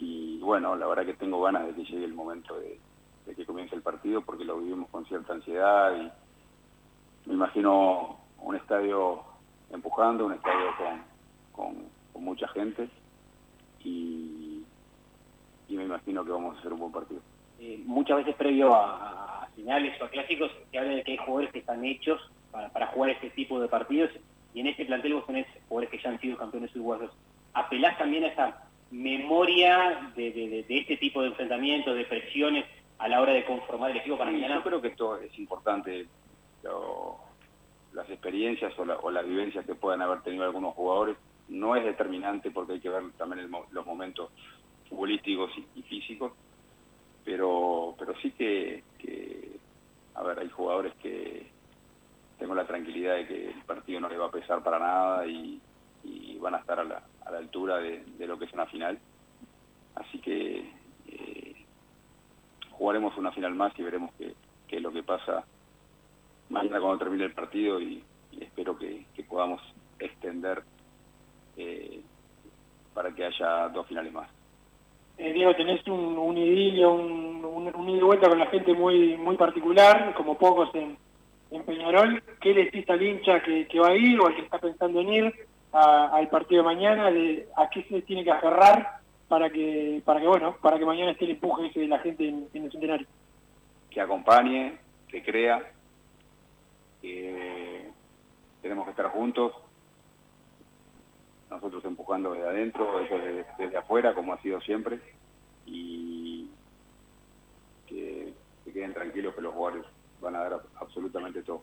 Y 0.00 0.38
bueno, 0.40 0.76
la 0.76 0.86
verdad 0.86 1.06
que 1.06 1.14
tengo 1.14 1.42
ganas 1.42 1.66
de 1.66 1.74
que 1.74 1.84
llegue 1.84 2.04
el 2.04 2.14
momento 2.14 2.58
de, 2.58 2.78
que 3.34 3.44
comience 3.44 3.74
el 3.74 3.82
partido 3.82 4.22
porque 4.22 4.44
lo 4.44 4.58
vivimos 4.58 4.88
con 4.88 5.04
cierta 5.04 5.34
ansiedad 5.34 5.94
y 5.94 7.28
me 7.28 7.34
imagino 7.34 8.18
un 8.38 8.56
estadio 8.56 9.22
empujando, 9.70 10.26
un 10.26 10.32
estadio 10.32 10.70
con, 11.52 11.98
mucha 12.14 12.48
gente. 12.48 12.88
Y, 13.84 14.64
y 15.68 15.76
me 15.76 15.84
imagino 15.84 16.24
que 16.24 16.32
vamos 16.32 16.56
a 16.56 16.58
hacer 16.58 16.72
un 16.72 16.80
buen 16.80 16.92
partido. 16.92 17.20
Eh, 17.60 17.80
muchas 17.86 18.18
veces 18.18 18.34
previo 18.34 18.74
a, 18.74 19.42
a 19.42 19.46
finales 19.54 20.00
o 20.00 20.04
a 20.04 20.10
clásicos 20.10 20.50
se 20.70 20.78
habla 20.78 20.94
de 20.94 21.04
que 21.04 21.12
hay 21.12 21.18
jugadores 21.18 21.52
que 21.52 21.60
están 21.60 21.84
hechos 21.84 22.20
para, 22.50 22.70
para 22.72 22.88
jugar 22.88 23.10
este 23.10 23.30
tipo 23.30 23.60
de 23.60 23.68
partidos 23.68 24.10
y 24.52 24.60
en 24.60 24.68
este 24.68 24.84
plantel 24.86 25.14
vos 25.14 25.26
tenés 25.26 25.46
jugadores 25.68 25.90
que 25.90 26.02
ya 26.02 26.10
han 26.10 26.20
sido 26.20 26.36
campeones 26.36 26.74
uruguayos. 26.74 27.12
¿Apelás 27.52 27.98
también 27.98 28.24
a 28.24 28.28
esa 28.28 28.58
memoria 28.90 30.12
de, 30.16 30.32
de- 30.32 30.48
de- 30.48 30.62
de 30.64 30.78
este 30.78 30.96
tipo 30.96 31.20
de 31.22 31.28
enfrentamientos, 31.28 31.94
de 31.94 32.04
presiones 32.06 32.64
a 32.98 33.08
la 33.08 33.20
hora 33.20 33.32
de 33.32 33.44
conformar 33.44 33.90
el 33.90 33.98
equipo 33.98 34.16
para 34.18 34.30
Sí, 34.30 34.36
mañana? 34.36 34.56
Yo 34.56 34.62
creo 34.62 34.80
que 34.82 34.88
esto 34.88 35.18
es 35.18 35.36
importante, 35.38 36.08
lo- 36.62 37.20
las 37.92 38.08
experiencias 38.10 38.78
o, 38.78 38.84
la- 38.84 38.96
o 38.98 39.10
las 39.10 39.26
vivencias 39.26 39.64
que 39.66 39.74
puedan 39.74 40.02
haber 40.02 40.22
tenido 40.22 40.44
algunos 40.44 40.74
jugadores. 40.74 41.16
No 41.48 41.76
es 41.76 41.84
determinante 41.84 42.50
porque 42.50 42.74
hay 42.74 42.80
que 42.80 42.90
ver 42.90 43.02
también 43.16 43.40
el 43.40 43.50
los 43.70 43.86
momentos 43.86 44.30
futbolísticos 44.88 45.50
y, 45.56 45.80
y 45.80 45.82
físicos, 45.82 46.32
pero, 47.24 47.94
pero 47.98 48.14
sí 48.20 48.32
que, 48.32 48.84
que, 48.98 49.60
a 50.14 50.22
ver, 50.22 50.38
hay 50.40 50.48
jugadores 50.50 50.94
que 50.96 51.52
tengo 52.38 52.54
la 52.54 52.66
tranquilidad 52.66 53.16
de 53.16 53.26
que 53.26 53.50
el 53.50 53.62
partido 53.64 54.00
no 54.00 54.08
le 54.08 54.16
va 54.16 54.26
a 54.26 54.30
pesar 54.30 54.62
para 54.62 54.78
nada 54.78 55.26
y, 55.26 55.60
van 56.40 56.54
a 56.54 56.58
estar 56.58 56.78
a 56.78 56.84
la, 56.84 57.02
altura 57.26 57.78
de, 57.78 58.26
lo 58.26 58.38
que 58.38 58.44
es 58.44 58.52
una 58.52 58.66
final. 58.66 58.96
Así 59.96 60.20
que 60.20 60.70
eh, 61.08 61.54
jugaremos 62.70 63.16
una 63.16 63.32
final 63.32 63.54
más 63.54 63.76
y 63.76 63.82
veremos 63.82 64.12
qué, 64.16 64.34
es 64.68 64.82
lo 64.82 64.92
que 64.92 65.02
pasa 65.02 65.44
mañana 66.48 66.80
cuando 66.80 66.98
termine 66.98 67.24
el 67.24 67.32
partido 67.32 67.80
y, 67.80 68.04
espero 68.40 68.78
que, 68.78 69.04
podamos 69.28 69.60
extender 69.98 70.62
eh, 71.56 72.00
para 72.94 73.12
que 73.12 73.24
haya 73.24 73.68
dos 73.68 73.86
finales 73.88 74.12
más. 74.12 74.30
Eh, 75.18 75.32
Diego, 75.32 75.54
tenés 75.56 75.84
un, 75.88 76.16
un 76.16 76.38
idilio, 76.38 76.92
un, 76.92 77.44
un, 77.44 77.74
un 77.74 77.88
ida 77.88 77.98
y 77.98 78.02
vuelta 78.02 78.28
con 78.28 78.38
la 78.38 78.46
gente 78.46 78.72
muy 78.72 79.16
muy 79.16 79.36
particular, 79.36 80.14
como 80.14 80.38
pocos 80.38 80.72
en, 80.76 80.96
en 81.50 81.62
Peñarol. 81.64 82.22
¿Qué 82.40 82.54
le 82.54 82.64
decís 82.66 82.88
al 82.90 83.02
hincha 83.02 83.42
que, 83.42 83.66
va 83.80 83.88
a 83.88 83.96
ir 83.96 84.20
o 84.20 84.26
al 84.26 84.34
que 84.34 84.42
está 84.42 84.58
pensando 84.58 85.00
en 85.00 85.08
ir 85.08 85.48
al 85.72 86.28
partido 86.28 86.62
de 86.62 86.74
mañana? 86.74 87.10
De, 87.10 87.48
¿A 87.56 87.68
qué 87.70 87.82
se 87.84 88.02
tiene 88.02 88.24
que 88.24 88.30
aferrar 88.30 89.00
para 89.28 89.50
que, 89.50 90.02
para 90.04 90.20
que 90.20 90.26
bueno, 90.26 90.56
para 90.60 90.78
que 90.78 90.86
mañana 90.86 91.12
esté 91.12 91.24
el 91.24 91.32
empuje 91.32 91.70
de 91.74 91.88
la 91.88 91.98
gente 91.98 92.28
en, 92.28 92.48
en 92.52 92.64
el 92.64 92.72
centenario? 92.72 93.06
Que 93.90 94.00
acompañe, 94.00 94.78
que 95.08 95.22
crea, 95.22 95.72
que 97.00 97.90
tenemos 98.62 98.84
que 98.84 98.90
estar 98.90 99.06
juntos, 99.06 99.52
nosotros 101.50 101.84
empujando 101.84 102.32
desde 102.32 102.48
adentro, 102.48 103.00
ellos 103.00 103.22
desde, 103.22 103.46
desde 103.58 103.76
afuera, 103.78 104.14
como 104.14 104.34
ha 104.34 104.42
sido 104.42 104.60
siempre, 104.60 104.98
y 105.64 106.50
que 107.86 108.32
se 108.64 108.72
queden 108.72 108.92
tranquilos 108.92 109.34
que 109.34 109.40
los 109.40 109.54
jugadores 109.54 109.86
van 110.20 110.36
a 110.36 110.40
dar 110.40 110.60
absolutamente 110.80 111.42
todo. 111.42 111.62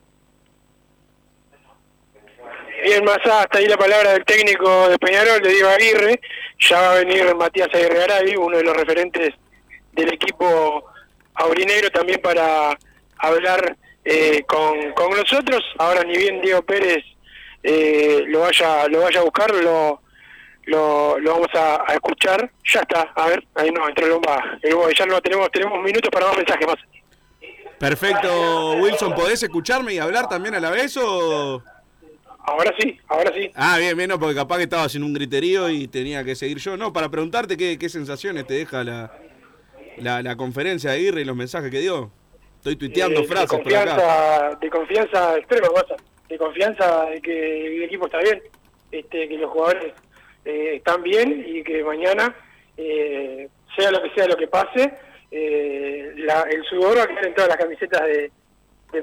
Bien, 2.83 3.03
Massa, 3.03 3.41
hasta 3.41 3.57
ahí 3.57 3.67
la 3.67 3.77
palabra 3.77 4.13
del 4.13 4.25
técnico 4.25 4.89
de 4.89 4.97
Peñarol, 4.99 5.41
de 5.41 5.49
Diego 5.49 5.69
Aguirre. 5.69 6.19
Ya 6.59 6.81
va 6.81 6.91
a 6.93 6.99
venir 6.99 7.35
Matías 7.35 7.69
Aguirre 7.73 7.99
Garay, 7.99 8.35
uno 8.35 8.57
de 8.57 8.63
los 8.63 8.77
referentes 8.77 9.33
del 9.93 10.13
equipo 10.13 10.85
aurinegro, 11.33 11.89
también 11.89 12.21
para 12.21 12.77
hablar 13.17 13.75
eh, 14.03 14.43
con, 14.47 14.91
con 14.93 15.17
nosotros. 15.17 15.63
Ahora, 15.77 16.03
ni 16.03 16.17
bien 16.17 16.41
Diego 16.41 16.61
Pérez 16.61 17.03
eh, 17.63 18.23
lo 18.27 18.41
vaya 18.41 18.87
lo 18.87 19.01
vaya 19.01 19.21
a 19.21 19.23
buscar, 19.23 19.51
lo, 19.55 20.01
lo, 20.65 21.17
vamos 21.23 21.49
a, 21.55 21.83
escuchar. 21.93 22.51
Ya 22.63 22.81
está, 22.81 23.11
a 23.15 23.27
ver, 23.27 23.43
ahí 23.55 23.71
no, 23.71 23.87
entró. 23.87 24.05
El 24.05 24.13
bomba, 24.13 24.93
ya 24.95 25.05
no 25.05 25.21
tenemos, 25.21 25.49
tenemos 25.51 25.81
minutos 25.81 26.09
para 26.11 26.27
más 26.27 26.37
mensajes 26.37 26.67
más. 26.67 26.77
Perfecto, 27.79 28.73
Wilson, 28.81 29.13
¿podés 29.15 29.43
escucharme 29.43 29.93
y 29.93 29.99
hablar 29.99 30.27
también 30.29 30.55
a 30.55 30.59
la 30.59 30.69
vez 30.71 30.95
o...? 30.97 31.61
Ahora 32.47 32.71
sí, 32.79 32.97
ahora 33.07 33.31
sí. 33.33 33.51
Ah, 33.55 33.77
bien, 33.79 33.97
bien, 33.97 34.07
no, 34.09 34.19
porque 34.19 34.35
capaz 34.35 34.57
que 34.57 34.63
estabas 34.63 34.93
en 34.95 35.03
un 35.03 35.13
griterío 35.13 35.67
y 35.69 35.87
tenía 35.87 36.23
que 36.23 36.35
seguir 36.35 36.59
yo. 36.59 36.77
No, 36.77 36.93
para 36.93 37.09
preguntarte 37.09 37.57
qué, 37.57 37.79
qué 37.79 37.89
sensaciones 37.89 38.45
te 38.45 38.53
deja 38.53 38.83
la, 38.83 39.11
la, 39.97 40.21
la 40.21 40.35
conferencia 40.35 40.91
de 40.91 40.97
Aguirre 40.97 41.21
y 41.21 41.25
los 41.25 41.35
mensajes 41.35 41.71
que 41.71 41.79
dio. 41.79 42.11
Estoy 42.57 42.75
tuiteando 42.75 43.21
Eh, 43.21 43.25
frases 43.25 43.49
de 43.49 43.63
por 43.63 43.73
acá. 43.73 43.95
confianza, 43.95 44.57
de 44.61 44.69
confianza 44.69 45.37
extrema, 45.37 45.67
Guasa. 45.69 45.95
de 46.29 46.37
confianza 46.37 47.05
de 47.05 47.21
que 47.21 47.77
el 47.77 47.83
equipo 47.83 48.05
está 48.05 48.19
bien, 48.19 48.39
este, 48.91 49.27
que 49.27 49.37
los 49.37 49.49
jugadores 49.51 49.93
eh, 50.45 50.73
están 50.75 51.01
bien 51.01 51.43
y 51.47 51.63
que 51.63 51.83
mañana, 51.83 52.35
eh, 52.77 53.49
sea 53.75 53.89
lo 53.89 54.03
que 54.03 54.09
sea 54.11 54.27
lo 54.27 54.37
que 54.37 54.47
pase, 54.47 54.93
eh, 55.37 56.13
la- 56.17 56.43
el 56.49 56.63
sudor 56.63 56.97
va 56.97 57.03
a 57.03 57.07
quedar 57.07 57.25
en 57.27 57.35
todas 57.35 57.49
las 57.49 57.57
camisetas 57.57 58.01
de, 58.03 58.31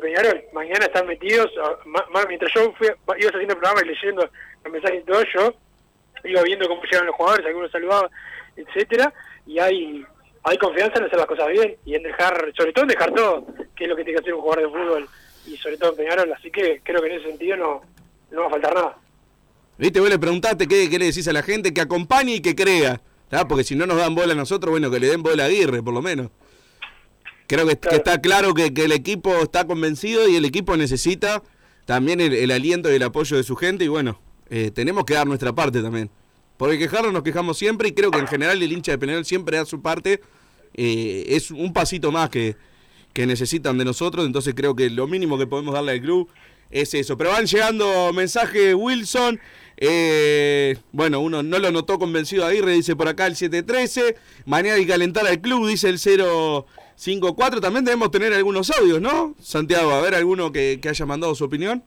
Peñarol. 0.01 0.43
Mañana 0.55 0.87
están 0.87 1.07
metidos, 1.07 1.51
a- 1.63 1.77
ma- 1.87 2.07
ma- 2.11 2.25
mientras 2.27 2.51
yo 2.55 2.73
fui, 2.79 2.87
iba 2.87 3.29
haciendo 3.29 3.53
el 3.53 3.59
programa 3.61 3.83
y 3.85 3.89
leyendo 3.89 4.27
los 4.65 4.73
mensajes 4.73 5.03
y 5.03 5.05
todo, 5.05 5.23
yo 5.35 5.55
iba 6.25 6.43
viendo 6.45 6.67
cómo 6.67 6.83
llegan 6.85 7.07
los 7.07 7.15
jugadores, 7.17 7.45
algunos 7.45 7.71
saludaban, 7.71 8.09
etcétera, 8.57 9.13
y 9.47 9.59
hay 9.59 10.07
hay 10.45 10.57
confianza 10.59 10.99
en 10.99 11.05
hacer 11.05 11.19
las 11.19 11.27
cosas 11.29 11.47
bien 11.49 11.77
y 11.85 11.95
en 11.95 12.03
dejar, 12.03 12.53
sobre 12.57 12.73
todo 12.73 12.85
en 12.85 12.89
dejar 12.89 13.13
todo, 13.13 13.47
que 13.77 13.85
es 13.85 13.91
lo 13.91 13.95
que 13.95 14.03
tiene 14.03 14.17
que 14.19 14.23
hacer 14.23 14.35
un 14.35 14.41
jugador 14.41 14.65
de 14.65 14.71
fútbol 14.79 15.09
y 15.47 15.57
sobre 15.59 15.77
todo 15.77 15.91
en 15.91 15.97
Peñarol, 15.99 16.33
así 16.33 16.51
que 16.51 16.81
creo 16.83 17.01
que 17.03 17.09
en 17.09 17.21
ese 17.21 17.29
sentido 17.29 17.57
no, 17.59 17.83
no 18.31 18.41
va 18.41 18.47
a 18.47 18.51
faltar 18.51 18.75
nada. 18.75 18.97
Viste, 19.79 20.01
vos 20.01 20.09
le 20.09 20.19
preguntaste 20.19 20.67
qué, 20.67 20.89
qué 20.91 20.99
le 20.99 21.05
decís 21.07 21.29
a 21.29 21.33
la 21.35 21.43
gente, 21.43 21.73
que 21.75 21.81
acompañe 21.83 22.37
y 22.37 22.41
que 22.43 22.57
crea. 22.57 23.01
¿Tá? 23.33 23.49
Porque 23.49 23.65
si 23.65 23.75
no 23.75 23.87
nos 23.87 23.97
dan 23.97 24.15
bola 24.15 24.35
a 24.35 24.37
nosotros, 24.37 24.71
bueno, 24.71 24.91
que 24.91 25.01
le 25.01 25.07
den 25.07 25.23
bola 25.23 25.45
a 25.45 25.47
Aguirre, 25.47 25.83
por 25.83 25.95
lo 25.95 26.03
menos. 26.03 26.29
Creo 27.47 27.67
que, 27.67 27.79
que 27.79 27.97
está 27.97 28.21
claro 28.21 28.53
que, 28.53 28.75
que 28.75 28.85
el 28.85 28.93
equipo 28.93 29.35
está 29.37 29.67
convencido 29.67 30.29
y 30.29 30.37
el 30.37 30.45
equipo 30.45 30.77
necesita 30.77 31.43
también 31.87 32.21
el, 32.21 32.35
el 32.35 32.51
aliento 32.51 32.93
y 32.93 32.97
el 32.97 33.03
apoyo 33.03 33.39
de 33.39 33.43
su 33.43 33.57
gente 33.57 33.85
y 33.85 33.89
bueno, 33.89 34.21
eh, 34.51 34.71
tenemos 34.71 35.07
que 35.07 35.15
dar 35.15 35.27
nuestra 35.27 35.55
parte 35.55 35.81
también. 35.81 36.11
Porque 36.59 36.79
quejarnos 36.79 37.11
nos 37.15 37.23
quejamos 37.23 37.57
siempre 37.57 37.89
y 37.89 37.93
creo 37.93 38.11
que 38.11 38.19
en 38.19 38.27
general 38.27 38.63
el 38.63 38.71
hincha 38.71 38.93
de 38.93 38.99
Peñarol 38.99 39.25
siempre 39.25 39.57
da 39.57 39.65
su 39.65 39.81
parte. 39.81 40.21
Eh, 40.75 41.25
es 41.29 41.51
un 41.51 41.73
pasito 41.73 42.13
más 42.13 42.29
que, 42.29 42.57
que 43.15 43.27
necesitan 43.27 43.79
de 43.79 43.87
nosotros, 43.87 44.27
entonces 44.27 44.55
creo 44.55 44.77
que 44.77 44.91
lo 44.91 45.07
mínimo 45.07 45.39
que 45.39 45.47
podemos 45.47 45.73
darle 45.73 45.93
al 45.93 46.03
club 46.03 46.29
es 46.71 46.93
eso. 46.93 47.17
Pero 47.17 47.31
van 47.31 47.47
llegando 47.47 48.13
mensajes 48.13 48.75
Wilson. 48.75 49.41
Eh, 49.85 50.77
bueno, 50.93 51.19
uno 51.21 51.43
no 51.43 51.59
lo 51.59 51.73
notó 51.73 51.99
convencido 51.99 52.47
Aguirre, 52.47 52.73
dice 52.73 52.95
por 52.95 53.09
acá 53.09 53.27
el 53.27 53.35
713. 53.35 54.15
Mañana 54.47 54.77
que 54.79 54.87
calentar 54.87 55.27
al 55.27 55.41
club, 55.41 55.67
dice 55.67 55.89
el 55.89 55.99
054. 55.99 57.61
También 57.61 57.85
debemos 57.85 58.13
tener 58.13 58.33
algunos 58.33 58.71
audios, 58.71 59.01
¿no? 59.01 59.35
Santiago, 59.43 59.91
a 59.91 60.01
ver 60.01 60.15
alguno 60.15 60.53
que, 60.53 60.81
haya 60.89 61.05
mandado 61.07 61.35
su 61.35 61.45
opinión. 61.45 61.83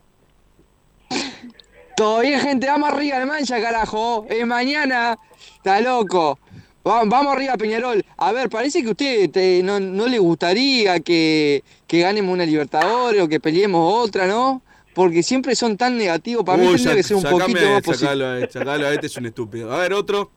Todo 1.95 2.19
bien, 2.19 2.41
gente, 2.41 2.67
vamos 2.67 2.89
arriba 2.89 3.19
de 3.19 3.25
mancha, 3.25 3.61
carajo. 3.61 4.25
Es 4.29 4.45
mañana, 4.45 5.17
está 5.55 5.79
loco. 5.79 6.37
Va- 6.85 7.03
Vamos 7.05 7.33
arriba, 7.33 7.55
Peñarol. 7.55 8.03
A 8.17 8.31
ver, 8.33 8.49
parece 8.49 8.81
que 8.81 8.89
a 8.89 8.91
usted 8.91 9.31
te- 9.31 9.63
no, 9.63 9.79
no 9.79 10.05
le 10.07 10.19
gustaría 10.19 10.99
que, 10.99 11.63
que 11.87 11.99
ganemos 12.01 12.33
una 12.33 12.45
Libertadores 12.45 13.21
o 13.23 13.27
que 13.29 13.39
peleemos 13.39 14.03
otra, 14.05 14.27
¿no? 14.27 14.61
Porque 14.95 15.21
siempre 15.21 15.55
son 15.55 15.77
tan 15.77 15.97
negativos. 15.97 16.43
Para 16.43 16.57
mí 16.57 16.67
tendría 16.69 16.95
que 16.95 17.03
ser 17.03 17.17
un 17.17 17.23
sacame- 17.23 17.41
poquito 17.41 17.69
más 17.69 17.81
positivo. 17.83 18.09
sacalo 18.09 18.35
este, 18.37 18.59
sacalo 18.59 18.87
este, 18.89 19.05
es 19.07 19.17
un 19.17 19.25
estúpido. 19.27 19.71
A 19.73 19.77
ver, 19.79 19.93
otro. 19.93 20.31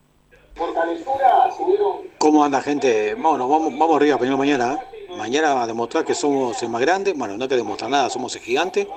¿Cómo 2.17 2.43
anda 2.43 2.61
gente? 2.61 3.15
Bueno, 3.15 3.47
vamos, 3.47 3.71
vamos 3.77 3.95
arriba 3.95 4.17
Peñarol 4.17 4.37
mañana. 4.39 4.73
¿eh? 4.73 5.15
Mañana 5.17 5.63
a 5.63 5.67
demostrar 5.67 6.03
que 6.05 6.13
somos 6.13 6.61
el 6.61 6.69
más 6.69 6.81
grande. 6.81 7.13
Bueno, 7.13 7.37
no 7.37 7.43
hay 7.43 7.49
que 7.49 7.55
demostrar 7.55 7.89
nada, 7.89 8.09
somos 8.09 8.35
el 8.35 8.41
gigante. 8.41 8.87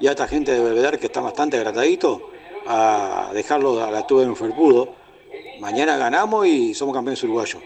Y 0.00 0.08
a 0.08 0.10
esta 0.10 0.26
gente 0.28 0.52
de 0.52 0.60
Belvedere 0.60 0.98
que 0.98 1.06
está 1.06 1.20
bastante 1.20 1.56
agradadito. 1.56 2.30
a 2.68 3.30
dejarlo 3.32 3.84
a 3.84 3.92
la 3.92 4.04
tuba 4.08 4.24
en 4.24 4.30
un 4.30 4.36
felpudo. 4.36 4.92
Mañana 5.60 5.96
ganamos 5.96 6.48
y 6.48 6.74
somos 6.74 6.92
campeones 6.92 7.22
uruguayos. 7.22 7.62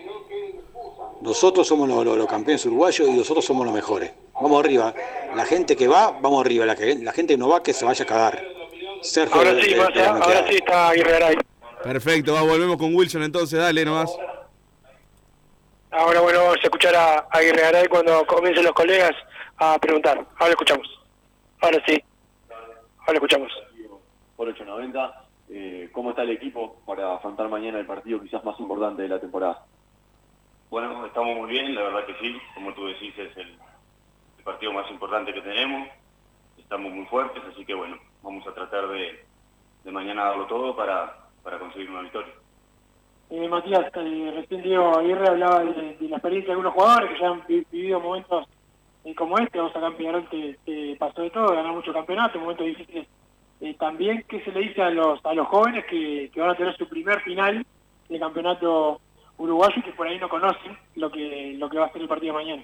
Nosotros 1.23 1.67
somos 1.67 1.89
los, 1.89 2.05
los- 2.05 2.19
los 2.19 2.27
campeones 2.27 2.67
uruguayos 2.67 3.09
y 3.09 3.13
nosotros 3.13 3.43
somos 3.47 3.65
los 3.65 3.75
mejores. 3.75 4.11
Vamos 4.41 4.65
arriba. 4.65 4.95
La 5.35 5.45
gente 5.45 5.77
que 5.77 5.87
va, 5.89 6.11
vamos 6.21 6.45
arriba. 6.45 6.65
La, 6.67 6.75
que, 6.77 6.95
la 6.97 7.13
gente 7.13 7.35
que 7.35 7.39
no 7.39 7.49
va, 7.49 7.63
que 7.63 7.73
se 7.73 7.85
vaya 7.85 8.03
a 8.05 8.07
cagar. 8.07 8.43
Sergio 9.03 9.37
Ahora 9.37 9.55
de- 9.55 9.63
sí, 9.63 9.71
de- 9.75 9.75
de 9.93 10.05
ahora 10.07 10.47
sí 10.49 10.55
está 10.57 10.89
Aguirre 10.89 11.13
Garay. 11.13 11.37
Perfecto, 11.83 12.35
va, 12.35 12.43
volvemos 12.43 12.77
con 12.77 12.95
Wilson 12.95 13.23
entonces, 13.23 13.59
dale 13.59 13.85
nomás. 13.85 14.15
Ahora 15.91 16.21
bueno, 16.21 16.39
vamos 16.41 16.57
a 16.57 16.63
escuchar 16.65 16.95
a 16.95 17.27
Aguirre 17.31 17.63
Garay 17.63 17.87
cuando 17.89 18.25
comiencen 18.27 18.65
los 18.65 18.73
colegas 18.75 19.13
a 19.57 19.79
preguntar. 19.79 20.19
Ahora 20.19 20.47
lo 20.47 20.51
escuchamos. 20.51 20.87
Ahora 21.61 21.83
sí. 21.87 22.03
Ahora 23.01 23.13
lo 23.13 23.15
escuchamos. 23.15 23.53
por 24.37 24.49
890. 24.49 25.25
Eh, 25.53 25.89
¿Cómo 25.93 26.11
está 26.11 26.23
el 26.23 26.31
equipo 26.31 26.81
para 26.87 27.15
afrontar 27.17 27.49
mañana 27.49 27.79
el 27.81 27.87
partido 27.87 28.21
quizás 28.23 28.45
más 28.45 28.59
importante 28.61 29.03
de 29.03 29.09
la 29.09 29.19
temporada? 29.21 29.65
Bueno, 30.71 31.05
estamos 31.07 31.37
muy 31.37 31.51
bien, 31.51 31.75
la 31.75 31.83
verdad 31.83 32.07
que 32.07 32.15
sí. 32.21 32.37
Como 32.55 32.73
tú 32.75 32.87
decís, 32.87 33.13
es 33.19 33.37
el 33.37 33.59
partido 34.51 34.73
más 34.73 34.91
importante 34.91 35.33
que 35.33 35.41
tenemos. 35.43 35.89
Estamos 36.59 36.93
muy 36.93 37.07
fuertes, 37.07 37.43
así 37.51 37.65
que 37.65 37.75
bueno, 37.75 37.97
vamos 38.23 38.47
a 38.47 38.55
tratar 38.55 38.89
de, 38.89 39.25
de 39.85 39.93
mañana 39.93 40.25
darlo 40.25 40.47
todo 40.47 40.75
para, 40.77 41.17
para 41.43 41.59
conseguir 41.59 41.91
una 41.91 42.03
victoria. 42.03 42.33
Eh, 43.31 43.49
Matías, 43.49 43.87
eh, 43.95 44.33
recién 44.35 44.63
Diego 44.63 44.99
Aguirre 44.99 45.29
hablaba 45.29 45.61
de, 45.65 45.97
la 46.01 46.17
experiencia 46.17 46.49
de 46.49 46.53
algunos 46.53 46.75
jugadores 46.75 47.11
que 47.13 47.21
ya 47.21 47.29
han 47.29 47.45
vi- 47.47 47.65
vivido 47.71 48.01
momentos 48.01 48.47
eh, 49.05 49.15
como 49.15 49.39
este. 49.39 49.59
Vamos 49.59 49.73
en 49.77 49.97
Peñarol 49.97 50.29
que, 50.29 50.57
que 50.67 50.97
pasó 50.99 51.23
de 51.23 51.31
todo, 51.31 51.55
ganó 51.55 51.73
muchos 51.75 51.95
campeonatos, 51.95 52.41
momentos 52.41 52.67
difíciles. 52.67 53.07
Eh, 53.61 53.75
también, 53.75 54.25
¿qué 54.29 54.43
se 54.43 54.51
le 54.51 54.61
dice 54.61 54.83
a 54.83 54.91
los 54.91 55.25
a 55.25 55.33
los 55.35 55.47
jóvenes 55.47 55.85
que, 55.85 56.31
que 56.33 56.41
van 56.41 56.51
a 56.51 56.57
tener 56.57 56.77
su 56.77 56.89
primer 56.89 57.21
final 57.21 57.65
de 58.09 58.19
campeonato 58.19 59.01
uruguayo 59.39 59.75
y 59.77 59.83
que 59.83 59.93
por 59.93 60.09
ahí 60.09 60.19
no 60.19 60.29
conocen 60.29 60.77
lo 60.97 61.11
que 61.11 61.55
lo 61.57 61.69
que 61.71 61.79
va 61.79 61.87
a 61.87 61.93
ser 61.93 62.03
el 62.03 62.09
partido 62.09 62.33
de 62.35 62.43
mañana? 62.45 62.63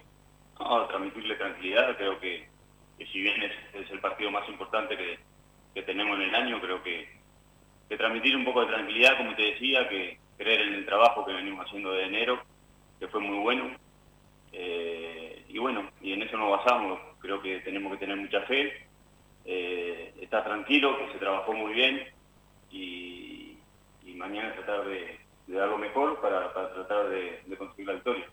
No, 0.58 0.86
transmitirle 0.86 1.34
tranquilidad, 1.36 1.96
creo 1.96 2.18
que, 2.18 2.48
si 2.98 3.20
bien 3.20 3.42
es, 3.42 3.90
el 3.90 4.00
partido 4.00 4.30
más 4.30 4.48
importante 4.48 4.96
que, 4.96 5.18
tenemos 5.82 6.16
en 6.16 6.22
el 6.22 6.34
año, 6.34 6.60
creo 6.60 6.82
que, 6.82 7.08
transmitir 7.96 8.34
un 8.36 8.44
poco 8.44 8.62
de 8.62 8.72
tranquilidad, 8.72 9.18
como 9.18 9.34
te 9.34 9.42
decía, 9.42 9.88
que 9.88 10.18
creer 10.38 10.62
en 10.62 10.74
el 10.74 10.86
trabajo 10.86 11.24
que 11.24 11.34
venimos 11.34 11.66
haciendo 11.66 11.92
de 11.92 12.04
enero, 12.04 12.42
que 12.98 13.08
fue 13.08 13.20
muy 13.20 13.38
bueno. 13.38 13.76
Eh, 14.52 15.44
y 15.48 15.58
bueno, 15.58 15.90
y 16.00 16.12
en 16.12 16.22
eso 16.22 16.38
nos 16.38 16.50
basamos, 16.50 16.98
creo 17.20 17.42
que 17.42 17.60
tenemos 17.60 17.92
que 17.92 17.98
tener 17.98 18.16
mucha 18.16 18.40
fe, 18.42 18.86
eh, 19.44 20.14
estar 20.20 20.44
tranquilo, 20.44 20.98
que 20.98 21.12
se 21.12 21.18
trabajó 21.18 21.52
muy 21.52 21.74
bien 21.74 22.02
y, 22.70 23.58
mañana 24.16 24.54
tratar 24.54 24.86
de, 24.86 25.20
dar 25.46 25.68
lo 25.68 25.76
mejor 25.76 26.18
para, 26.22 26.52
para 26.54 26.72
tratar 26.72 27.10
de, 27.10 27.42
de 27.44 27.56
conseguir 27.58 27.86
la 27.86 27.92
victoria. 27.92 28.26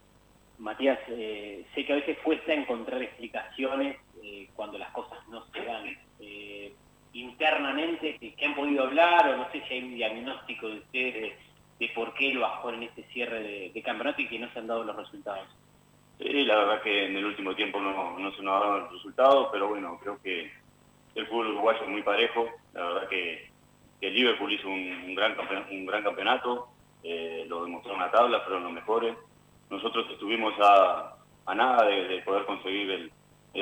Matías, 0.58 0.99
eh, 1.08 1.66
sé 1.74 1.86
que 1.86 1.93
a 1.93 1.97
veces 1.97 2.18
cuesta 2.24 2.54
encontrar 2.54 3.01
explicaciones 3.01 3.97
eh, 4.24 4.49
cuando 4.54 4.78
las 4.78 4.91
cosas 4.91 5.18
no 5.30 5.45
se 5.51 5.64
dan. 5.64 5.86
Eh, 6.20 6.76
internamente, 7.14 8.18
que 8.20 8.45
han 8.45 8.56
podido 8.56 8.84
hablar, 8.84 9.28
o 9.30 9.38
no 9.38 9.51
sé 9.51 9.64
si 9.68 9.74
hay 9.74 9.84
un 9.84 9.95
diagnóstico 9.95 10.68
de 10.68 10.78
ustedes 10.80 11.38
de, 11.80 11.89
por 11.89 12.14
qué 12.14 12.34
lo 12.34 12.41
bajó 12.41 12.70
en 12.72 12.84
este 12.84 13.04
cierre 13.10 13.72
de, 13.74 13.82
campeonato 13.84 14.22
y 14.22 14.28
que 14.28 14.39
no 14.39 14.51
se 14.51 14.60
han 14.60 14.68
dado 14.68 14.84
los 14.84 14.95
resultados. 14.95 15.47
Sí, 16.18 16.45
la 16.45 16.58
verdad 16.58 16.82
que 16.82 17.06
en 17.06 17.18
el 17.18 17.26
último 17.26 17.56
tiempo 17.56 17.80
no, 17.82 18.16
se 18.36 18.41
nos 18.41 18.56
ha 18.56 18.66
dado 18.66 18.78
el 18.78 18.89
resultado, 18.91 19.51
pero 19.51 19.68
bueno, 19.68 19.99
creo 20.01 20.20
que 20.22 20.51
el 21.16 21.28
fútbol 21.28 21.47
uruguayo 21.49 21.84
es 21.84 21.89
muy 21.89 22.04
parejo. 22.04 22.49
La 22.74 22.86
verdad 22.86 23.10
que, 23.10 23.49
que 23.99 24.08
el 24.08 24.14
Liverpool 24.14 24.54
hizo 24.54 24.70
un, 24.70 25.14
gran, 25.14 25.36
campeon- 25.36 25.68
un 25.72 25.86
gran 25.86 26.04
campeonato, 26.04 26.70
lo 27.47 27.66
demostró 27.66 27.93
en 27.93 27.99
la 27.99 28.12
tabla, 28.12 28.39
fueron 28.41 28.64
los 28.64 28.72
mejores. 28.72 29.16
Nosotros 29.74 30.05
estuvimos 30.11 30.53
a, 30.59 31.15
nada 31.55 31.86
de, 31.88 32.07
de 32.07 32.21
poder 32.21 32.45
conseguir 32.45 32.91
el, 32.91 33.11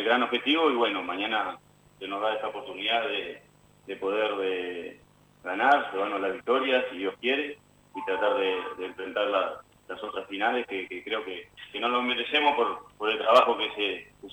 gran 0.03 0.21
objetivo 0.23 0.69
y 0.69 0.75
bueno, 0.75 1.01
mañana 1.03 1.57
se 1.97 2.05
nos 2.07 2.21
da 2.21 2.33
esta 2.35 2.49
oportunidad 2.49 3.07
de, 3.07 3.41
de 3.85 3.95
poder 3.95 4.35
de 4.35 5.05
ganar, 5.41 5.89
llevarnos 5.93 6.19
la 6.19 6.27
victoria, 6.29 6.85
si 6.91 6.97
Dios 6.97 7.15
quiere, 7.21 7.57
y 7.95 8.05
tratar 8.05 8.35
de, 8.37 8.57
enfrentar 8.85 9.27
la- 9.27 9.61
las 9.87 10.03
otras 10.03 10.27
finales 10.27 10.65
que, 10.67 10.87
creo 11.03 11.23
que, 11.23 11.47
que 11.71 11.79
no 11.79 11.87
lo 11.87 12.01
merecemos 12.01 12.55
por, 12.97 13.09
el 13.09 13.17
trabajo 13.17 13.57
que 13.57 13.71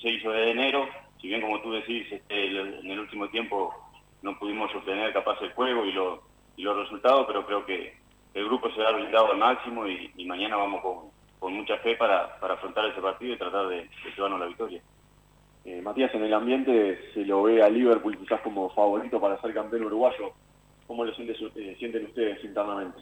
se, 0.01 0.09
hizo 0.09 0.31
desde 0.31 0.51
enero. 0.51 0.87
Si 1.19 1.27
bien, 1.27 1.41
como 1.41 1.61
tú 1.61 1.71
decís, 1.71 2.11
este, 2.11 2.47
en 2.47 2.91
el 2.91 2.99
último 2.99 3.29
tiempo 3.29 3.73
no 4.21 4.37
pudimos 4.37 4.73
obtener 4.75 5.13
capaz 5.13 5.41
el 5.41 5.53
juego 5.53 5.85
y, 5.85 5.93
lo- 5.93 6.23
y 6.57 6.61
los 6.63 6.75
resultados, 6.77 7.25
pero 7.27 7.45
creo 7.45 7.65
que 7.65 7.93
el 8.33 8.45
grupo 8.45 8.69
se 8.71 8.81
ha 8.85 8.91
blindado 8.91 9.31
al 9.31 9.37
máximo 9.37 9.87
y, 9.87 10.11
y 10.15 10.25
mañana 10.25 10.57
vamos 10.57 10.81
con, 10.81 11.11
con 11.39 11.53
mucha 11.53 11.77
fe 11.77 11.95
para, 11.95 12.39
para 12.39 12.55
afrontar 12.55 12.85
ese 12.85 13.01
partido 13.01 13.33
y 13.33 13.37
tratar 13.37 13.67
de, 13.67 13.89
llevarnos 14.15 14.39
la 14.39 14.45
victoria. 14.47 14.81
Eh, 15.65 15.81
Matías, 15.81 16.13
en 16.13 16.23
el 16.23 16.33
ambiente 16.33 17.11
se 17.13 17.25
lo 17.25 17.43
ve 17.43 17.61
a 17.63 17.69
Liverpool 17.69 18.17
quizás 18.17 18.41
como 18.41 18.69
favorito 18.71 19.19
para 19.19 19.39
ser 19.41 19.53
campeón 19.53 19.85
uruguayo. 19.85 20.31
¿Cómo 20.87 21.05
lo 21.05 21.13
sientes, 21.13 21.37
eh, 21.55 21.75
sienten 21.77 22.05
ustedes 22.05 22.43
internamente? 22.43 22.99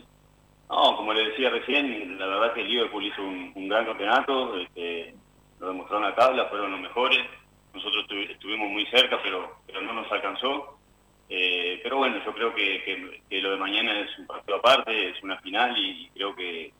No, 0.69 0.97
como 0.97 1.13
le 1.13 1.29
decía 1.29 1.49
recién, 1.49 2.19
la 2.19 2.27
verdad 2.27 2.53
que 2.53 2.63
Liverpool 2.63 3.05
hizo 3.05 3.21
un, 3.21 3.69
gran 3.69 3.85
campeonato, 3.85 4.57
este, 4.59 5.15
lo 5.59 5.69
demostró 5.69 5.97
en 5.97 6.03
la 6.03 6.15
tabla, 6.15 6.45
fueron 6.45 6.71
los 6.71 6.81
mejores. 6.81 7.19
Nosotros 7.73 8.05
estu- 8.09 8.29
estuvimos 8.29 8.69
muy 8.69 8.85
cerca, 8.87 9.17
pero, 9.23 9.59
pero 9.65 9.81
no 9.81 9.93
nos 9.93 10.11
alcanzó. 10.11 10.77
Eh, 11.29 11.79
pero 11.83 11.97
bueno, 11.97 12.17
yo 12.25 12.33
creo 12.33 12.53
que, 12.53 13.21
lo 13.41 13.51
de 13.51 13.57
mañana 13.57 13.99
es 14.01 14.17
un 14.19 14.27
partido 14.27 14.57
aparte, 14.57 15.09
es 15.09 15.23
una 15.23 15.37
final 15.39 15.77
y 15.77 16.09
creo 16.13 16.35
que, 16.35 16.73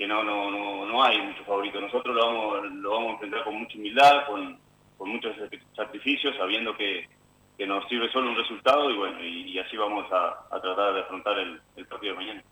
que 0.00 0.06
no, 0.06 0.24
no, 0.24 0.50
no, 0.50 0.86
no 0.86 1.04
hay 1.04 1.20
mucho 1.20 1.44
favorito. 1.44 1.78
Nosotros 1.78 2.16
lo 2.16 2.24
vamos, 2.24 2.72
lo 2.72 2.90
vamos 2.92 3.08
a 3.08 3.12
enfrentar 3.12 3.44
con 3.44 3.54
mucha 3.58 3.76
humildad, 3.76 4.26
con, 4.28 4.58
con 4.96 5.10
muchos 5.10 5.36
sacrificios, 5.76 6.34
sabiendo 6.38 6.74
que, 6.74 7.06
que 7.58 7.66
nos 7.66 7.86
sirve 7.86 8.10
solo 8.10 8.30
un 8.30 8.36
resultado 8.36 8.90
y 8.90 8.96
bueno, 8.96 9.22
y, 9.22 9.58
así 9.58 9.76
vamos 9.76 10.10
a, 10.10 10.38
a 10.56 10.58
tratar 10.58 10.94
de 10.94 11.00
afrontar 11.00 11.38
el, 11.38 11.60
partido 11.86 12.14
de 12.14 12.18
mañana. 12.18 12.42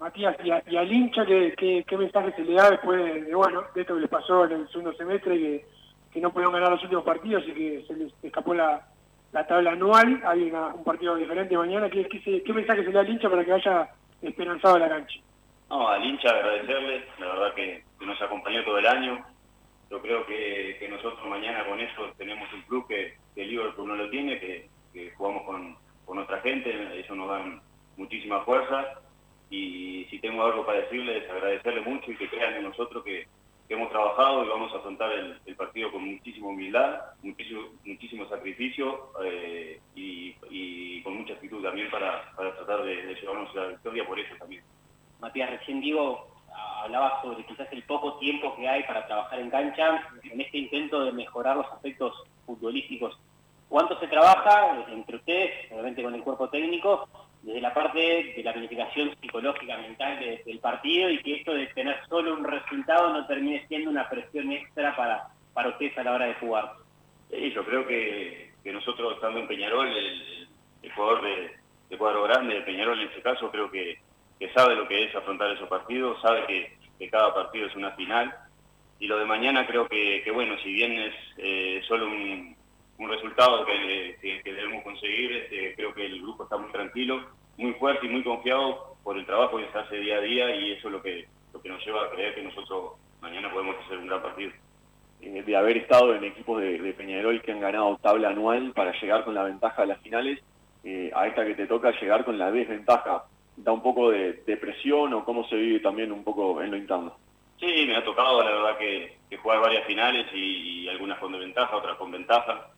Matías, 0.00 0.36
y, 0.42 0.50
a- 0.50 0.64
y 0.66 0.76
al 0.76 0.92
hincha, 0.92 1.24
¿qué, 1.24 1.84
qué, 1.86 1.96
mensaje 1.96 2.32
se 2.32 2.42
le 2.42 2.54
da 2.54 2.70
después 2.70 2.98
de, 3.04 3.22
de, 3.22 3.34
bueno, 3.36 3.62
de 3.72 3.80
esto 3.82 3.94
que 3.94 4.00
les 4.00 4.10
pasó 4.10 4.44
en 4.46 4.52
el 4.62 4.68
segundo 4.70 4.92
semestre, 4.94 5.38
que, 5.38 5.64
que 6.12 6.20
no 6.20 6.32
pudieron 6.32 6.54
ganar 6.54 6.72
los 6.72 6.82
últimos 6.82 7.04
partidos 7.04 7.44
y 7.46 7.52
que 7.52 7.84
se 7.86 7.94
les 7.94 8.12
escapó 8.20 8.52
la, 8.52 8.84
la 9.30 9.46
tabla 9.46 9.70
anual? 9.70 10.20
Hay 10.26 10.50
un 10.50 10.82
partido 10.82 11.14
diferente 11.14 11.56
mañana. 11.56 11.88
¿Qué, 11.88 12.04
qué, 12.08 12.20
se- 12.22 12.42
qué 12.42 12.52
mensaje 12.52 12.80
se 12.80 12.88
le 12.88 12.94
da 12.94 13.00
al 13.02 13.08
hincha 13.10 13.30
para 13.30 13.44
que 13.44 13.52
vaya 13.52 13.90
esperanzado 14.22 14.74
a 14.74 14.78
la 14.80 14.88
cancha? 14.88 15.20
No, 15.74 15.88
al 15.88 16.04
hincha 16.04 16.28
agradecerle, 16.28 17.04
la 17.18 17.26
verdad 17.26 17.54
que, 17.54 17.82
nos 17.98 18.22
acompañó 18.22 18.62
todo 18.64 18.78
el 18.78 18.86
año. 18.86 19.26
Yo 19.90 20.00
creo 20.00 20.24
que, 20.24 20.86
nosotros 20.88 21.28
mañana 21.28 21.66
con 21.66 21.80
eso 21.80 22.12
tenemos 22.16 22.48
un 22.52 22.62
club 22.62 22.86
que, 22.86 23.16
el 23.34 23.48
Liverpool 23.48 23.88
no 23.88 23.96
lo 23.96 24.08
tiene, 24.08 24.38
que, 24.38 25.10
jugamos 25.16 25.42
con, 25.42 25.76
con 26.04 26.18
otra 26.18 26.40
gente, 26.42 27.00
eso 27.00 27.16
nos 27.16 27.28
da 27.28 27.60
muchísima 27.96 28.44
fuerza. 28.44 29.00
Y 29.50 30.06
si 30.10 30.20
tengo 30.20 30.44
algo 30.44 30.64
para 30.64 30.82
decirles, 30.82 31.28
agradecerle 31.28 31.80
mucho 31.80 32.12
y 32.12 32.16
que 32.18 32.28
crean 32.28 32.54
en 32.54 32.62
nosotros 32.62 33.02
que, 33.02 33.26
hemos 33.68 33.90
trabajado 33.90 34.44
y 34.44 34.48
vamos 34.48 34.72
a 34.72 34.76
afrontar 34.76 35.10
el, 35.10 35.56
partido 35.56 35.90
con 35.90 36.04
muchísima 36.04 36.46
humildad, 36.46 37.00
muchísimo, 37.20 37.62
muchísimo 37.84 38.28
sacrificio 38.28 39.10
eh, 39.24 39.80
y, 39.96 41.02
con 41.02 41.16
mucha 41.16 41.34
actitud 41.34 41.60
también 41.64 41.90
para, 41.90 42.30
para 42.36 42.54
tratar 42.54 42.84
de, 42.84 43.06
de 43.06 43.14
llevarnos 43.16 43.52
la 43.56 43.66
victoria 43.66 44.06
por 44.06 44.20
eso 44.20 44.36
también. 44.38 44.62
Matías, 45.24 45.50
recién 45.50 45.80
Diego 45.80 46.28
hablaba 46.82 47.22
sobre 47.22 47.44
quizás 47.46 47.66
el 47.72 47.82
poco 47.84 48.18
tiempo 48.18 48.54
que 48.56 48.68
hay 48.68 48.82
para 48.82 49.06
trabajar 49.06 49.40
en 49.40 49.48
cancha 49.48 50.06
en 50.22 50.38
este 50.40 50.58
intento 50.58 51.02
de 51.02 51.12
mejorar 51.12 51.56
los 51.56 51.66
aspectos 51.72 52.12
futbolísticos. 52.44 53.18
¿Cuánto 53.70 53.98
se 53.98 54.06
trabaja 54.06 54.84
entre 54.92 55.16
ustedes, 55.16 55.72
obviamente 55.72 56.02
con 56.02 56.14
el 56.14 56.22
cuerpo 56.22 56.50
técnico, 56.50 57.08
desde 57.42 57.62
la 57.62 57.72
parte 57.72 57.98
de 58.36 58.42
la 58.44 58.52
planificación 58.52 59.16
psicológica, 59.20 59.78
mental 59.78 60.18
de- 60.18 60.42
del 60.44 60.58
partido 60.58 61.08
y 61.08 61.22
que 61.22 61.36
esto 61.36 61.54
de 61.54 61.66
tener 61.68 61.96
solo 62.08 62.34
un 62.34 62.44
resultado 62.44 63.12
no 63.14 63.26
termine 63.26 63.66
siendo 63.66 63.88
una 63.90 64.08
presión 64.08 64.52
extra 64.52 64.94
para, 64.94 65.28
para 65.54 65.70
ustedes 65.70 65.96
a 65.96 66.04
la 66.04 66.12
hora 66.12 66.26
de 66.26 66.34
jugar? 66.34 66.72
Sí, 67.30 67.50
yo 67.50 67.64
creo 67.64 67.86
que, 67.86 68.52
nosotros 68.64 69.14
estando 69.14 69.40
en 69.40 69.48
Peñarol, 69.48 69.88
el, 69.88 70.48
el 70.82 70.92
jugador 70.92 71.22
de, 71.22 71.50
de 71.88 71.98
cuadro 71.98 72.24
grande, 72.24 72.54
de 72.56 72.60
Peñarol 72.62 73.00
en 73.00 73.08
este 73.08 73.22
caso, 73.22 73.50
creo 73.50 73.70
que, 73.70 73.98
que 74.38 74.52
sabe 74.52 74.74
lo 74.74 74.86
que 74.88 75.04
es 75.04 75.14
afrontar 75.14 75.50
esos 75.50 75.68
partidos, 75.68 76.20
sabe 76.20 76.46
que, 76.46 76.84
cada 77.10 77.34
partido 77.34 77.66
es 77.66 77.76
una 77.76 77.90
final. 77.92 78.34
Y 78.98 79.06
lo 79.06 79.18
de 79.18 79.26
mañana 79.26 79.66
creo 79.66 79.86
que, 79.86 80.24
bueno, 80.32 80.56
si 80.62 80.72
bien 80.72 80.92
es 80.92 81.14
eh, 81.36 81.82
solo 81.86 82.06
un, 82.06 82.56
un 82.98 83.08
resultado 83.10 83.66
que 83.66 84.40
debemos 84.44 84.82
conseguir, 84.82 85.32
este, 85.32 85.74
creo 85.74 85.92
que 85.92 86.06
el 86.06 86.22
grupo 86.22 86.44
está 86.44 86.56
muy 86.56 86.70
tranquilo, 86.70 87.20
muy 87.56 87.72
fuerte 87.74 88.06
y 88.06 88.08
muy 88.08 88.22
confiado 88.22 88.96
por 89.02 89.18
el 89.18 89.26
trabajo 89.26 89.58
que 89.58 89.70
se 89.70 89.78
hace 89.78 89.96
día 89.96 90.16
a 90.16 90.20
día 90.20 90.56
y 90.56 90.72
eso 90.72 90.88
es 90.88 90.92
lo 90.92 91.02
que, 91.02 91.28
lo 91.52 91.60
que 91.60 91.68
nos 91.68 91.84
lleva 91.84 92.04
a 92.04 92.10
creer 92.10 92.34
que 92.34 92.42
nosotros 92.42 92.92
mañana 93.20 93.52
podemos 93.52 93.76
hacer 93.84 93.98
un 93.98 94.06
gran 94.06 94.22
partido. 94.22 94.52
Eh, 95.20 95.42
de 95.42 95.56
haber 95.56 95.76
estado 95.76 96.14
en 96.14 96.24
equipos 96.24 96.60
de, 96.60 96.78
de 96.78 96.92
Peñarol 96.92 97.40
que 97.42 97.52
han 97.52 97.60
ganado 97.60 97.98
tabla 98.02 98.28
anual 98.28 98.72
para 98.74 98.92
llegar 99.00 99.24
con 99.24 99.34
la 99.34 99.44
ventaja 99.44 99.82
a 99.82 99.86
las 99.86 100.00
finales, 100.00 100.40
eh, 100.84 101.10
a 101.14 101.26
esta 101.26 101.44
que 101.44 101.54
te 101.54 101.66
toca 101.66 101.92
llegar 102.00 102.24
con 102.24 102.38
la 102.38 102.50
desventaja, 102.50 103.24
¿da 103.56 103.72
un 103.72 103.82
poco 103.82 104.10
de, 104.10 104.34
de 104.46 104.56
presión 104.56 105.12
o 105.14 105.24
cómo 105.24 105.46
se 105.48 105.56
vive 105.56 105.80
también 105.80 106.12
un 106.12 106.24
poco 106.24 106.60
en 106.62 106.70
lo 106.70 106.76
interno? 106.76 107.16
Sí, 107.58 107.84
me 107.86 107.96
ha 107.96 108.04
tocado, 108.04 108.42
la 108.42 108.50
verdad, 108.50 108.78
que, 108.78 109.16
jugar 109.42 109.60
varias 109.60 109.86
finales 109.86 110.26
y, 110.32 110.88
algunas 110.88 111.18
con 111.18 111.32
desventaja, 111.32 111.76
otras 111.76 111.96
con 111.96 112.10
ventaja. 112.10 112.68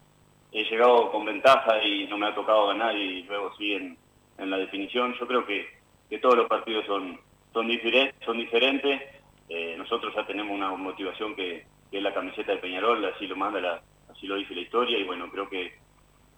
He 0.53 0.65
llegado 0.65 1.11
con 1.11 1.25
ventaja 1.25 1.83
y 1.85 2.07
no 2.07 2.17
me 2.17 2.27
ha 2.27 2.35
tocado 2.35 2.69
ganar 2.69 2.97
y 2.97 3.23
luego 3.25 3.53
sí 3.59 3.75
en, 3.75 3.99
en 4.39 4.51
la 4.51 4.57
definición. 4.59 5.15
Yo 5.19 5.27
creo 5.27 5.45
que, 5.45 5.67
que 6.09 6.19
todos 6.19 6.37
los 6.37 6.49
partidos 6.49 6.87
son, 6.87 7.21
son, 7.53 7.69
diferen- 7.69 8.13
son 8.25 8.39
diferentes. 8.39 9.03
Eh, 9.49 9.75
nosotros 9.77 10.15
ya 10.15 10.27
tenemos 10.27 10.55
una 10.55 10.71
motivación 10.71 11.35
que, 11.37 11.67
que 11.91 11.99
es 11.99 12.03
la 12.03 12.15
camiseta 12.15 12.53
de 12.53 12.59
Peñarol, 12.59 13.05
así 13.05 13.27
lo 13.27 13.37
manda, 13.37 13.61
la, 13.61 13.83
así 14.11 14.27
lo 14.27 14.37
dice 14.37 14.55
la 14.55 14.63
historia 14.63 14.99
y 14.99 15.05
bueno, 15.05 15.31
creo 15.31 15.49
que, 15.49 15.75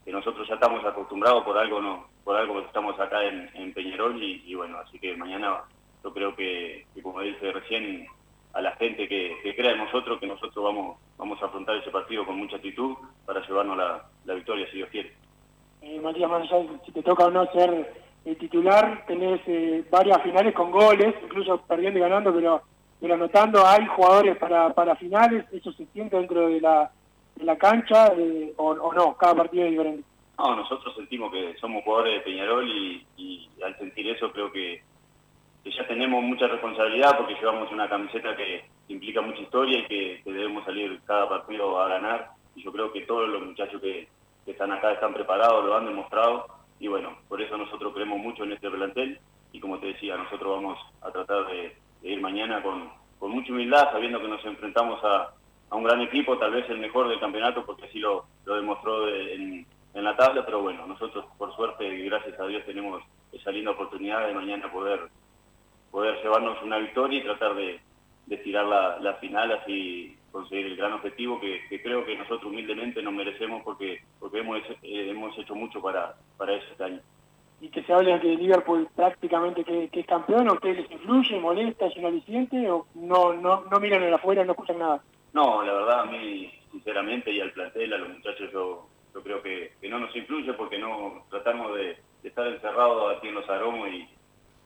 que 0.08 0.12
nosotros 0.14 0.48
ya 0.48 0.54
estamos 0.54 0.82
acostumbrados 0.86 1.44
por 1.44 1.58
algo, 1.58 1.82
no, 1.82 2.06
por 2.24 2.34
algo 2.34 2.60
estamos 2.60 2.98
acá 2.98 3.22
en, 3.24 3.74
Peñarol 3.74 4.16
y, 4.22 4.54
bueno, 4.54 4.78
así 4.78 4.98
que 4.98 5.14
mañana 5.14 5.64
yo 6.02 6.14
creo 6.14 6.34
que, 6.34 6.86
como 7.02 7.20
dice 7.20 7.52
recién, 7.52 8.06
a 8.54 8.62
la 8.62 8.74
gente 8.76 9.06
que, 9.06 9.36
crea 9.54 9.72
en 9.72 9.84
nosotros, 9.84 10.18
que 10.18 10.26
nosotros 10.26 10.64
vamos, 10.64 10.96
vamos 11.18 11.42
a 11.42 11.44
afrontar 11.44 11.76
ese 11.76 11.90
partido 11.90 12.24
con 12.24 12.38
mucha 12.38 12.56
actitud 12.56 12.96
para 13.26 13.46
llevarnos 13.46 13.76
la, 13.76 14.02
la 14.24 14.32
victoria 14.32 14.66
si 14.70 14.78
Dios 14.78 14.88
quiere. 14.88 15.12
Eh, 15.82 16.00
Matías, 16.00 16.30
más 16.30 16.48
si 16.86 16.92
te 16.92 17.02
toca 17.02 17.26
o 17.26 17.30
no 17.30 17.44
ser 17.52 17.92
eh, 18.24 18.34
titular, 18.36 19.04
tenés 19.06 19.42
eh, 19.46 19.84
varias 19.90 20.22
finales 20.22 20.54
con 20.54 20.70
goles, 20.70 21.16
incluso 21.22 21.60
perdiendo 21.66 21.98
y 21.98 22.02
ganando, 22.02 22.32
pero, 22.32 22.62
pero 22.98 23.12
anotando, 23.12 23.66
hay 23.66 23.86
jugadores 23.88 24.38
para, 24.38 24.72
para 24.72 24.96
finales, 24.96 25.44
eso 25.52 25.70
se 25.72 25.84
siente 25.92 26.16
dentro 26.16 26.48
de 26.48 26.62
la, 26.62 26.90
de 27.38 27.44
la 27.44 27.56
cancha 27.56 28.12
o, 28.56 28.92
no, 28.92 29.16
cada 29.16 29.34
partido 29.34 29.64
es 29.64 29.70
diferente. 29.70 30.04
No, 30.38 30.56
nosotros 30.56 30.94
sentimos 30.96 31.32
que 31.32 31.54
somos 31.60 31.84
jugadores 31.84 32.14
de 32.14 32.20
Peñarol 32.20 32.68
y, 32.68 33.48
al 33.64 33.76
sentir 33.78 34.08
eso 34.08 34.30
creo 34.32 34.52
que, 34.52 34.82
ya 35.64 35.86
tenemos 35.86 36.22
mucha 36.22 36.46
responsabilidad 36.46 37.18
porque 37.18 37.34
llevamos 37.34 37.70
una 37.70 37.88
camiseta 37.90 38.34
que 38.34 38.64
implica 38.88 39.20
mucha 39.20 39.42
historia 39.42 39.80
y 39.80 39.86
que, 39.86 40.22
debemos 40.24 40.64
salir 40.64 41.00
cada 41.06 41.28
partido 41.28 41.78
a 41.78 41.88
ganar. 41.88 42.30
Y 42.56 42.62
yo 42.62 42.72
creo 42.72 42.92
que 42.92 43.02
todos 43.02 43.28
los 43.28 43.42
muchachos 43.42 43.80
que, 43.80 44.08
están 44.46 44.72
acá 44.72 44.92
están 44.92 45.12
preparados, 45.12 45.64
lo 45.66 45.76
han 45.76 45.84
demostrado. 45.84 46.46
Y 46.80 46.88
bueno, 46.88 47.18
por 47.28 47.42
eso 47.42 47.58
nosotros 47.58 47.92
creemos 47.92 48.18
mucho 48.18 48.44
en 48.44 48.52
este 48.52 48.70
plantel. 48.70 49.20
Y 49.52 49.60
como 49.60 49.78
te 49.78 49.88
decía, 49.88 50.16
nosotros 50.16 50.56
vamos 50.56 50.78
a 51.02 51.10
tratar 51.10 51.46
de, 51.48 51.76
de 52.00 52.08
ir 52.08 52.20
mañana 52.20 52.62
con, 52.62 52.88
con 53.18 53.30
mucha 53.30 53.52
humildad, 53.52 53.92
sabiendo 53.92 54.20
que 54.20 54.28
nos 54.28 54.42
enfrentamos 54.46 55.04
a, 55.04 55.34
a 55.70 55.76
un 55.76 55.84
gran 55.84 56.00
equipo, 56.00 56.38
tal 56.38 56.52
vez 56.52 56.68
el 56.70 56.78
mejor 56.78 57.08
del 57.08 57.20
campeonato, 57.20 57.64
porque 57.66 57.86
así 57.86 57.98
lo, 57.98 58.24
lo 58.44 58.56
demostró 58.56 59.06
de- 59.06 59.34
en, 59.34 59.66
en 59.94 60.04
la 60.04 60.16
tabla. 60.16 60.44
Pero 60.44 60.62
bueno, 60.62 60.86
nosotros 60.86 61.24
por 61.36 61.54
suerte 61.54 61.86
y 61.86 62.04
gracias 62.06 62.38
a 62.40 62.46
Dios 62.46 62.64
tenemos 62.64 63.02
esa 63.32 63.50
linda 63.50 63.72
oportunidad 63.72 64.26
de 64.26 64.34
mañana 64.34 64.70
poder 64.72 65.00
poder 65.90 66.22
llevarnos 66.22 66.62
una 66.62 66.78
victoria 66.78 67.18
y 67.18 67.22
tratar 67.24 67.54
de, 67.54 67.80
de 68.26 68.36
tirar 68.38 68.66
la, 68.66 68.98
la 69.00 69.14
final 69.14 69.50
así 69.52 70.14
conseguir 70.30 70.66
el 70.66 70.76
gran 70.76 70.92
objetivo 70.92 71.40
que, 71.40 71.62
creo 71.82 72.04
que 72.04 72.14
nosotros 72.16 72.44
humildemente 72.44 73.02
nos 73.02 73.14
merecemos 73.14 73.62
porque 73.64 74.00
porque 74.20 74.40
hemos, 74.40 74.58
eh, 74.82 75.10
hemos 75.10 75.36
hecho 75.38 75.54
mucho 75.54 75.80
para, 75.80 76.14
para 76.36 76.54
eso 76.54 76.66
este 76.70 76.84
año. 76.84 77.00
Y 77.60 77.70
que 77.70 77.82
se 77.82 77.92
habla 77.92 78.14
de 78.14 78.20
que 78.20 78.36
Liverpool 78.36 78.88
prácticamente 78.94 79.64
que, 79.64 79.88
que 79.88 80.00
es 80.00 80.06
campeón, 80.06 80.48
¿a 80.48 80.52
ustedes 80.52 80.76
les 80.82 80.90
influye, 80.92 81.40
molesta, 81.40 81.86
es 81.86 81.96
un 81.96 82.04
aliciente 82.04 82.70
o 82.70 82.86
no, 82.94 83.32
no, 83.32 83.64
no 83.70 83.80
miran 83.80 84.02
en 84.02 84.14
afuera, 84.14 84.44
no 84.44 84.52
escuchan 84.52 84.78
nada? 84.78 85.02
No, 85.32 85.62
la 85.62 85.72
verdad 85.72 86.00
a 86.00 86.06
mí 86.06 86.52
sinceramente 86.70 87.30
y 87.30 87.40
al 87.40 87.52
plantel, 87.52 87.92
a 87.92 87.98
los 87.98 88.08
muchachos 88.08 88.50
yo, 88.52 88.88
yo 89.14 89.22
creo 89.22 89.42
que, 89.42 89.72
no 89.88 89.98
nos 89.98 90.14
influye 90.14 90.52
porque 90.54 90.78
no 90.78 91.24
tratamos 91.30 91.74
de, 91.76 91.98
estar 92.22 92.46
encerrados 92.46 93.16
aquí 93.16 93.28
en 93.28 93.34
los 93.36 93.48
aromos 93.48 93.88
y, 93.88 94.08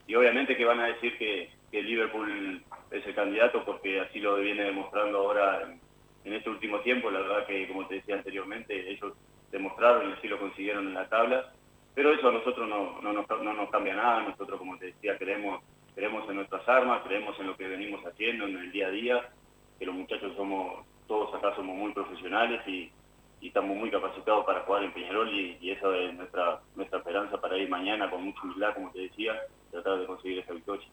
y 0.07 0.15
obviamente 0.15 0.57
que 0.57 0.65
van 0.65 0.81
a 0.81 0.87
decir 0.87 1.17
que, 1.19 1.51
que 1.71 1.83
Liverpool 1.83 2.63
es 2.91 3.07
el 3.07 3.15
candidato 3.15 3.65
porque 3.65 4.01
así 4.01 4.21
lo 4.21 4.37
viene 4.37 4.65
demostrando 4.65 5.19
ahora 5.19 5.63
en, 5.63 5.81
en 6.25 6.33
este 6.35 6.51
último 6.51 6.81
tiempo. 6.81 7.11
La 7.11 7.21
verdad 7.21 7.47
que, 7.47 7.69
como 7.69 7.87
te 7.87 7.97
decía 7.97 8.17
anteriormente, 8.17 8.91
ellos 8.91 9.15
demostraron 9.51 10.11
y 10.11 10.13
así 10.13 10.29
lo 10.29 10.39
consiguieron 10.39 10.89
en 10.89 10.95
la 10.95 11.09
tabla. 11.09 11.53
Pero 11.95 12.13
eso 12.13 12.29
a 12.29 12.33
nosotros 12.33 12.69
no, 12.69 13.01
no, 13.03 13.13
nos, 13.13 13.29
no 13.29 13.53
nos 13.53 13.71
cambia 13.71 13.95
nada. 13.95 14.23
Nosotros, 14.23 14.59
como 14.59 14.79
te 14.79 14.87
decía, 14.87 15.19
creemos, 15.19 15.63
creemos 15.95 16.29
en 16.29 16.37
nuestras 16.37 16.67
armas, 16.69 17.03
creemos 17.05 17.39
en 17.39 17.47
lo 17.49 17.57
que 17.57 17.69
venimos 17.69 18.05
haciendo 18.05 18.47
en 18.47 18.57
el 18.57 18.73
día 18.73 18.87
a 18.87 18.91
día, 18.91 19.31
que 19.83 19.87
los 19.87 19.97
muchachos 19.97 20.31
somos, 20.37 20.87
todos 21.09 21.35
acá 21.35 21.57
somos 21.57 21.75
muy 21.75 21.93
profesionales 21.93 22.61
y, 22.69 22.89
y 23.41 23.49
estamos 23.49 23.77
muy 23.77 23.91
capacitados 23.91 24.47
para 24.47 24.61
jugar 24.61 24.85
en 24.85 24.93
Peñarol 24.93 25.29
y, 25.29 25.59
y 25.61 25.73
esa 25.73 25.89
es 25.97 26.15
nuestra, 26.15 26.61
nuestra 26.77 26.99
esperanza 27.01 27.41
para 27.41 27.59
ir 27.59 27.69
mañana 27.69 28.09
con 28.09 28.23
mucha 28.23 28.39
humildad, 28.45 28.75
como 28.75 28.93
te 28.93 29.01
decía, 29.01 29.33
tratar 29.73 29.99
de 29.99 30.07
conseguir 30.07 30.39
esa 30.39 30.53
victoria. 30.53 30.87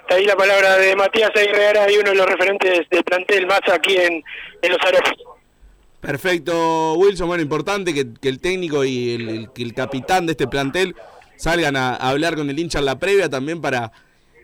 Está 0.00 0.14
ahí 0.14 0.24
la 0.24 0.34
palabra 0.34 0.78
de 0.78 0.96
Matías 0.96 1.30
Aguirre 1.36 1.92
y 1.92 1.98
uno 1.98 2.08
de 2.12 2.16
los 2.16 2.26
referentes 2.26 2.88
del 2.88 3.04
plantel 3.04 3.46
más 3.46 3.60
aquí 3.70 3.96
en, 3.98 4.24
en 4.62 4.72
los 4.72 4.78
Aromos. 4.86 5.38
Perfecto, 6.00 6.94
Wilson. 6.94 7.28
Bueno, 7.28 7.42
importante 7.42 7.92
que, 7.92 8.14
que 8.18 8.30
el 8.30 8.40
técnico 8.40 8.82
y 8.82 9.10
el, 9.14 9.28
el- 9.28 9.52
que 9.52 9.62
el 9.62 9.74
capitán 9.74 10.24
de 10.24 10.32
este 10.32 10.48
plantel 10.48 10.96
salgan 11.36 11.76
a, 11.76 11.90
a 11.96 12.08
hablar 12.08 12.34
con 12.34 12.48
el 12.48 12.58
hincha 12.58 12.78
en 12.78 12.86
la 12.86 12.98
previa 12.98 13.28
también 13.28 13.60
para, 13.60 13.92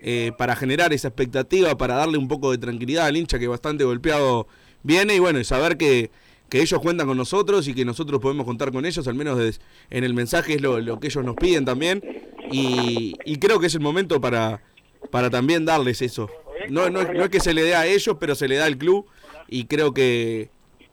eh, 0.03 0.33
para 0.37 0.57
generar 0.57 0.93
esa 0.93 1.09
expectativa, 1.09 1.77
para 1.77 1.95
darle 1.95 2.19
un 2.19 2.29
poco 2.29 2.51
de 2.51 2.59
tranquilidad 2.59 3.07
al 3.07 3.17
hincha 3.17 3.39
que 3.39 3.49
bastante 3.49 3.85
golpeado 3.85 4.47
viene 4.83 5.15
y 5.15 5.19
bueno, 5.19 5.41
y 5.41 5.45
saber 5.45 5.77
que, 5.77 6.11
que 6.49 6.61
ellos 6.61 6.81
cuentan 6.81 7.07
con 7.07 7.17
nosotros 7.17 7.69
y 7.69 7.75
que 7.75 7.85
nosotros 7.85 8.21
podemos 8.21 8.47
contar 8.47 8.73
con 8.73 8.87
ellos, 8.87 9.07
al 9.09 9.15
menos 9.15 9.61
en 9.91 10.05
el 10.05 10.15
mensaje 10.15 10.55
es 10.55 10.61
lo, 10.61 10.81
lo 10.81 11.01
que 11.01 11.09
ellos 11.09 11.25
nos 11.25 11.37
piden 11.37 11.65
también 11.65 12.03
y, 12.51 13.15
y 13.25 13.37
creo 13.37 13.61
que 13.61 13.67
es 13.67 13.75
el 13.75 13.81
momento 13.81 14.21
para, 14.21 14.63
para 15.11 15.31
también 15.31 15.65
darles 15.65 16.03
eso. 16.03 16.31
No, 16.71 16.91
no, 16.91 17.03
no 17.03 17.25
es 17.25 17.31
que 17.31 17.41
se 17.41 17.55
le 17.55 17.63
dé 17.63 17.75
a 17.75 17.87
ellos, 17.87 18.17
pero 18.19 18.35
se 18.35 18.49
le 18.49 18.57
da 18.57 18.67
al 18.67 18.77
club 18.77 19.07
y 19.49 19.65
creo 19.65 19.95
que, 19.95 20.51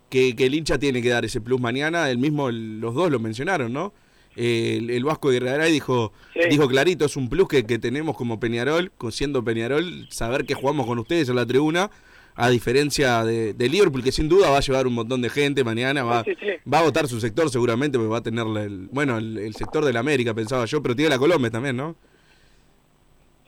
que, 0.09 0.35
que 0.35 0.45
el 0.45 0.53
hincha 0.53 0.77
tiene 0.77 1.01
que 1.01 1.09
dar 1.09 1.25
ese 1.25 1.41
plus 1.41 1.59
mañana. 1.59 2.09
El 2.09 2.17
mismo, 2.17 2.49
los 2.51 2.93
dos 2.93 3.11
lo 3.11 3.19
mencionaron, 3.19 3.73
¿no? 3.73 3.93
Eh, 4.36 4.77
el, 4.79 4.89
el 4.89 5.03
Vasco 5.05 5.29
Guerrero 5.29 5.63
dijo, 5.65 6.11
dijo 6.49 6.67
clarito, 6.67 7.05
es 7.05 7.15
un 7.15 7.29
plus 7.29 7.47
que, 7.47 7.65
que 7.65 7.79
tenemos 7.79 8.17
como 8.17 8.39
Peñarol, 8.39 8.91
siendo 9.11 9.43
Peñarol, 9.43 10.07
saber 10.09 10.45
que 10.45 10.53
jugamos 10.55 10.86
con 10.86 10.99
ustedes 10.99 11.29
en 11.29 11.36
la 11.38 11.45
tribuna, 11.45 11.89
a 12.38 12.49
diferencia 12.49 13.23
de, 13.23 13.53
de 13.53 13.69
Liverpool, 13.69 14.03
que 14.03 14.11
sin 14.11 14.27
duda 14.27 14.49
va 14.49 14.57
a 14.57 14.59
llevar 14.59 14.88
un 14.88 14.93
montón 14.93 15.21
de 15.21 15.29
gente 15.29 15.63
mañana, 15.63 16.03
va, 16.03 16.23
Sí, 16.25 16.33
sí. 16.38 16.47
va 16.71 16.79
a 16.79 16.83
votar 16.83 17.07
su 17.07 17.21
sector 17.21 17.49
seguramente, 17.49 17.97
porque 17.97 18.09
va 18.11 18.17
a 18.17 18.23
tener 18.23 18.45
el, 18.45 18.89
bueno, 18.91 19.17
el, 19.17 19.38
el 19.38 19.55
sector 19.55 19.86
de 19.86 19.93
la 19.93 20.01
América, 20.01 20.33
pensaba 20.33 20.65
yo, 20.65 20.81
pero 20.83 20.95
tiene 20.97 21.09
la 21.11 21.17
Colombia 21.17 21.49
también, 21.49 21.77
¿no? 21.77 21.95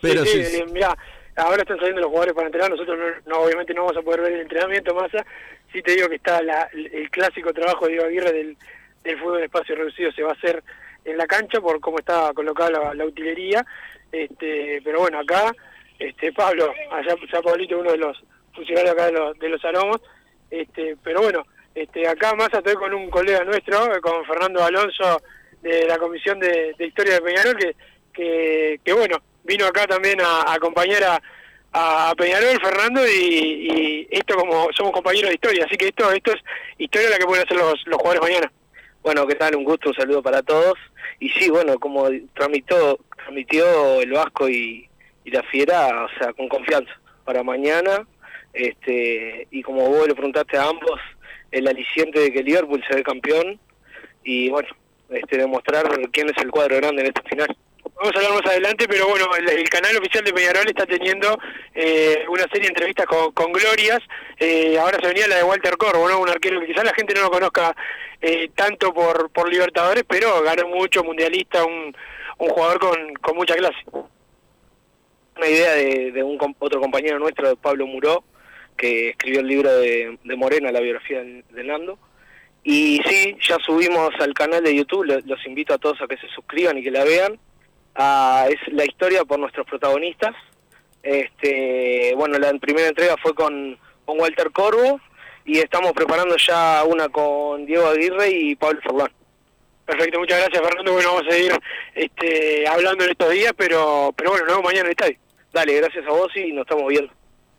Pero 0.02 0.24
sí, 0.26 0.44
sí, 0.44 0.46
sí, 0.46 0.58
eh, 0.58 0.66
mirá, 0.72 0.96
ahora 1.36 1.64
están 1.64 1.78
saliendo 1.78 2.02
los 2.02 2.10
jugadores 2.10 2.34
para 2.36 2.48
entrenar, 2.48 2.70
nosotros 2.72 2.98
no, 2.98 3.32
no, 3.34 3.42
obviamente 3.44 3.74
no 3.74 3.82
vamos 3.84 3.98
a 3.98 4.02
poder 4.02 4.22
ver 4.22 4.34
el 4.34 4.42
entrenamiento 4.42 4.94
Massa, 4.96 5.26
sí 5.74 5.82
te 5.82 5.94
digo 5.96 6.08
que 6.08 6.16
está 6.16 6.42
la- 6.44 6.70
el 6.74 7.10
clásico 7.10 7.52
trabajo 7.54 7.86
de 7.88 7.92
Diego 7.94 8.06
Aguirre 8.06 8.32
del, 8.32 8.58
del 9.08 9.20
fútbol 9.20 9.40
en 9.40 9.46
espacio 9.46 9.76
reducido, 9.76 10.12
se 10.12 10.24
va 10.24 10.32
a 10.32 10.34
hacer 10.34 10.64
en 11.06 11.18
la 11.18 11.26
cancha 11.26 11.62
por 11.62 11.80
cómo 11.80 12.00
está 12.00 12.32
colocada 12.34 12.94
la, 12.94 13.06
utilería, 13.06 13.66
este, 14.12 14.82
pero 14.84 15.00
bueno, 15.00 15.20
acá, 15.20 15.54
este 15.98 16.34
Pablo, 16.34 16.74
allá, 16.92 17.14
allá 17.14 17.42
Pablito, 17.42 17.80
uno 17.80 17.92
de 17.92 17.98
los 17.98 18.24
funcionarios 18.54 18.94
acá 18.94 19.06
de 19.06 19.12
los, 19.14 19.40
de 19.40 19.50
los 19.50 19.64
aromos, 19.64 20.02
este, 20.52 20.98
pero 21.04 21.22
bueno, 21.22 21.46
este, 21.74 22.08
acá 22.08 22.34
Massa 22.36 22.58
estoy 22.58 22.76
con 22.76 22.94
un 22.94 23.10
colega 23.10 23.44
nuestro, 23.44 23.96
eh, 23.96 24.02
con 24.02 24.26
Fernando 24.26 24.64
Alonso 24.64 25.22
de 25.62 25.86
la 25.86 25.98
Comisión 25.98 26.40
de, 26.40 26.76
Historia 26.80 27.16
de 27.16 27.22
Peñarol, 27.22 27.58
que, 28.14 28.80
que, 28.84 28.94
bueno, 28.94 29.18
vino 29.44 29.66
acá 29.66 29.88
también 29.88 30.20
a, 30.22 30.42
a 30.42 30.56
acompañar 30.56 31.04
a, 31.04 31.22
a 31.72 32.14
Peñarol, 32.18 32.60
Fernando, 32.62 33.08
y, 33.08 33.12
y 33.12 34.08
esto 34.12 34.36
como 34.36 34.68
somos 34.76 34.92
compañeros 34.92 35.30
de 35.30 35.36
historia, 35.36 35.66
así 35.66 35.78
que 35.78 35.88
esto 35.88 36.12
esto 36.12 36.32
es 36.32 36.42
historia 36.78 37.12
la 37.12 37.18
que 37.18 37.26
pueden 37.26 37.46
hacer 37.46 37.58
los, 37.58 37.82
los 37.86 37.98
jugadores 37.98 38.22
mañana. 38.22 38.52
Bueno, 39.08 39.26
¿qué 39.26 39.36
tal? 39.36 39.56
Un 39.56 39.64
gusto, 39.64 39.88
un 39.88 39.96
saludo 39.96 40.22
para 40.22 40.44
todos. 40.44 40.74
Y 41.22 41.30
sí, 41.30 41.50
bueno, 41.50 41.80
como 41.80 42.10
transmitió, 42.34 43.00
el 44.02 44.12
Vasco 44.12 44.50
y, 44.50 44.90
y 45.24 45.32
la 45.32 45.44
Fiera, 45.44 46.04
o 46.04 46.10
sea, 46.20 46.34
con 46.34 46.50
confianza 46.50 46.92
para 47.24 47.42
mañana. 47.42 48.06
este 48.52 49.48
Y 49.50 49.62
como 49.64 49.88
vos 49.88 50.10
le 50.10 50.14
preguntaste 50.14 50.58
a 50.58 50.68
ambos, 50.68 51.00
el 51.52 51.70
aliciente 51.70 52.20
de 52.20 52.34
que 52.34 52.44
Liverpool 52.44 52.84
se 52.86 52.98
ve 52.98 53.04
campeón 53.04 53.58
y, 54.26 54.50
bueno, 54.50 54.68
este 55.10 55.38
demostrar 55.38 55.86
quién 56.12 56.28
es 56.28 56.38
el 56.44 56.52
cuadro 56.52 56.76
grande 56.76 57.04
en 57.04 57.08
esta 57.08 57.22
final. 57.22 57.56
Vamos 58.00 58.14
a 58.16 58.20
hablar 58.20 58.44
más 58.44 58.52
adelante, 58.52 58.88
pero 58.88 59.08
bueno, 59.08 59.26
el, 59.36 59.68
canal 59.70 59.98
oficial 59.98 60.24
de 60.24 60.32
Peñarol 60.34 60.68
está 60.68 60.86
teniendo 60.86 61.40
eh, 61.74 62.26
una 62.30 62.44
serie 62.44 62.62
de 62.64 62.68
entrevistas 62.68 63.08
con, 63.08 63.32
con 63.32 63.52
glorias. 63.52 64.00
Eh, 64.40 64.78
ahora 64.78 65.00
se 65.02 65.08
venía 65.08 65.28
la 65.28 65.38
de 65.38 65.44
Walter 65.44 65.78
Corvo, 65.78 66.08
¿no? 66.08 66.20
un 66.20 66.30
arquero 66.30 66.60
que 66.60 66.68
quizás 66.68 66.84
la 66.84 66.94
gente 66.94 67.16
no 67.16 67.22
lo 67.22 67.32
conozca 67.32 67.76
eh, 68.22 68.50
tanto 68.56 68.94
por, 68.94 69.32
por 69.32 69.50
Libertadores, 69.52 70.04
pero 70.08 70.44
ganó 70.44 70.68
mucho, 70.68 71.04
mundialista, 71.04 71.66
un, 71.66 71.96
un 72.38 72.50
jugador 72.50 72.80
con, 72.80 73.14
con 73.16 73.36
mucha 73.36 73.56
clase. 73.56 73.78
Una 75.36 75.48
idea 75.48 75.72
de, 75.74 76.12
de 76.12 76.24
un 76.24 76.38
otro 76.60 76.80
compañero 76.80 77.18
nuestro, 77.18 77.56
Pablo 77.56 77.88
Muró, 77.88 78.24
que 78.78 79.10
escribió 79.10 79.40
el 79.40 79.48
libro 79.48 79.72
de, 79.76 80.18
de 80.24 80.36
Morena, 80.36 80.72
la 80.72 80.82
biografía 80.82 81.24
de, 81.24 81.44
de 81.50 81.64
Nando. 81.64 81.98
Y 82.64 83.02
sí, 83.08 83.36
ya 83.42 83.58
subimos 83.66 84.12
al 84.20 84.34
canal 84.36 84.64
de 84.64 84.76
YouTube, 84.76 85.06
lo- 85.06 85.20
los 85.22 85.46
invito 85.48 85.74
a 85.74 85.78
todos 85.80 86.00
a 86.02 86.08
que 86.08 86.18
se 86.18 86.28
suscriban 86.30 86.78
y 86.78 86.84
que 86.84 86.92
la 86.92 87.04
vean. 87.04 87.40
Ah, 88.00 88.46
es 88.48 88.74
la 88.74 88.86
historia 88.86 89.26
por 89.26 89.40
nuestros 89.40 89.66
protagonistas. 89.66 90.36
Este, 91.02 92.14
bueno, 92.16 92.38
la 92.38 92.54
primera 92.60 92.88
entrega 92.88 93.16
fue 93.18 93.34
con, 93.34 93.76
con 94.06 94.20
Walter 94.20 94.52
Corvo 94.52 95.02
y 95.46 95.58
estamos 95.58 95.94
preparando 95.94 96.36
ya 96.38 96.84
una 96.86 97.10
con 97.10 97.66
Diego 97.66 97.88
Aguirre 97.88 98.30
y 98.30 98.56
Pablo 98.56 98.80
Forlán. 98.84 99.12
Perfecto, 99.86 100.20
muchas 100.20 100.42
gracias 100.42 100.62
Fernando. 100.62 100.94
Bueno, 100.94 101.10
vamos 101.10 101.28
a 101.28 101.32
seguir 101.32 101.54
este, 101.96 102.68
hablando 102.68 103.04
en 103.04 103.12
estos 103.12 103.32
días, 103.32 103.54
pero, 103.58 104.14
pero 104.16 104.30
bueno, 104.32 104.46
nos 104.46 104.58
vemos 104.58 104.70
mañana 104.70 104.82
en 104.82 104.86
el 104.88 104.92
estadio. 104.92 105.18
Dale, 105.52 105.74
gracias 105.74 106.06
a 106.06 106.12
vos 106.12 106.30
y 106.36 106.52
nos 106.52 106.68
estamos 106.68 106.88
viendo. 106.90 107.12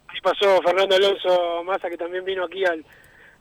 Ahí 0.06 0.20
pasó 0.22 0.62
Fernando 0.62 0.94
Alonso 0.94 1.64
Massa, 1.64 1.90
que 1.90 1.96
también 1.96 2.24
vino 2.24 2.44
aquí 2.44 2.64
al, 2.64 2.84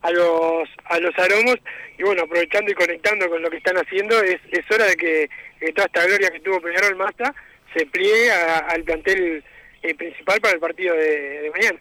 a 0.02 0.12
los 0.12 0.70
a 0.86 1.00
los 1.00 1.18
aromos. 1.18 1.56
Y 1.98 2.04
bueno, 2.04 2.24
aprovechando 2.24 2.72
y 2.72 2.76
conectando 2.76 3.30
con 3.30 3.42
lo 3.42 3.50
que 3.50 3.58
están 3.58 3.76
haciendo, 3.78 4.22
es, 4.22 4.38
es 4.52 4.64
hora 4.72 4.86
de 4.86 4.96
que, 4.96 5.30
que 5.60 5.72
toda 5.74 5.88
esta 5.88 6.06
gloria 6.06 6.30
que 6.30 6.40
tuvo 6.42 6.62
Peñarol 6.62 6.96
Massa 6.96 7.34
se 7.76 7.86
pliegue 7.88 8.32
a- 8.32 8.60
al 8.60 8.84
plantel 8.84 9.44
eh, 9.82 9.96
principal 9.96 10.40
para 10.40 10.54
el 10.54 10.60
partido 10.60 10.94
de, 10.96 11.52
mañana. 11.56 11.80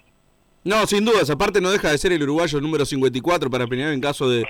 No, 0.64 0.86
sin 0.86 1.04
dudas, 1.04 1.30
aparte 1.30 1.60
no 1.60 1.70
deja 1.70 1.92
de 1.92 1.98
ser 1.98 2.12
el 2.12 2.22
uruguayo 2.22 2.60
número 2.60 2.84
54 2.84 3.50
para 3.50 3.66
Peñarol 3.66 3.92
en 3.94 4.00
caso 4.00 4.28
de, 4.28 4.44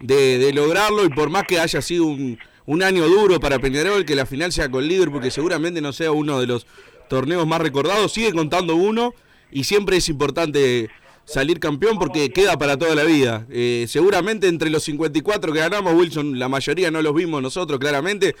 de, 0.00 0.38
de 0.38 0.52
lograrlo 0.52 1.04
y 1.04 1.10
por 1.10 1.30
más 1.30 1.44
que 1.44 1.60
haya 1.60 1.80
sido 1.80 2.06
un, 2.06 2.38
un 2.66 2.82
año 2.82 3.06
duro 3.06 3.38
para 3.38 3.58
Peñarol, 3.60 4.04
que 4.04 4.16
la 4.16 4.26
final 4.26 4.50
sea 4.52 4.68
con 4.68 4.88
Liverpool, 4.88 5.22
que 5.22 5.30
seguramente 5.30 5.80
no 5.80 5.92
sea 5.92 6.10
uno 6.10 6.40
de 6.40 6.46
los 6.48 6.66
torneos 7.08 7.46
más 7.46 7.60
recordados, 7.60 8.12
sigue 8.12 8.32
contando 8.32 8.74
uno 8.74 9.14
y 9.52 9.62
siempre 9.64 9.98
es 9.98 10.08
importante 10.08 10.88
salir 11.30 11.60
campeón 11.60 11.98
porque 11.98 12.30
queda 12.30 12.58
para 12.58 12.76
toda 12.76 12.94
la 12.94 13.04
vida. 13.04 13.46
Eh, 13.50 13.86
seguramente 13.88 14.48
entre 14.48 14.68
los 14.68 14.82
54 14.82 15.52
que 15.52 15.60
ganamos, 15.60 15.94
Wilson, 15.94 16.38
la 16.38 16.48
mayoría 16.48 16.90
no 16.90 17.02
los 17.02 17.14
vimos 17.14 17.40
nosotros 17.40 17.78
claramente, 17.78 18.34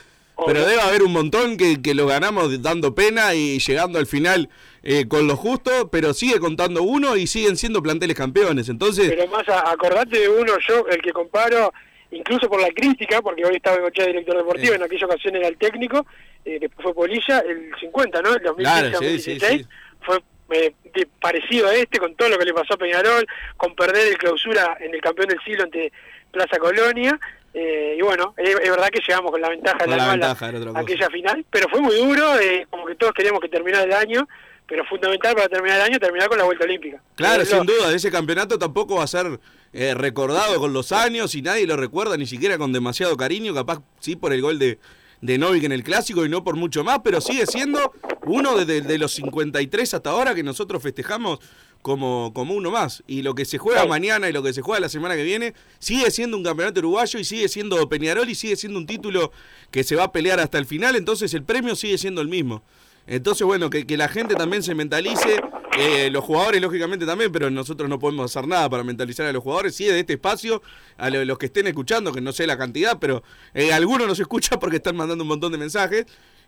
pero 0.46 0.66
debe 0.66 0.80
haber 0.80 1.02
un 1.02 1.12
montón 1.12 1.56
que, 1.56 1.80
que 1.80 1.94
lo 1.94 2.06
ganamos 2.06 2.62
dando 2.62 2.94
pena 2.94 3.34
y 3.34 3.58
llegando 3.60 3.98
al 3.98 4.06
final 4.06 4.48
eh, 4.82 5.06
con 5.06 5.26
lo 5.28 5.36
justo, 5.36 5.88
pero 5.90 6.12
sigue 6.14 6.40
contando 6.40 6.82
uno 6.82 7.16
y 7.16 7.26
siguen 7.26 7.56
siendo 7.56 7.80
planteles 7.82 8.16
campeones. 8.16 8.68
Entonces, 8.68 9.08
Pero 9.08 9.28
más, 9.28 9.48
acordate 9.48 10.18
de 10.18 10.28
uno, 10.28 10.54
yo, 10.66 10.86
el 10.88 11.00
que 11.00 11.12
comparo, 11.12 11.72
incluso 12.10 12.48
por 12.48 12.60
la 12.60 12.70
crítica, 12.70 13.22
porque 13.22 13.44
hoy 13.44 13.56
estaba 13.56 13.76
Bengochea 13.76 14.06
director 14.06 14.36
deportivo, 14.36 14.74
en 14.74 14.82
aquella 14.82 15.06
ocasión 15.06 15.36
era 15.36 15.46
el 15.46 15.56
técnico, 15.58 16.06
eh, 16.44 16.58
después 16.60 16.82
fue 16.82 16.94
Polilla, 16.94 17.38
el 17.40 17.70
50, 17.78 18.22
¿no? 18.22 18.34
El 18.34 18.42
2015 18.42 18.90
Claro, 18.90 18.98
sí, 18.98 19.18
sí, 19.20 19.38
2016, 19.38 19.60
sí. 19.60 19.66
fue 20.00 20.18
eh, 20.50 20.74
de- 20.94 21.08
parecido 21.20 21.68
a 21.68 21.74
este, 21.74 21.98
con 21.98 22.14
todo 22.14 22.28
lo 22.28 22.38
que 22.38 22.44
le 22.44 22.52
pasó 22.54 22.74
a 22.74 22.78
Peñarol, 22.78 23.26
con 23.56 23.74
perder 23.74 24.08
el 24.08 24.18
clausura 24.18 24.76
en 24.80 24.94
el 24.94 25.00
campeón 25.00 25.28
del 25.28 25.40
siglo 25.44 25.64
ante 25.64 25.92
Plaza 26.30 26.58
Colonia, 26.58 27.18
eh, 27.52 27.96
y 27.98 28.02
bueno, 28.02 28.34
es, 28.36 28.50
es 28.50 28.70
verdad 28.70 28.88
que 28.90 29.00
llegamos 29.06 29.32
con 29.32 29.40
la 29.40 29.48
ventaja 29.48 29.78
de 29.78 29.84
Con 29.84 29.90
la, 29.90 29.96
la 29.96 30.06
mala 30.06 30.26
ventaja, 30.34 30.52
cosa. 30.52 30.78
aquella 30.78 31.10
final, 31.10 31.44
pero 31.50 31.68
fue 31.68 31.80
muy 31.80 31.96
duro, 31.96 32.38
eh, 32.38 32.66
como 32.70 32.86
que 32.86 32.94
todos 32.94 33.12
queríamos 33.12 33.40
que 33.40 33.48
terminara 33.48 33.84
el 33.84 33.92
año, 33.92 34.28
pero 34.68 34.84
fundamental 34.84 35.34
para 35.34 35.48
terminar 35.48 35.78
el 35.78 35.86
año 35.86 35.98
terminar 35.98 36.28
con 36.28 36.38
la 36.38 36.44
vuelta 36.44 36.64
olímpica. 36.64 37.02
claro, 37.16 37.44
sin 37.44 37.64
duda, 37.66 37.92
ese 37.92 38.10
campeonato 38.10 38.56
tampoco 38.56 38.96
va 38.96 39.02
a 39.04 39.08
ser 39.08 39.40
eh, 39.72 39.94
recordado 39.94 40.60
con 40.60 40.72
los 40.72 40.92
años 40.92 41.34
y 41.34 41.42
nadie 41.42 41.66
lo 41.66 41.76
recuerda 41.76 42.16
ni 42.16 42.26
siquiera 42.26 42.56
con 42.56 42.72
demasiado 42.72 43.16
cariño, 43.16 43.52
capaz 43.52 43.80
sí 43.98 44.14
por 44.14 44.32
el 44.32 44.40
gol 44.42 44.60
de, 44.60 44.78
de 45.20 45.38
Novik 45.38 45.64
en 45.64 45.72
el 45.72 45.82
clásico 45.82 46.24
y 46.24 46.28
no 46.28 46.44
por 46.44 46.54
mucho 46.54 46.84
más, 46.84 47.00
pero 47.02 47.20
sigue 47.20 47.46
siendo 47.46 47.92
uno 48.32 48.56
de, 48.64 48.80
de- 48.82 48.98
los 48.98 49.12
53 49.14 49.94
hasta 49.94 50.10
ahora 50.10 50.34
que 50.34 50.42
nosotros 50.42 50.82
festejamos 50.82 51.38
como, 51.82 52.32
como 52.34 52.54
uno 52.54 52.70
más. 52.70 53.02
Y 53.06 53.22
lo 53.22 53.34
que 53.34 53.44
se 53.44 53.58
juega 53.58 53.86
mañana 53.86 54.28
y 54.28 54.32
lo 54.32 54.42
que 54.42 54.52
se 54.52 54.60
juega 54.62 54.80
la 54.80 54.88
semana 54.88 55.16
que 55.16 55.22
viene 55.22 55.54
sigue 55.78 56.10
siendo 56.10 56.36
un 56.36 56.44
campeonato 56.44 56.80
uruguayo 56.80 57.18
y 57.18 57.24
sigue 57.24 57.48
siendo 57.48 57.88
Peñarol 57.88 58.28
y 58.28 58.34
sigue 58.34 58.56
siendo 58.56 58.78
un 58.78 58.86
título 58.86 59.32
que 59.70 59.82
se 59.84 59.96
va 59.96 60.04
a 60.04 60.12
pelear 60.12 60.40
hasta 60.40 60.58
el 60.58 60.66
final, 60.66 60.96
entonces 60.96 61.32
el 61.34 61.42
premio 61.42 61.74
sigue 61.76 61.96
siendo 61.98 62.20
el 62.20 62.28
mismo. 62.28 62.62
Entonces, 63.06 63.44
bueno, 63.46 63.70
que, 63.70 63.86
que 63.86 63.96
la 63.96 64.08
gente 64.08 64.34
también 64.36 64.62
se 64.62 64.74
mentalice, 64.74 65.40
eh, 65.78 66.10
los 66.12 66.22
jugadores 66.22 66.60
lógicamente 66.60 67.06
también, 67.06 67.32
pero 67.32 67.50
nosotros 67.50 67.88
no 67.88 67.98
podemos 67.98 68.30
hacer 68.30 68.46
nada 68.46 68.68
para 68.68 68.84
mentalizar 68.84 69.26
a 69.26 69.32
los 69.32 69.42
jugadores, 69.42 69.74
sí, 69.74 69.84
de 69.86 69.98
este 69.98 70.12
espacio, 70.12 70.62
a 70.98 71.08
lo- 71.10 71.24
los 71.24 71.38
que 71.38 71.46
estén 71.46 71.66
escuchando, 71.66 72.12
que 72.12 72.20
no 72.20 72.30
sé 72.32 72.46
la 72.46 72.58
cantidad, 72.58 72.98
pero 73.00 73.22
eh, 73.54 73.72
algunos 73.72 74.06
nos 74.06 74.20
escuchan 74.20 74.60
porque 74.60 74.76
están 74.76 74.94
mandando 74.96 75.24
un 75.24 75.28
montón 75.28 75.50
de 75.50 75.58
mensajes, 75.58 76.04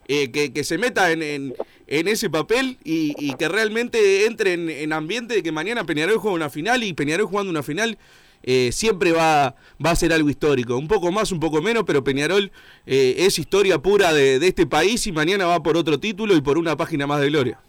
eh, 0.09 0.31
que, 0.31 0.53
que 0.53 0.65
se 0.65 0.79
meta 0.79 1.11
en, 1.13 1.23
en, 1.23 1.55
en 1.87 2.09
ese 2.09 2.31
papel 2.31 2.79
y, 2.85 3.15
y 3.19 3.35
que 3.35 3.49
realmente 3.49 4.27
entre 4.27 4.55
en, 4.55 4.69
en 4.71 4.93
ambiente 4.93 5.35
de 5.35 5.43
que 5.43 5.53
mañana 5.53 5.85
Peñarol 5.85 6.19
juega 6.19 6.35
una 6.37 6.51
final 6.51 6.83
y 6.85 6.93
Peñarol 6.93 7.27
jugando 7.27 7.51
una 7.51 7.63
final 7.63 7.99
eh, 8.45 8.71
siempre 8.73 9.13
va, 9.13 9.55
va 9.85 9.91
a 9.91 9.97
ser 9.97 10.13
algo 10.13 10.29
histórico. 10.29 10.77
Un 10.77 10.89
poco 10.89 11.13
más, 11.13 11.31
un 11.31 11.39
poco 11.39 11.63
menos, 11.63 11.85
pero 11.87 12.03
Peñarol 12.03 12.51
eh, 12.87 13.15
es 13.19 13.39
historia 13.39 13.79
pura 13.79 14.13
de, 14.13 14.39
de 14.39 14.49
este 14.49 14.67
país 14.67 15.07
y 15.07 15.13
mañana 15.13 15.47
va 15.47 15.63
por 15.63 15.77
otro 15.77 16.01
título 16.01 16.35
y 16.35 16.41
por 16.41 16.59
una 16.59 16.77
página 16.77 17.07
más 17.07 17.21
de 17.21 17.29
gloria. 17.29 17.61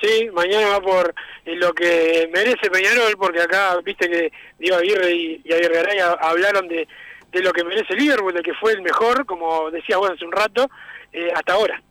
Sí, 0.00 0.28
mañana 0.32 0.68
va 0.68 0.80
por 0.80 1.14
eh, 1.44 1.56
lo 1.56 1.72
que 1.74 2.30
merece 2.32 2.70
Peñarol, 2.70 3.16
porque 3.18 3.40
acá 3.42 3.76
viste 3.84 4.08
que 4.08 4.32
Diego 4.58 4.76
Aguirre 4.76 5.12
y, 5.12 5.40
y 5.44 5.52
Aguirre 5.52 5.74
Garay 5.74 5.98
ha- 5.98 6.12
hablaron 6.12 6.68
de, 6.68 6.86
de 7.32 7.42
lo 7.42 7.52
que 7.52 7.64
merece 7.64 7.94
Liverpool, 7.96 8.32
de 8.32 8.42
que 8.42 8.54
fue 8.54 8.72
el 8.74 8.80
mejor, 8.82 9.26
como 9.26 9.70
decías 9.72 9.98
vos 9.98 10.10
hace 10.10 10.24
un 10.24 10.30
rato, 10.32 10.70
eh, 11.12 11.30
hasta 11.34 11.54
ahora. 11.54 11.82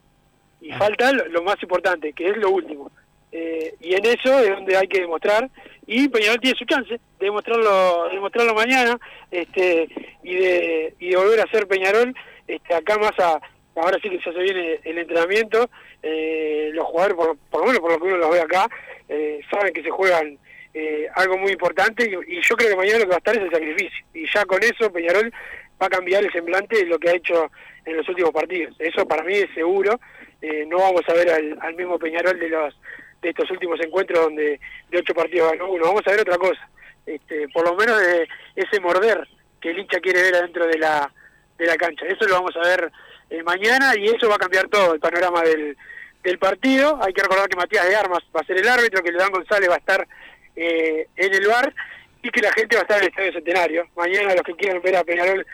Y 0.62 0.72
falta 0.74 1.12
lo, 1.12 1.28
lo 1.28 1.44
más 1.44 1.62
importante, 1.62 2.14
que 2.14 2.30
es 2.30 2.38
lo 2.38 2.50
último. 2.50 2.92
Eh, 3.32 3.76
y 3.82 3.94
en 3.94 4.06
eso 4.06 4.40
es 4.40 4.50
donde 4.50 4.78
hay 4.78 4.88
que 4.88 5.02
demostrar, 5.02 5.50
y 5.86 6.08
Peñarol 6.10 6.40
tiene 6.40 6.58
su 6.58 6.66
chance 6.66 6.94
de 6.94 7.00
demostrarlo, 7.20 8.06
de 8.10 8.16
demostrarlo 8.16 8.54
mañana, 8.54 8.98
este, 9.32 9.88
y 10.24 10.36
de, 10.36 10.94
y 11.00 11.10
de 11.10 11.18
volver 11.18 11.42
a 11.42 11.52
ser 11.52 11.68
Peñarol, 11.68 12.14
este, 12.48 12.74
acá 12.74 12.98
más 12.98 13.18
a, 13.20 13.40
ahora 13.76 13.98
sí 14.02 14.10
que 14.10 14.18
ya 14.18 14.32
se 14.32 14.40
viene 14.40 14.80
el 14.84 14.98
entrenamiento, 14.98 15.70
eh, 16.04 16.72
los 16.74 16.86
jugadores, 16.86 17.16
por, 17.16 17.38
por 17.50 17.62
lo 17.62 17.68
menos 17.68 17.82
por 17.82 17.92
lo 17.92 17.98
que 18.00 18.06
uno 18.06 18.18
los 18.18 18.32
ve 18.32 18.42
acá, 18.42 18.70
eh, 19.10 19.42
saben 19.52 19.74
que 19.74 19.84
se 19.84 19.90
juegan 19.90 20.38
eh, 20.74 21.08
algo 21.16 21.38
muy 21.38 21.52
importante 21.52 22.06
y, 22.06 22.38
y 22.38 22.42
yo 22.42 22.56
creo 22.56 22.70
que 22.70 22.76
mañana 22.76 23.00
lo 23.00 23.06
que 23.06 23.10
va 23.10 23.16
a 23.16 23.18
estar 23.18 23.36
es 23.36 23.44
el 23.44 23.52
sacrificio. 23.52 24.06
Y 24.14 24.26
ya 24.34 24.46
con 24.46 24.62
eso 24.64 24.92
Peñarol 24.92 25.34
va 25.82 25.88
a 25.88 25.90
cambiar 25.90 26.24
el 26.24 26.32
semblante 26.32 26.78
de 26.78 26.86
lo 26.86 27.00
que 27.00 27.10
ha 27.10 27.16
hecho 27.16 27.52
en 27.86 27.98
los 27.98 28.08
últimos 28.10 28.32
partidos. 28.32 28.76
Eso 28.80 29.08
para 29.08 29.24
mí 29.24 29.36
es 29.36 29.54
seguro. 29.54 30.00
Eh, 30.42 30.66
no 30.68 30.78
vamos 30.78 31.02
a 31.08 31.14
ver 31.14 31.30
al, 31.30 31.58
al 31.62 31.76
mismo 31.76 31.98
Peñarol 31.98 32.40
de 32.40 32.50
los 32.50 32.76
de 33.22 33.30
estos 33.30 33.50
últimos 33.50 33.80
encuentros 33.80 34.20
donde 34.26 34.60
de 34.90 34.98
ocho 34.98 35.14
partidos 35.14 35.52
ganó 35.52 35.72
uno. 35.72 35.86
Vamos 35.86 36.04
a 36.06 36.12
ver 36.12 36.22
otra 36.22 36.38
cosa. 36.38 36.70
Este, 37.06 37.48
por 37.50 37.66
lo 37.66 37.76
menos 37.76 38.00
de 38.00 38.28
ese 38.56 38.80
morder 38.80 39.28
que 39.62 39.72
el 39.72 39.80
hincha 39.80 40.00
quiere 40.00 40.22
ver 40.22 40.36
adentro 40.36 40.68
de 40.68 40.78
la, 40.78 41.12
de 41.58 41.66
la 41.66 41.76
cancha. 41.78 42.06
Eso 42.06 42.28
lo 42.28 42.36
vamos 42.36 42.56
a 42.58 42.68
ver 42.68 42.92
eh, 43.30 43.42
mañana 43.44 43.94
y 43.98 44.08
eso 44.08 44.30
va 44.30 44.36
a 44.36 44.40
cambiar 44.40 44.68
todo 44.68 44.94
el 44.94 45.00
panorama 45.00 45.42
del, 45.42 45.76
del 46.24 46.38
partido. 46.38 47.00
Hay 47.02 47.14
que 47.14 47.24
recordar 47.24 47.50
que 47.50 47.56
Matías 47.56 47.88
de 47.88 47.96
Armas 47.96 48.24
va 48.36 48.42
a 48.42 48.46
ser 48.46 48.58
el 48.58 48.68
árbitro, 48.68 49.02
que 49.02 49.12
León 49.12 49.32
González 49.32 49.70
va 49.70 49.76
a 49.76 49.80
estar 49.80 50.08
eh, 50.56 51.08
en 51.16 51.34
el 51.34 51.48
bar 51.48 51.74
y 52.22 52.30
que 52.30 52.42
la 52.42 52.52
gente 52.54 52.76
va 52.76 52.82
a 52.82 52.84
estar 52.84 52.98
en 52.98 53.04
el 53.04 53.10
Estadio 53.10 53.34
Centenario. 53.34 53.88
Mañana 53.96 54.34
los 54.34 54.44
que 54.44 54.56
quieran 54.56 54.82
ver 54.82 54.96
a 54.96 55.04
Peñarol 55.04 55.46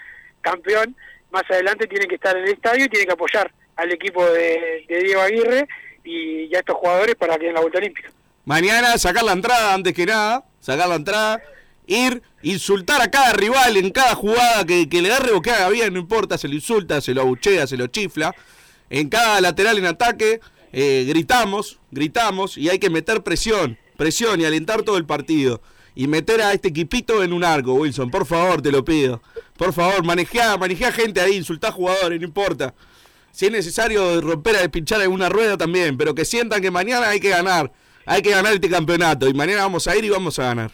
campeón, 0.42 0.96
más 1.32 1.44
adelante 1.50 1.88
tienen 1.88 2.08
que 2.08 2.16
estar 2.16 2.36
en 2.38 2.44
el 2.44 2.54
estadio 2.54 2.86
y 2.86 2.90
tienen 2.90 3.08
que 3.08 3.14
apoyar 3.14 3.52
al 3.76 3.92
equipo 3.92 4.26
de, 4.26 4.86
Diego 4.88 5.22
Aguirre 5.22 5.68
y, 6.04 6.46
y 6.46 6.56
a 6.56 6.60
estos 6.60 6.76
jugadores 6.76 7.16
para 7.16 7.38
que 7.38 7.46
den 7.46 7.56
la 7.56 7.62
vuelta 7.62 7.80
olímpica. 7.80 8.12
Mañana 8.46 8.98
sacar 8.98 9.24
la 9.24 9.32
entrada 9.32 9.74
antes 9.74 9.94
que 9.94 10.06
nada, 10.06 10.44
sacar 10.60 10.90
la 10.90 10.96
entrada, 10.96 11.42
ir, 11.88 12.22
insultar 12.42 13.02
a 13.02 13.10
cada 13.10 13.34
rival 13.34 13.78
en 13.78 13.90
cada 13.92 14.16
jugada 14.16 14.66
que, 14.66 14.90
que 14.90 15.02
le 15.02 15.12
agarre 15.12 15.32
o 15.32 15.42
que 15.42 15.52
haga 15.52 15.70
bien, 15.70 15.94
no 15.94 16.00
importa, 16.00 16.38
se 16.38 16.48
lo 16.48 16.56
insulta, 16.56 17.02
se 17.02 17.14
lo 17.14 17.22
abuchea, 17.22 17.68
se 17.68 17.78
lo 17.78 17.88
chifla. 17.88 18.36
En 18.90 19.10
cada 19.10 19.42
lateral 19.42 19.78
en 19.78 19.86
ataque 19.86 20.40
eh, 20.72 21.06
gritamos, 21.08 21.80
gritamos 21.92 22.58
y 22.58 22.70
hay 22.70 22.80
que 22.80 22.90
meter 22.90 23.24
presión, 23.24 23.78
presión 23.98 24.42
y 24.42 24.46
alentar 24.46 24.84
todo 24.84 24.98
el 24.98 25.06
partido. 25.06 25.62
Y 25.96 26.08
meter 26.08 26.42
a 26.42 26.54
este 26.54 26.70
equipito 26.70 27.24
en 27.24 27.34
un 27.34 27.44
arco, 27.44 27.74
Wilson, 27.74 28.10
por 28.10 28.26
favor, 28.26 28.62
te 28.62 28.72
lo 28.72 28.84
pido. 28.84 29.22
Por 29.58 29.74
favor, 29.74 30.04
manejá, 30.04 30.58
manejá 30.58 30.92
gente 30.92 31.22
ahí, 31.22 31.36
insultá 31.36 31.72
jugadores, 31.72 32.20
no 32.20 32.26
importa. 32.26 32.74
Si 33.32 33.46
es 33.46 33.52
necesario 33.52 34.22
romper 34.22 34.58
a 34.58 34.68
pinchar 34.70 35.02
alguna 35.02 35.30
rueda 35.30 35.58
también, 35.58 35.98
pero 35.98 36.16
que 36.16 36.26
sientan 36.26 36.62
que 36.62 36.72
mañana 36.72 37.10
hay 37.10 37.20
que 37.20 37.30
ganar. 37.30 37.72
Hay 38.06 38.22
que 38.22 38.32
ganar 38.32 38.54
este 38.54 38.70
campeonato 38.70 39.28
y 39.28 39.34
mañana 39.34 39.62
vamos 39.62 39.88
a 39.88 39.96
ir 39.96 40.04
y 40.04 40.10
vamos 40.10 40.38
a 40.40 40.44
ganar. 40.44 40.72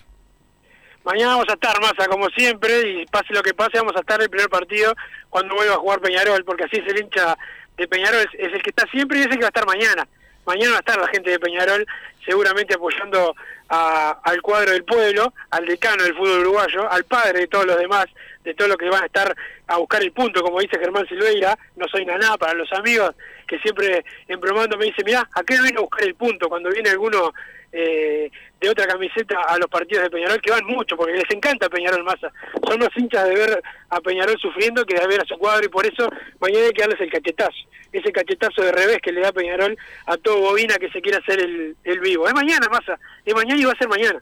Mañana 1.03 1.31
vamos 1.31 1.49
a 1.49 1.53
estar, 1.53 1.79
Massa, 1.79 2.07
como 2.09 2.27
siempre, 2.29 2.89
y 2.89 3.05
pase 3.05 3.33
lo 3.33 3.41
que 3.41 3.53
pase, 3.53 3.77
vamos 3.77 3.95
a 3.95 3.99
estar 3.99 4.19
en 4.19 4.23
el 4.23 4.29
primer 4.29 4.49
partido 4.49 4.93
cuando 5.29 5.55
vuelva 5.55 5.75
a 5.75 5.77
jugar 5.77 6.01
Peñarol, 6.01 6.43
porque 6.43 6.65
así 6.65 6.77
es 6.77 6.87
el 6.87 7.01
hincha 7.01 7.37
de 7.77 7.87
Peñarol, 7.87 8.19
es, 8.19 8.47
es 8.47 8.53
el 8.53 8.61
que 8.61 8.71
está 8.71 8.85
siempre 8.91 9.19
y 9.19 9.21
es 9.21 9.27
el 9.27 9.33
que 9.33 9.41
va 9.41 9.47
a 9.47 9.55
estar 9.55 9.65
mañana. 9.65 10.07
Mañana 10.45 10.71
va 10.71 10.77
a 10.77 10.79
estar 10.79 10.99
la 10.99 11.07
gente 11.07 11.29
de 11.29 11.39
Peñarol 11.39 11.85
seguramente 12.25 12.75
apoyando 12.75 13.35
a- 13.69 14.19
al 14.23 14.41
cuadro 14.41 14.71
del 14.71 14.83
pueblo, 14.83 15.33
al 15.51 15.65
decano 15.65 16.03
del 16.03 16.15
fútbol 16.15 16.39
uruguayo, 16.39 16.91
al 16.91 17.03
padre 17.05 17.41
de 17.41 17.47
todos 17.47 17.65
los 17.65 17.77
demás, 17.77 18.05
de 18.43 18.53
todos 18.53 18.69
los 18.69 18.77
que 18.77 18.89
van 18.89 19.03
a 19.03 19.05
estar 19.05 19.35
a 19.67 19.77
buscar 19.77 20.01
el 20.01 20.11
punto, 20.11 20.41
como 20.41 20.59
dice 20.59 20.79
Germán 20.79 21.07
Silveira, 21.07 21.57
no 21.75 21.87
soy 21.87 22.05
naná 22.05 22.37
para 22.37 22.53
los 22.53 22.71
amigos 22.73 23.11
que 23.47 23.59
siempre 23.59 24.03
embromando 24.27 24.77
me 24.77 24.85
dicen, 24.85 25.05
mirá, 25.05 25.27
¿a 25.33 25.43
qué 25.43 25.57
no 25.57 25.63
vino 25.63 25.79
a 25.79 25.83
buscar 25.83 26.03
el 26.03 26.15
punto? 26.15 26.47
Cuando 26.49 26.69
viene 26.69 26.89
alguno 26.89 27.33
eh, 27.71 28.31
de 28.59 28.69
otra 28.69 28.87
camiseta 28.87 29.41
a 29.47 29.57
los 29.57 29.69
partidos 29.69 30.03
de 30.03 30.09
Peñarol, 30.09 30.41
que 30.41 30.51
van 30.51 30.65
mucho, 30.65 30.97
porque 30.97 31.13
les 31.13 31.29
encanta 31.31 31.69
Peñarol 31.69 32.03
Massa. 32.03 32.31
Son 32.67 32.79
más 32.79 32.89
hinchas 32.95 33.27
de 33.27 33.35
ver 33.35 33.61
a 33.89 34.01
Peñarol 34.01 34.37
sufriendo 34.39 34.85
que 34.85 34.99
de 34.99 35.07
ver 35.07 35.21
a 35.21 35.25
su 35.25 35.37
cuadro, 35.37 35.65
y 35.65 35.69
por 35.69 35.85
eso 35.85 36.09
mañana 36.39 36.65
hay 36.65 36.73
que 36.73 36.81
darles 36.81 37.01
el 37.01 37.11
cachetazo. 37.11 37.57
Ese 37.91 38.11
cachetazo 38.11 38.61
de 38.61 38.71
revés 38.71 38.99
que 39.01 39.11
le 39.11 39.21
da 39.21 39.31
Peñarol 39.31 39.77
a 40.05 40.17
todo 40.17 40.41
Bobina 40.41 40.75
que 40.75 40.89
se 40.91 41.01
quiere 41.01 41.17
hacer 41.17 41.39
el, 41.39 41.75
el 41.83 41.99
vivo. 41.99 42.27
Es 42.27 42.33
mañana, 42.33 42.67
Massa. 42.69 42.99
Es 43.25 43.33
mañana 43.33 43.59
y 43.59 43.65
va 43.65 43.73
a 43.73 43.77
ser 43.77 43.87
mañana. 43.87 44.21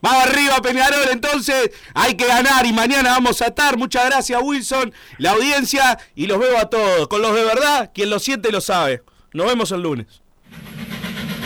Vamos 0.00 0.26
arriba, 0.26 0.56
Peñarol, 0.62 1.08
entonces 1.12 1.70
hay 1.94 2.14
que 2.14 2.26
ganar 2.26 2.66
y 2.66 2.74
mañana 2.74 3.12
vamos 3.12 3.40
a 3.40 3.46
estar. 3.46 3.78
Muchas 3.78 4.04
gracias, 4.04 4.38
Wilson, 4.42 4.92
la 5.16 5.30
audiencia 5.30 5.98
y 6.14 6.26
los 6.26 6.38
veo 6.38 6.58
a 6.58 6.68
todos. 6.68 7.08
Con 7.08 7.22
los 7.22 7.34
de 7.34 7.42
verdad, 7.42 7.90
quien 7.94 8.10
lo 8.10 8.18
siente 8.18 8.52
lo 8.52 8.60
sabe. 8.60 9.02
Nos 9.32 9.46
vemos 9.46 9.72
el 9.72 9.80
lunes. 9.80 10.23